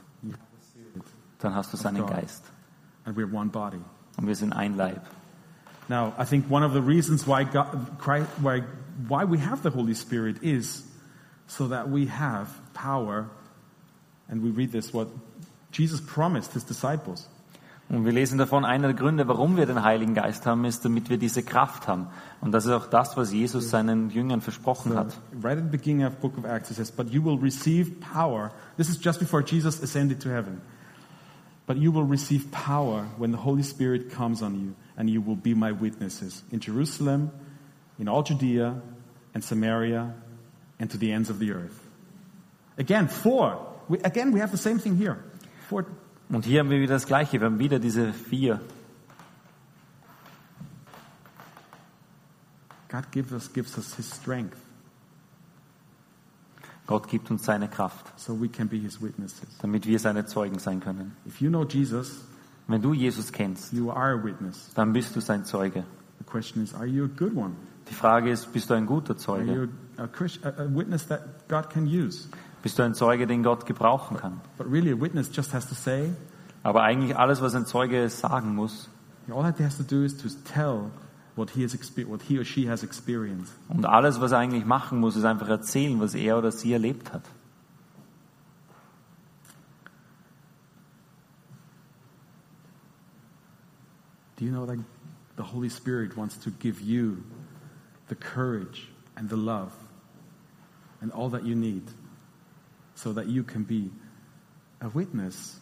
dann 1.40 1.54
hast 1.54 1.70
du 1.72 1.76
seinen. 1.76 2.06
Geist. 2.06 2.44
and 3.04 3.16
we're 3.16 3.30
one 3.30 3.50
body. 3.50 3.80
Und 4.16 4.26
wir 4.26 4.34
sind 4.34 4.54
ein 4.54 4.74
Leib. 4.74 5.02
Now, 5.88 6.14
I 6.18 6.24
think 6.24 6.50
one 6.50 6.62
of 6.62 6.72
the 6.72 6.82
reasons 6.82 7.26
why 7.26 7.44
God, 7.44 7.96
Christ, 7.98 8.28
why, 8.40 8.60
why 9.06 9.24
we 9.24 9.38
have 9.38 9.62
the 9.62 9.70
Holy 9.70 9.94
Spirit 9.94 10.42
is 10.42 10.82
so 11.46 11.68
that 11.68 11.88
we 11.88 12.06
have 12.06 12.48
power, 12.74 13.30
and 14.28 14.42
we 14.42 14.50
read 14.50 14.70
this, 14.70 14.92
what 14.92 15.08
Jesus 15.72 16.00
promised 16.00 16.52
his 16.52 16.64
disciples. 16.64 17.26
Und 17.90 18.04
wir 18.04 18.12
lesen 18.12 18.36
davon, 18.36 18.66
einer 18.66 18.88
der 18.88 18.94
Gründe, 18.94 19.28
warum 19.28 19.56
wir 19.56 19.64
den 19.64 19.82
Heiligen 19.82 20.12
Geist 20.12 20.44
haben, 20.44 20.66
ist, 20.66 20.84
damit 20.84 21.08
wir 21.08 21.16
diese 21.16 21.42
Kraft 21.42 21.88
haben. 21.88 22.08
Und 22.42 22.52
das 22.52 22.66
ist 22.66 22.72
auch 22.72 22.86
das, 22.86 23.16
was 23.16 23.32
Jesus 23.32 23.70
seinen 23.70 24.10
Jüngern 24.10 24.42
versprochen 24.42 24.94
hat. 24.94 25.18
Right 25.42 25.56
at 25.56 25.64
the 25.64 25.70
beginning 25.70 26.04
of 26.04 26.16
book 26.20 26.36
of 26.36 26.44
Acts, 26.44 26.70
it 26.70 26.76
says, 26.76 26.90
But 26.90 27.08
you 27.08 27.24
will 27.24 27.38
receive 27.38 27.98
power. 28.00 28.52
This 28.76 28.90
is 28.90 29.02
just 29.02 29.18
before 29.18 29.42
Jesus 29.42 29.82
ascended 29.82 30.20
to 30.20 30.28
heaven. 30.28 30.60
But 31.66 31.78
you 31.78 31.90
will 31.90 32.06
receive 32.06 32.50
power 32.50 33.06
when 33.16 33.30
the 33.30 33.38
Holy 33.38 33.62
Spirit 33.62 34.10
comes 34.10 34.42
on 34.42 34.54
you, 34.60 34.74
and 34.98 35.08
you 35.08 35.22
will 35.22 35.36
be 35.36 35.54
my 35.54 35.72
witnesses 35.72 36.42
in 36.52 36.60
Jerusalem, 36.60 37.30
in 37.98 38.08
all 38.08 38.22
Judea 38.22 38.82
and 39.32 39.42
Samaria, 39.42 40.12
and 40.78 40.90
to 40.90 40.98
the 40.98 41.12
ends 41.12 41.30
of 41.30 41.38
the 41.38 41.52
earth. 41.52 41.80
Again, 42.76 43.08
four. 43.08 43.66
We, 43.88 43.98
again, 44.00 44.32
we 44.32 44.40
have 44.40 44.50
the 44.50 44.58
same 44.58 44.78
thing 44.78 44.96
here. 44.96 45.24
Four. 45.68 45.86
Und 46.30 46.44
hier 46.44 46.60
haben 46.60 46.68
wir 46.68 46.78
wieder 46.78 46.94
das 46.94 47.06
Gleiche. 47.06 47.40
Wir 47.40 47.46
haben 47.46 47.58
wieder 47.58 47.78
diese 47.78 48.12
vier. 48.12 48.60
God 52.88 53.10
gives 53.10 53.32
us, 53.32 53.48
gives 53.48 53.78
us 53.78 53.94
his 53.94 54.12
strength 54.12 54.58
Gott 56.88 57.06
gibt 57.06 57.30
uns 57.30 57.44
seine 57.44 57.68
Kraft, 57.68 58.18
so 58.18 58.32
we 58.32 58.48
can 58.48 58.66
be 58.66 58.78
his 58.78 59.00
witnesses. 59.02 59.46
damit 59.60 59.86
wir 59.86 59.98
seine 59.98 60.24
Zeugen 60.24 60.58
sein 60.58 60.80
können. 60.80 61.14
If 61.26 61.38
you 61.38 61.50
know 61.50 61.64
Jesus, 61.64 62.24
Wenn 62.68 62.82
du 62.82 62.92
Jesus 62.92 63.32
kennst, 63.32 63.72
you 63.72 63.90
are 63.90 64.12
a 64.18 64.22
witness. 64.22 64.70
dann 64.74 64.92
bist 64.92 65.16
du 65.16 65.20
sein 65.20 65.44
Zeuge. 65.44 65.84
The 66.18 66.24
question 66.24 66.62
is, 66.62 66.74
are 66.74 66.86
you 66.86 67.04
a 67.04 67.08
good 67.08 67.34
one? 67.34 67.52
Die 67.88 67.94
Frage 67.94 68.30
ist, 68.30 68.52
bist 68.52 68.68
du 68.68 68.74
ein 68.74 68.84
guter 68.86 69.12
Are 69.14 69.18
Zeuge? 69.18 69.52
you 69.52 69.68
a, 69.96 70.02
a, 70.02 70.62
a 70.62 70.68
witness 70.76 71.06
that 71.08 71.48
God 71.48 71.70
can 71.70 71.86
use? 71.86 72.28
Bist 72.62 72.78
du 72.78 72.82
ein 72.82 72.92
Zeuge, 72.94 73.26
den 73.26 73.42
Gott 73.42 73.64
gebrauchen 73.66 74.16
kann? 74.18 74.40
But 74.58 74.70
really, 74.70 74.92
a 74.92 75.00
witness 75.00 75.30
just 75.34 75.54
has 75.54 75.66
to 75.68 75.74
say, 75.74 76.12
Aber 76.62 76.82
eigentlich 76.82 77.16
alles, 77.16 77.40
was 77.40 77.54
ein 77.54 77.64
Zeuge 77.66 78.08
sagen 78.10 78.54
muss, 78.54 78.90
all 79.30 79.42
that 79.42 79.56
he 79.58 79.64
has 79.64 79.76
to 79.78 79.82
do 79.84 80.02
is 80.02 80.16
to 80.18 80.28
tell 80.52 80.90
what 81.36 81.50
he, 81.50 81.62
has 81.62 81.72
what 82.08 82.20
he 82.20 82.38
or 82.38 82.44
she 82.44 82.68
has 82.68 82.82
experienced. 82.82 83.54
und 83.68 83.86
alles, 83.86 84.20
was 84.20 84.32
er 84.32 84.38
eigentlich 84.38 84.66
machen 84.66 84.98
muss, 85.00 85.16
ist 85.16 85.24
einfach 85.24 85.48
erzählen, 85.48 85.98
was 86.00 86.14
er 86.14 86.36
oder 86.36 86.50
sie 86.52 86.72
erlebt 86.72 87.12
hat. 87.14 87.22
Do 94.38 94.44
you 94.44 94.52
know 94.52 94.66
that 94.66 94.78
the 95.36 95.42
Holy 95.42 95.68
Spirit 95.68 96.16
wants 96.16 96.36
to 96.38 96.50
give 96.50 96.80
you 96.80 97.24
the 98.06 98.14
courage 98.14 98.88
and 99.16 99.28
the 99.28 99.36
love 99.36 99.72
and 101.00 101.10
all 101.10 101.28
that 101.30 101.44
you 101.44 101.56
need 101.56 101.82
so 102.94 103.12
that 103.12 103.26
you 103.26 103.42
can 103.42 103.64
be 103.64 103.90
a 104.80 104.88
witness 104.88 105.58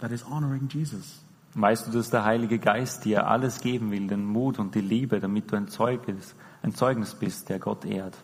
that 0.00 0.10
is 0.10 0.22
honoring 0.24 0.68
Jesus? 0.68 1.20
Weißt 1.54 1.86
du, 1.86 1.92
dass 1.92 2.10
der 2.10 2.24
Heilige 2.24 2.58
Geist 2.58 3.04
dir 3.04 3.26
alles 3.26 3.60
geben 3.60 3.90
will, 3.90 4.06
den 4.06 4.24
Mut 4.24 4.58
und 4.58 4.74
die 4.74 4.80
Liebe, 4.80 5.20
damit 5.20 5.50
du 5.50 5.56
ein 5.56 5.68
Zeugnis, 5.68 6.34
ein 6.62 6.74
Zeugnis 6.74 7.14
bist, 7.14 7.48
der 7.48 7.58
Gott 7.58 7.84
ehrt. 7.84 8.16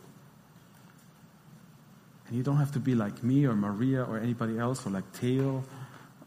And 2.29 2.37
you 2.37 2.43
don't 2.43 2.59
have 2.59 2.73
to 2.73 2.81
be 2.81 2.95
like 2.95 3.23
me 3.23 3.47
or 3.49 3.55
Maria 3.55 4.03
or 4.03 4.19
anybody 4.19 4.59
else 4.59 4.87
or 4.87 4.93
like 4.93 5.05
Theo. 5.13 5.63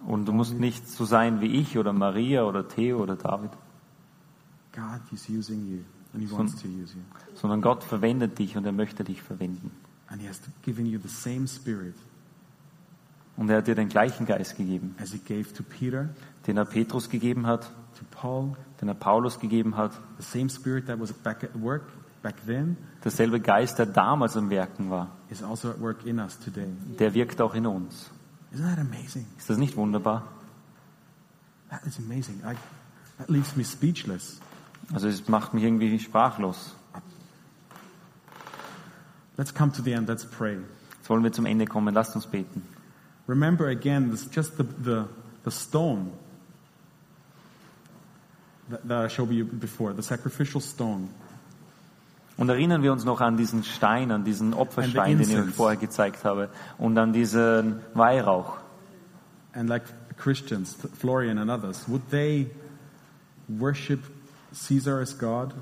Und 0.06 0.26
du 0.26 0.32
musst 0.34 0.54
nicht 0.60 0.88
so 0.88 1.06
sein 1.06 1.42
wie 1.42 1.48
ich 1.60 1.78
oder 1.78 1.94
Maria 1.94 2.44
oder 2.44 2.68
Theo 2.68 3.00
oder 3.02 3.16
David, 3.16 3.52
God 4.74 5.02
is 5.12 5.28
using 5.30 5.66
you 5.68 5.80
and 6.14 6.24
He 6.24 6.32
wants 6.32 6.56
to 6.62 6.68
use 6.68 6.96
you. 6.96 7.02
sondern 7.36 7.62
Gott 7.62 7.84
verwendet 7.84 8.40
dich 8.40 8.56
und 8.58 8.66
er 8.66 8.72
möchte 8.72 9.04
dich 9.04 9.22
verwenden. 9.22 9.72
And 10.08 10.22
He 10.22 10.28
has 10.28 10.40
given 10.64 10.86
you 10.86 11.00
the 11.00 11.10
same 11.10 11.48
spirit 11.48 11.96
Und 13.36 13.50
er 13.50 13.58
hat 13.58 13.68
dir 13.68 13.76
den 13.76 13.90
gleichen 13.90 14.26
Geist 14.26 14.58
gegeben, 14.58 14.96
as 15.02 15.12
He 15.12 15.20
gave 15.20 15.54
to 15.54 15.64
Peter, 15.64 16.10
den 16.48 16.58
er 16.58 16.66
Petrus 16.66 17.10
gegeben 17.10 17.46
hat, 17.46 17.64
to 17.98 18.06
Paul, 18.12 18.54
den 18.82 18.88
er 18.88 18.96
Paulus 18.96 19.40
gegeben 19.40 19.76
hat, 19.78 19.92
the 20.18 20.24
same 20.24 20.50
spirit 20.50 20.88
that 20.88 21.00
was 21.00 21.12
back 21.14 21.44
at 21.44 21.62
work 21.62 21.84
back 22.22 22.36
then 22.46 22.78
derselbe 23.04 23.40
Geist, 23.40 23.80
der 23.80 23.86
damals 23.86 24.36
am 24.38 24.50
Werken 24.50 24.90
war, 24.90 25.10
is 25.30 25.44
also 25.44 25.70
at 25.70 25.80
work 25.82 26.06
in 26.06 26.20
us 26.20 26.38
today. 26.40 26.68
der 27.00 27.14
wirkt 27.14 27.42
auch 27.42 27.54
in 27.54 27.66
uns. 27.66 28.10
Isn't 28.52 28.66
that 28.66 28.80
amazing? 28.80 29.26
Ist 29.38 29.50
das 29.50 29.58
nicht 29.58 29.76
wunderbar? 29.76 30.28
That 31.70 31.86
is 31.86 32.00
amazing. 32.00 32.42
I, 32.44 32.56
that 33.20 33.30
leaves 33.30 33.56
me 33.56 33.64
speechless. 33.64 34.40
Also 34.92 35.08
es 35.08 35.28
macht 35.28 35.54
mich 35.54 35.64
irgendwie 35.64 36.00
sprachlos. 36.00 36.76
Let's 39.38 39.54
come 39.54 39.72
to 39.74 39.82
the 39.82 39.94
end. 39.94 40.10
Let's 40.10 40.26
pray. 40.26 40.58
Jetzt 40.98 41.10
wollen 41.10 41.24
wir 41.24 41.32
zum 41.32 41.46
Ende 41.46 41.66
kommen. 41.66 41.94
Lasst 41.94 42.16
uns 42.16 42.26
beten. 42.26 42.62
Remember 43.28 43.68
again, 43.68 44.10
this 44.10 44.28
just 44.30 44.58
the, 44.58 44.64
the, 44.64 45.06
the 45.44 45.52
stone 45.52 46.12
that, 48.70 48.88
that 48.88 49.06
I 49.06 49.08
showed 49.08 49.32
you 49.32 49.46
before, 49.46 49.94
the 49.94 50.02
sacrificial 50.02 50.60
stone. 50.60 51.10
Und 52.40 52.48
erinnern 52.48 52.84
wir 52.84 52.94
uns 52.94 53.04
noch 53.04 53.20
an 53.20 53.36
diesen 53.36 53.66
Stein, 53.66 54.12
an 54.12 54.24
diesen 54.24 54.54
Opferstein, 54.54 55.18
den 55.18 55.30
ich 55.30 55.38
euch 55.38 55.54
vorher 55.54 55.76
gezeigt 55.76 56.24
habe, 56.24 56.48
und 56.78 56.98
an 56.98 57.12
diesen 57.12 57.82
Weihrauch. 57.94 58.56
And 59.54 59.68
like 59.68 59.84
Christians, 60.16 60.78
Florian 60.98 61.38
and 61.38 61.52
others, 61.52 61.84
would 61.90 62.10
they 62.10 62.50
worship 63.50 64.00
Caesar 64.54 65.02
as 65.02 65.20
God? 65.20 65.54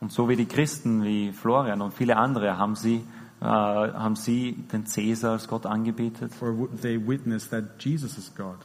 Und 0.00 0.12
so 0.12 0.28
wie 0.28 0.36
die 0.36 0.46
Christen, 0.46 1.02
wie 1.02 1.32
Florian 1.32 1.82
und 1.82 1.92
viele 1.92 2.16
andere, 2.16 2.56
haben 2.56 2.76
sie, 2.76 3.02
äh, 3.40 3.44
haben 3.44 4.14
sie 4.14 4.52
den 4.52 4.86
Cäsar 4.86 5.32
als 5.32 5.48
Gott 5.48 5.66
angebetet? 5.66 6.30
Or 6.40 6.56
would 6.56 6.80
they 6.80 6.96
witness 6.96 7.48
that 7.48 7.64
Jesus 7.80 8.16
is 8.16 8.32
God? 8.36 8.58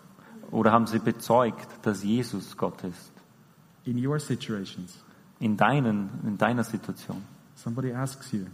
Oder 0.51 0.71
haben 0.71 0.86
sie 0.86 0.99
bezeugt, 0.99 1.67
dass 1.81 2.03
Jesus 2.03 2.55
Gott 2.55 2.84
ist? 2.84 3.11
In 3.86 4.05
your 4.05 4.19
situations, 4.19 5.03
In, 5.39 5.57
deinen, 5.57 6.09
in 6.25 6.38
deiner 6.38 6.63
Situation. 6.63 7.23
somebody 7.55 7.91
asks 7.93 8.31
you, 8.31 8.45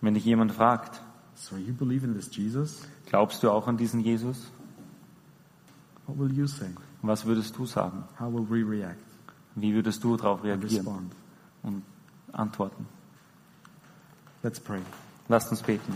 Wenn 0.00 0.14
dich 0.14 0.24
jemand 0.24 0.52
fragt, 0.52 1.00
So 1.34 1.56
you 1.56 1.72
believe 1.74 2.04
in 2.04 2.14
this 2.14 2.34
Jesus? 2.34 2.82
glaubst 3.06 3.42
du 3.42 3.50
auch 3.50 3.66
an 3.68 3.76
diesen 3.76 4.00
Jesus? 4.00 4.50
What 6.06 6.18
will 6.18 6.32
you 6.32 6.46
say? 6.46 6.66
Was 7.02 7.24
würdest 7.24 7.56
du 7.56 7.66
sagen? 7.66 8.04
How 8.18 8.32
will 8.32 8.46
we 8.48 8.62
react 8.68 8.98
Wie 9.54 9.74
würdest 9.74 10.02
du 10.04 10.16
darauf 10.16 10.42
reagieren 10.44 10.86
respond? 10.86 11.12
und 11.62 11.82
antworten? 12.32 12.86
Let's 14.42 14.58
pray. 14.60 14.80
Lasst 15.28 15.50
uns 15.50 15.62
beten. 15.62 15.92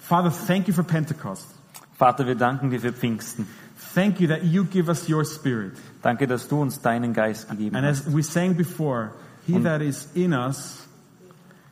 Father, 0.00 0.30
thank 0.30 0.68
you 0.68 0.74
for 0.74 0.84
Pentecost. 0.84 1.46
Vater, 1.98 2.26
wir 2.26 2.34
danken 2.34 2.70
dir 2.70 2.80
für 2.80 2.92
Pfingsten. 2.92 3.46
Thank 3.94 4.20
you 4.20 4.28
that 4.28 4.42
you 4.44 4.64
give 4.64 4.88
us 4.88 5.08
your 5.08 5.24
spirit. 5.24 5.72
Danke, 6.02 6.26
dass 6.26 6.48
du 6.48 6.60
uns 6.60 6.80
deinen 6.80 7.12
Geist 7.12 7.48
gegeben 7.48 7.76
And 7.76 7.86
hast. 7.86 8.06
as 8.06 8.14
we 8.14 8.22
sang 8.22 8.54
before, 8.56 9.12
he 9.46 9.58
that 9.62 9.80
is 9.82 10.08
in 10.14 10.32
us 10.32 10.80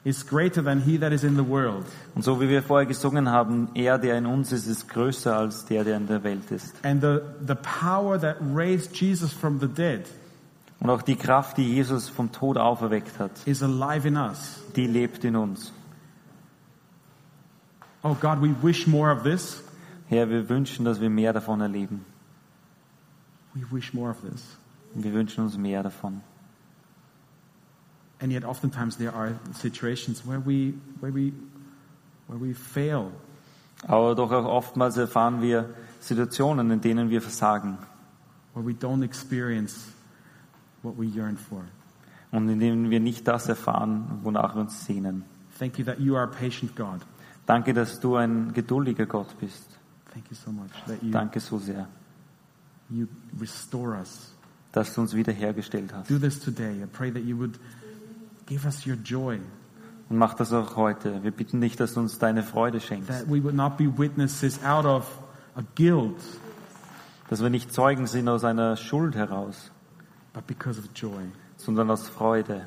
is 0.05 0.25
greater 0.27 0.63
than 0.63 0.81
he 0.81 0.99
that 0.99 1.13
is 1.13 1.25
in 1.25 1.37
the 1.37 1.45
world. 1.49 1.85
Und 2.15 2.23
so 2.25 2.41
wie 2.41 2.49
wir 2.49 2.63
vorher 2.63 2.87
gesungen 2.87 3.29
haben, 3.31 3.69
er, 3.75 3.99
der 3.99 4.19
in 4.19 4.27
uns 4.27 4.53
ist, 4.53 4.67
ist 4.67 4.89
größer 4.89 5.37
als 5.37 5.65
der, 5.65 5.85
der 5.85 5.97
in 5.97 6.07
der 6.07 6.23
Welt 6.25 6.51
ist. 6.51 6.75
And 6.85 7.01
the, 7.03 7.19
the 7.47 7.55
power 7.55 8.19
that 8.21 8.37
raised 8.55 8.95
Jesus 8.97 9.33
from 9.33 9.59
the 9.61 9.69
dead 9.69 10.03
Und 10.81 10.91
auch 10.91 11.03
die 11.03 11.15
Kraft, 11.17 11.59
die 11.59 11.75
Jesus 11.75 12.09
vom 12.09 12.33
Tod 12.33 12.57
auferweckt 12.59 13.19
hat, 13.21 13.31
is 13.47 13.63
alive 13.63 14.07
in 14.07 14.17
us. 14.17 14.61
die 14.75 14.87
lebt 14.87 15.25
in 15.25 15.37
uns. 15.37 15.73
Oh 18.03 18.15
God, 18.21 18.41
we 18.43 18.53
wish 18.63 18.87
more 18.89 19.13
of 19.13 19.23
this. 19.23 19.63
Herr, 20.09 20.29
wir 20.29 20.49
wünschen, 20.49 20.85
dass 20.85 21.01
wir 21.01 21.09
mehr 21.11 21.33
davon 21.33 21.61
erleben. 21.61 22.05
We 23.55 23.63
wish 23.71 23.93
more 23.93 24.11
of 24.11 24.21
this. 24.23 24.57
Wir 24.95 25.13
wünschen 25.13 25.45
uns 25.45 25.57
mehr 25.57 25.83
davon. 25.83 26.23
And 28.21 28.31
yet 28.33 28.45
oftentimes 28.45 28.97
there 28.97 29.13
are 29.13 29.35
situations 29.53 30.27
where 30.27 30.41
we 30.45 30.75
where 31.01 31.13
we 31.13 31.33
where 32.29 32.41
we 32.41 32.55
fail. 32.55 33.13
Aber 33.87 34.15
doch 34.15 34.31
auch 34.31 34.45
oftmals 34.45 34.97
erfahren 34.97 35.43
wir 35.43 35.75
Situationen, 36.01 36.71
in 36.71 36.81
denen 36.81 37.11
wir 37.11 37.21
versagen 37.21 37.79
where 38.55 38.63
we 38.63 38.75
don't 38.75 39.03
experience 39.03 39.91
what 40.83 40.97
we 40.97 41.07
yearn 41.07 41.37
for. 41.37 41.65
und 42.31 42.49
in 42.49 42.61
denen 42.61 42.91
wir 42.91 43.01
nicht 43.01 43.29
das 43.29 43.49
erfahren, 43.49 44.21
wonach 44.23 44.55
wir 44.55 44.63
uns 44.63 44.85
sehnen. 44.87 45.25
Thank 45.59 45.79
you 45.79 45.85
that 45.85 46.01
you 46.01 46.17
are 46.17 46.25
a 46.25 46.27
patient 46.27 46.75
God. 46.75 47.01
Danke, 47.47 47.75
dass 47.75 48.01
du 48.01 48.17
ein 48.17 48.53
geduldiger 48.53 49.07
Gott 49.07 49.39
bist. 49.39 49.79
Thank 50.13 50.31
you 50.31 50.37
so 50.37 50.51
much 50.51 50.71
that 50.87 51.03
you, 51.03 51.11
Danke 51.11 51.41
so 51.41 51.59
sehr, 51.59 51.87
you 52.93 53.09
restore 53.41 53.97
us. 53.99 54.29
dass 54.73 54.95
du 54.95 55.01
uns 55.03 55.15
wiederhergestellt 55.15 55.93
hast. 55.93 56.11
Do 56.11 56.19
this 56.19 56.41
today. 56.41 56.83
I 56.83 56.87
pray 56.87 57.11
that 57.13 57.23
you 57.25 57.37
would 57.39 57.59
give 58.47 58.65
us 58.67 58.87
your 58.87 58.97
joy, 58.97 59.39
Und 60.09 60.19
mach 60.19 60.35
das 60.35 60.53
auch 60.53 60.77
heute. 60.77 61.23
Wir 61.23 61.31
bitten 61.31 61.61
dich, 61.61 61.77
dass 61.77 61.95
du 61.95 62.01
uns 62.01 62.19
deine 62.19 62.43
Freude 62.43 62.81
schenkst. 62.81 63.09
that 63.09 63.27
we 63.29 63.43
would 63.43 63.55
not 63.55 63.77
be 63.77 63.87
witnesses 63.99 64.63
out 64.65 64.85
of 64.87 65.07
a 65.57 65.63
guilt, 65.75 66.17
Dass 67.29 67.43
wir 67.43 67.51
nicht 67.51 67.73
Zeugen 67.73 68.07
sind 68.07 68.29
aus 68.29 68.45
einer 68.45 68.77
Schuld 68.77 69.15
heraus, 69.15 69.71
but 70.35 70.47
because 70.47 70.79
of 70.79 70.87
joy. 70.95 71.25
sondern 71.57 71.91
aus 71.91 72.09
Freude. 72.09 72.67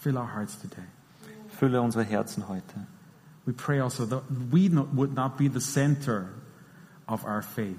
Fill 0.00 0.16
our 0.18 0.26
hearts 0.34 0.58
today. 0.58 0.84
Fülle 1.48 1.80
unsere 1.80 2.04
Herzen 2.04 2.48
heute. 2.48 2.86
We 3.46 3.52
pray 3.52 3.80
also 3.80 4.06
that 4.06 4.22
we 4.50 4.68
would 4.70 5.14
not 5.14 5.36
be 5.36 5.48
the 5.48 5.60
center 5.60 6.28
of 7.06 7.24
our 7.24 7.42
faith. 7.42 7.76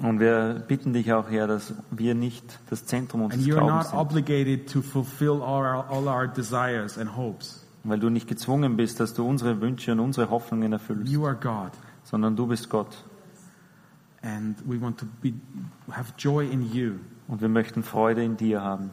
Und 0.00 0.20
wir 0.20 0.64
bitten 0.68 0.92
dich 0.92 1.12
auch, 1.12 1.28
Herr, 1.28 1.46
dass 1.48 1.74
wir 1.90 2.14
nicht 2.14 2.58
das 2.70 2.86
Zentrum 2.86 3.22
And 3.22 3.32
unseres 3.34 3.48
you're 3.48 3.58
Glaubens 3.58 3.86
not 3.86 3.90
sind. 3.90 3.98
obligated 3.98 4.72
to 4.72 4.80
fulfill 4.80 5.42
all 5.42 5.62
our, 5.64 5.84
all 5.90 6.06
our 6.06 6.28
desires 6.28 6.96
and 6.98 7.16
hopes. 7.16 7.64
Weil 7.84 7.98
du 7.98 8.08
nicht 8.10 8.28
gezwungen 8.28 8.76
bist, 8.76 9.00
dass 9.00 9.14
du 9.14 9.26
unsere 9.26 9.60
Wünsche 9.60 9.92
und 9.92 10.00
unsere 10.00 10.30
Hoffnungen 10.30 10.72
erfüllst, 10.72 11.10
You 11.10 11.24
are 11.26 11.34
God. 11.34 11.72
sondern 12.04 12.36
du 12.36 12.46
bist 12.46 12.68
Gott. 12.70 12.96
And 14.22 14.56
we 14.66 14.80
want 14.80 14.98
to 14.98 15.06
be, 15.22 15.32
have 15.90 16.12
joy 16.18 16.46
in 16.48 16.72
you, 16.72 16.94
Und 17.28 17.40
wir 17.40 17.48
möchten 17.48 17.82
Freude 17.82 18.22
in 18.24 18.36
dir 18.36 18.60
haben. 18.62 18.90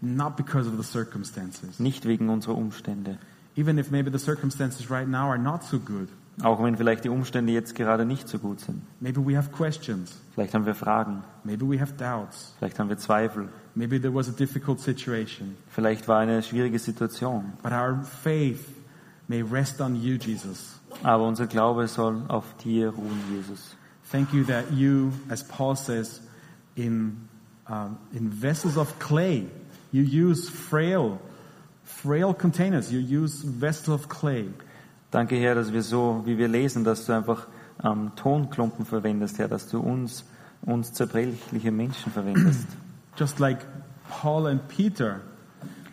not 0.00 0.36
because 0.36 0.68
of 0.68 0.76
the 0.76 0.82
circumstances. 0.82 1.78
Nicht 1.78 2.06
wegen 2.06 2.28
unserer 2.28 2.56
Umstände. 2.56 3.18
Even 3.56 3.78
if 3.78 3.90
maybe 3.90 4.10
the 4.10 4.18
circumstances 4.18 4.90
right 4.90 5.06
now 5.08 5.28
are 5.28 5.38
not 5.38 5.62
so 5.62 5.78
good. 5.78 6.08
Auch 6.40 6.62
wenn 6.62 6.76
vielleicht 6.76 7.04
die 7.04 7.10
Umstände 7.10 7.52
jetzt 7.52 7.74
gerade 7.74 8.06
nicht 8.06 8.26
so 8.26 8.38
gut 8.38 8.60
sind. 8.60 8.82
Maybe 9.00 9.24
we 9.24 9.36
have 9.36 9.50
questions. 9.50 10.18
Vielleicht 10.34 10.54
haben 10.54 10.64
wir 10.64 10.74
Fragen. 10.74 11.22
Maybe 11.44 11.68
we 11.68 11.78
have 11.78 11.92
doubts. 11.92 12.54
Vielleicht 12.58 12.78
haben 12.78 12.88
wir 12.88 12.96
Zweifel. 12.96 13.48
Maybe 13.74 14.00
there 14.00 14.14
was 14.14 14.28
a 14.28 14.32
difficult 14.32 14.80
situation. 14.80 15.56
Vielleicht 15.68 16.08
war 16.08 16.20
eine 16.20 16.42
schwierige 16.42 16.78
Situation. 16.78 17.52
But 17.62 17.72
our 17.72 18.02
faith 18.02 18.64
may 19.28 19.42
rest 19.42 19.80
on 19.80 19.94
you, 19.94 20.16
Jesus. 20.16 20.80
Aber 21.02 21.26
unser 21.26 21.46
Glaube 21.46 21.86
soll 21.86 22.22
auf 22.28 22.56
dir 22.64 22.90
ruhen, 22.90 23.20
Jesus. 23.30 23.76
Thank 24.10 24.32
you 24.32 24.44
that 24.44 24.70
you, 24.72 25.12
as 25.28 25.46
Paul 25.46 25.76
says, 25.76 26.22
in, 26.76 27.28
um, 27.68 27.98
in 28.12 28.30
vessels 28.30 28.76
of 28.76 28.98
clay, 28.98 29.46
you 29.90 30.02
use 30.02 30.48
frail, 30.48 31.18
frail 31.84 32.34
containers. 32.34 32.90
You 32.90 33.00
use 33.00 33.42
vessels 33.42 33.88
of 33.88 34.08
clay. 34.08 34.48
Danke, 35.12 35.36
Herr, 35.36 35.54
dass 35.54 35.74
wir 35.74 35.82
so, 35.82 36.22
wie 36.24 36.38
wir 36.38 36.48
lesen, 36.48 36.84
dass 36.84 37.04
du 37.04 37.12
einfach 37.12 37.46
ähm, 37.84 38.12
Tonklumpen 38.16 38.86
verwendest, 38.86 39.38
Herr, 39.38 39.46
dass 39.46 39.68
du 39.68 39.78
uns, 39.78 40.24
uns 40.62 40.94
zerbrechliche 40.94 41.70
Menschen 41.70 42.10
verwendest. 42.10 42.66
Just 43.16 43.38
like 43.38 43.58
Paul 44.08 44.46
and 44.46 44.66
Peter, 44.68 45.20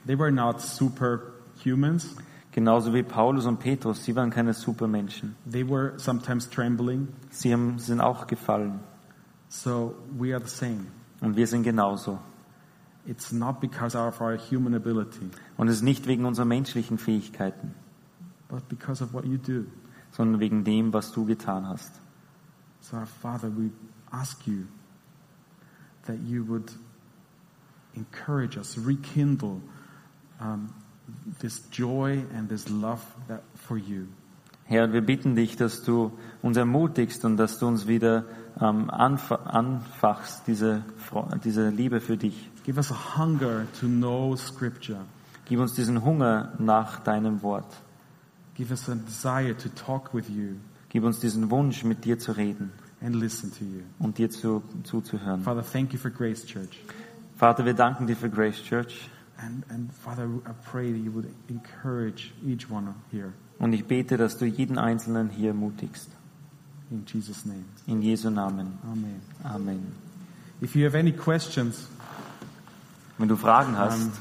they 0.08 0.18
were 0.18 0.32
not 0.32 0.62
superhumans. 0.62 2.16
Genauso 2.54 2.94
wie 2.94 3.04
Paulus 3.04 3.46
und 3.46 3.60
Petrus, 3.60 4.06
sie 4.06 4.16
waren 4.16 4.30
keine 4.30 4.54
Supermenschen. 4.54 5.36
They 5.52 5.70
were 5.70 5.94
sometimes 5.98 6.50
trembling. 6.50 7.10
Sie 7.30 7.52
haben, 7.52 7.78
sind 7.78 8.00
auch 8.00 8.26
gefallen. 8.26 8.80
So 9.50 9.96
we 10.18 10.34
are 10.34 10.42
the 10.42 10.50
same. 10.50 10.86
Und 11.20 11.36
wir 11.36 11.46
sind 11.46 11.64
genauso. 11.64 12.20
It's 13.06 13.34
not 13.34 13.60
because 13.60 13.98
of 13.98 14.22
our 14.22 14.38
human 14.38 14.76
ability, 14.76 15.30
Und 15.58 15.68
es 15.68 15.78
ist 15.78 15.84
nicht 15.84 16.08
wegen 16.08 16.24
unserer 16.26 16.46
menschlichen 16.46 16.98
Fähigkeiten, 16.98 17.74
but 18.50 18.68
because 18.68 19.02
of 19.02 19.14
what 19.14 19.26
you 19.26 19.38
do. 19.38 19.66
sondern 20.12 20.40
wegen 20.40 20.64
dem, 20.64 20.94
was 20.94 21.12
du 21.12 21.26
getan 21.26 21.68
hast. 21.68 22.02
So, 22.82 22.98
our 22.98 23.06
Father, 23.06 23.50
we 23.50 23.72
ask 24.12 24.48
you 24.48 24.66
that 26.06 26.18
you 26.26 26.44
would 26.48 26.72
encourage 27.96 28.58
us, 28.58 28.78
rekindle 28.78 29.62
um, 30.40 30.74
this 31.40 31.62
joy 31.72 32.24
and 32.36 32.50
this 32.50 32.70
love 32.70 33.02
that 33.28 33.44
for 33.56 33.78
you. 33.78 34.08
Herr, 34.66 34.94
wir 34.94 35.02
bitten 35.02 35.36
dich, 35.36 35.56
dass 35.56 35.82
du 35.82 36.12
uns 36.44 36.56
ermutigst 36.56 37.26
und 37.26 37.38
dass 37.38 37.58
du 37.58 37.68
uns 37.68 37.88
wieder 37.88 38.26
ähm, 38.62 38.90
anf 38.90 39.32
anfachst, 39.32 40.44
diese, 40.48 40.84
diese 41.44 41.70
Liebe 41.70 42.00
für 42.00 42.18
dich. 42.18 42.50
Give 42.64 42.78
us 42.78 42.92
a 42.92 43.18
hunger 43.18 43.66
to 43.80 43.88
know 43.88 44.36
Scripture. 44.36 45.00
Gib 45.46 45.60
uns 45.60 45.74
diesen 45.74 46.04
Hunger 46.04 46.54
nach 46.60 47.00
deinem 47.00 47.42
Wort. 47.42 47.66
Give 48.60 48.72
us 48.74 48.90
a 48.90 48.96
desire 48.96 49.54
to 49.56 49.70
talk 49.70 50.14
with 50.14 50.30
you 50.30 50.58
Gib 50.90 51.04
uns 51.06 51.20
diesen 51.20 51.50
Wunsch, 51.50 51.84
mit 51.86 52.04
dir 52.04 52.20
zu 52.20 52.34
reden 52.34 52.72
and 53.02 53.16
listen 53.16 53.52
to 53.58 53.64
you. 53.64 53.84
und 54.00 54.18
dir 54.18 54.30
zu, 54.30 54.62
zuzuhören. 54.84 55.42
Father, 55.44 55.64
thank 55.64 55.94
you 55.94 55.98
for 56.00 56.12
Grace 56.12 56.46
Church. 56.46 56.80
Vater, 57.38 57.64
wir 57.64 57.74
danken 57.74 58.06
dir 58.08 58.18
für 58.18 58.30
Grace 58.30 58.62
Church 58.62 59.10
And, 59.42 59.64
and 59.72 59.90
Father, 59.94 60.26
I 60.46 60.52
pray 60.70 60.92
that 60.92 61.00
you 61.02 61.14
would 61.14 61.28
encourage 61.48 62.34
each 62.46 62.70
one 62.70 62.94
here. 63.10 63.32
und 63.60 63.72
ich 63.72 63.86
bete, 63.86 64.18
dass 64.18 64.38
du 64.38 64.46
jeden 64.46 64.78
Einzelnen 64.78 65.30
hier 65.30 65.50
ermutigst. 65.52 66.10
In 66.92 67.06
Jesus' 67.06 67.46
name. 67.46 67.64
In 67.88 68.02
Jesu 68.02 68.30
Namen. 68.30 68.78
Amen. 68.84 69.22
Amen. 69.44 69.92
If 70.62 70.76
you 70.76 70.86
have 70.86 70.98
any 70.98 71.14
questions, 71.14 71.88
Wenn 73.18 73.30
du 73.30 73.38
Fragen 73.38 73.78
hast, 73.78 74.02
Um, 74.02 74.12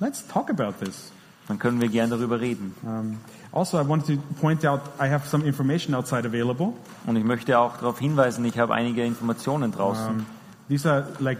let's 0.00 0.26
talk 0.26 0.50
about 0.50 0.74
this. 0.84 1.10
Dann 1.48 1.58
können 1.58 1.80
wir 1.80 1.88
gern 1.88 2.10
darüber 2.10 2.40
reden. 2.40 2.74
Um, 2.82 3.18
also, 3.52 3.78
I 3.78 3.88
wanted 3.88 4.16
to 4.16 4.40
point 4.40 4.64
out 4.66 4.80
I 5.00 5.08
have 5.08 5.28
some 5.28 5.44
information 5.44 5.94
outside 5.94 6.26
available. 6.26 6.72
Und 7.06 7.16
ich 7.16 7.24
möchte 7.24 7.58
auch 7.58 7.76
darauf 7.78 7.98
hinweisen, 7.98 8.44
ich 8.44 8.58
habe 8.58 8.74
einige 8.74 9.04
Informationen 9.04 9.72
draußen. 9.72 10.08
Um, 10.08 10.26
these 10.68 10.90
are 10.90 11.06
like 11.20 11.38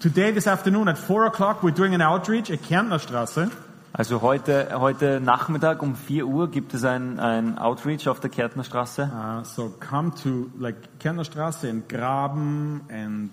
today, 0.00 0.32
this 0.32 0.46
afternoon 0.46 0.88
at 0.88 0.98
4 0.98 1.26
o'clock, 1.26 1.62
we're 1.62 1.74
doing 1.74 1.94
an 1.94 2.02
outreach 2.02 2.50
at 2.50 2.62
Kärntner 2.62 2.98
Straße. 2.98 3.50
Also 3.92 4.20
heute, 4.20 4.68
heute 4.74 5.20
Nachmittag 5.20 5.82
um 5.82 5.96
4 5.96 6.26
Uhr 6.26 6.50
gibt 6.50 6.74
es 6.74 6.84
ein, 6.84 7.18
ein 7.18 7.56
Outreach 7.56 8.08
auf 8.08 8.20
der 8.20 8.28
Kärtner 8.28 8.62
Straße. 8.62 9.10
Uh, 9.10 9.42
so 9.42 9.72
come 9.80 10.12
to 10.22 10.50
like 10.58 10.76
Kärntner 11.00 11.24
Straße 11.24 11.70
and 11.70 11.88
Graben 11.88 12.82
and 12.90 13.30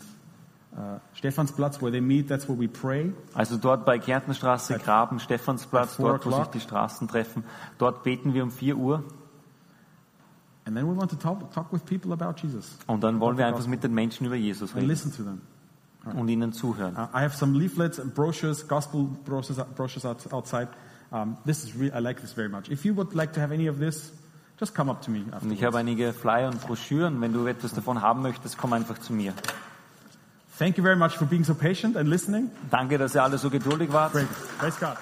uh, 0.75 0.99
Stephansplatz 1.13 1.81
where 1.81 1.91
they 1.91 2.01
meet. 2.01 2.27
That's 2.27 2.47
where 2.47 2.59
we 2.59 2.67
pray. 2.67 3.13
Also 3.33 3.57
dort 3.57 3.85
bei 3.85 3.99
Kärtner 3.99 4.33
Straße, 4.33 4.77
Graben, 4.79 5.19
Stephansplatz, 5.19 5.97
dort 5.97 6.25
wo 6.25 6.31
sich 6.31 6.47
die 6.47 6.59
Straßen 6.59 7.07
treffen. 7.07 7.43
Dort 7.77 8.03
beten 8.03 8.33
wir 8.33 8.43
um 8.43 8.51
4 8.51 8.75
Uhr 8.77 9.03
And 10.65 10.77
then 10.77 10.87
we 10.87 10.95
want 10.95 11.11
to 11.11 11.17
talk, 11.17 11.51
talk 11.53 11.73
with 11.73 11.83
people 11.85 12.13
about 12.13 12.35
Jesus 12.41 12.77
und 12.87 13.03
dann 13.03 13.19
wollen 13.19 13.37
wir 13.37 13.45
einfach 13.45 13.67
mit 13.67 13.83
den 13.83 13.93
Menschen 13.93 14.25
über 14.25 14.35
Jesus 14.35 14.71
and 14.71 14.77
reden 14.77 14.87
listen 14.87 15.11
to 15.11 15.23
them. 15.23 15.41
und 16.17 16.29
ihnen 16.29 16.53
zuhören. 16.53 16.95
Uh, 16.95 17.07
I 17.13 17.21
have 17.21 17.35
some 17.35 17.57
leaflets 17.57 17.99
and 17.99 18.13
brochures, 18.15 18.65
gospel 18.67 19.09
brochures, 19.25 19.57
brochures 19.75 20.05
out, 20.05 20.31
outside. 20.31 20.69
Um, 21.11 21.37
this 21.45 21.63
is 21.65 21.77
re- 21.77 21.91
I 21.93 21.99
like 21.99 22.21
this 22.21 22.33
very 22.33 22.47
much. 22.49 22.69
If 22.69 22.85
you 22.85 22.95
would 22.95 23.13
like 23.13 23.33
to 23.33 23.41
have 23.41 23.53
any 23.53 23.67
of 23.67 23.77
this, 23.77 24.13
just 24.57 24.73
come 24.73 24.89
up 24.89 25.01
to 25.01 25.11
me 25.11 25.19
Und 25.19 25.33
afterwards. 25.33 25.59
ich 25.59 25.63
habe 25.65 25.77
einige 25.79 26.13
Flyer 26.13 26.47
und 26.49 26.61
Broschüren. 26.61 27.19
Wenn 27.19 27.33
du 27.33 27.45
etwas 27.45 27.73
davon 27.73 28.01
haben 28.01 28.21
möchtest, 28.21 28.57
komm 28.57 28.71
einfach 28.73 28.97
zu 28.99 29.11
mir. 29.11 29.33
Thank 30.63 30.77
you 30.77 30.83
very 30.83 30.95
much 30.95 31.17
for 31.17 31.25
being 31.25 31.43
so 31.43 31.53
patient 31.53 31.97
and 31.97 32.07
listening. 32.07 32.49
Danke, 32.71 32.97
dass 32.97 33.13
ihr 33.15 33.21
alle 33.21 33.37
so 33.37 33.49
geduldig 33.49 33.91
wart. 33.91 34.13
Great. 34.13 34.29
Praise 34.57 34.79
God. 34.79 34.95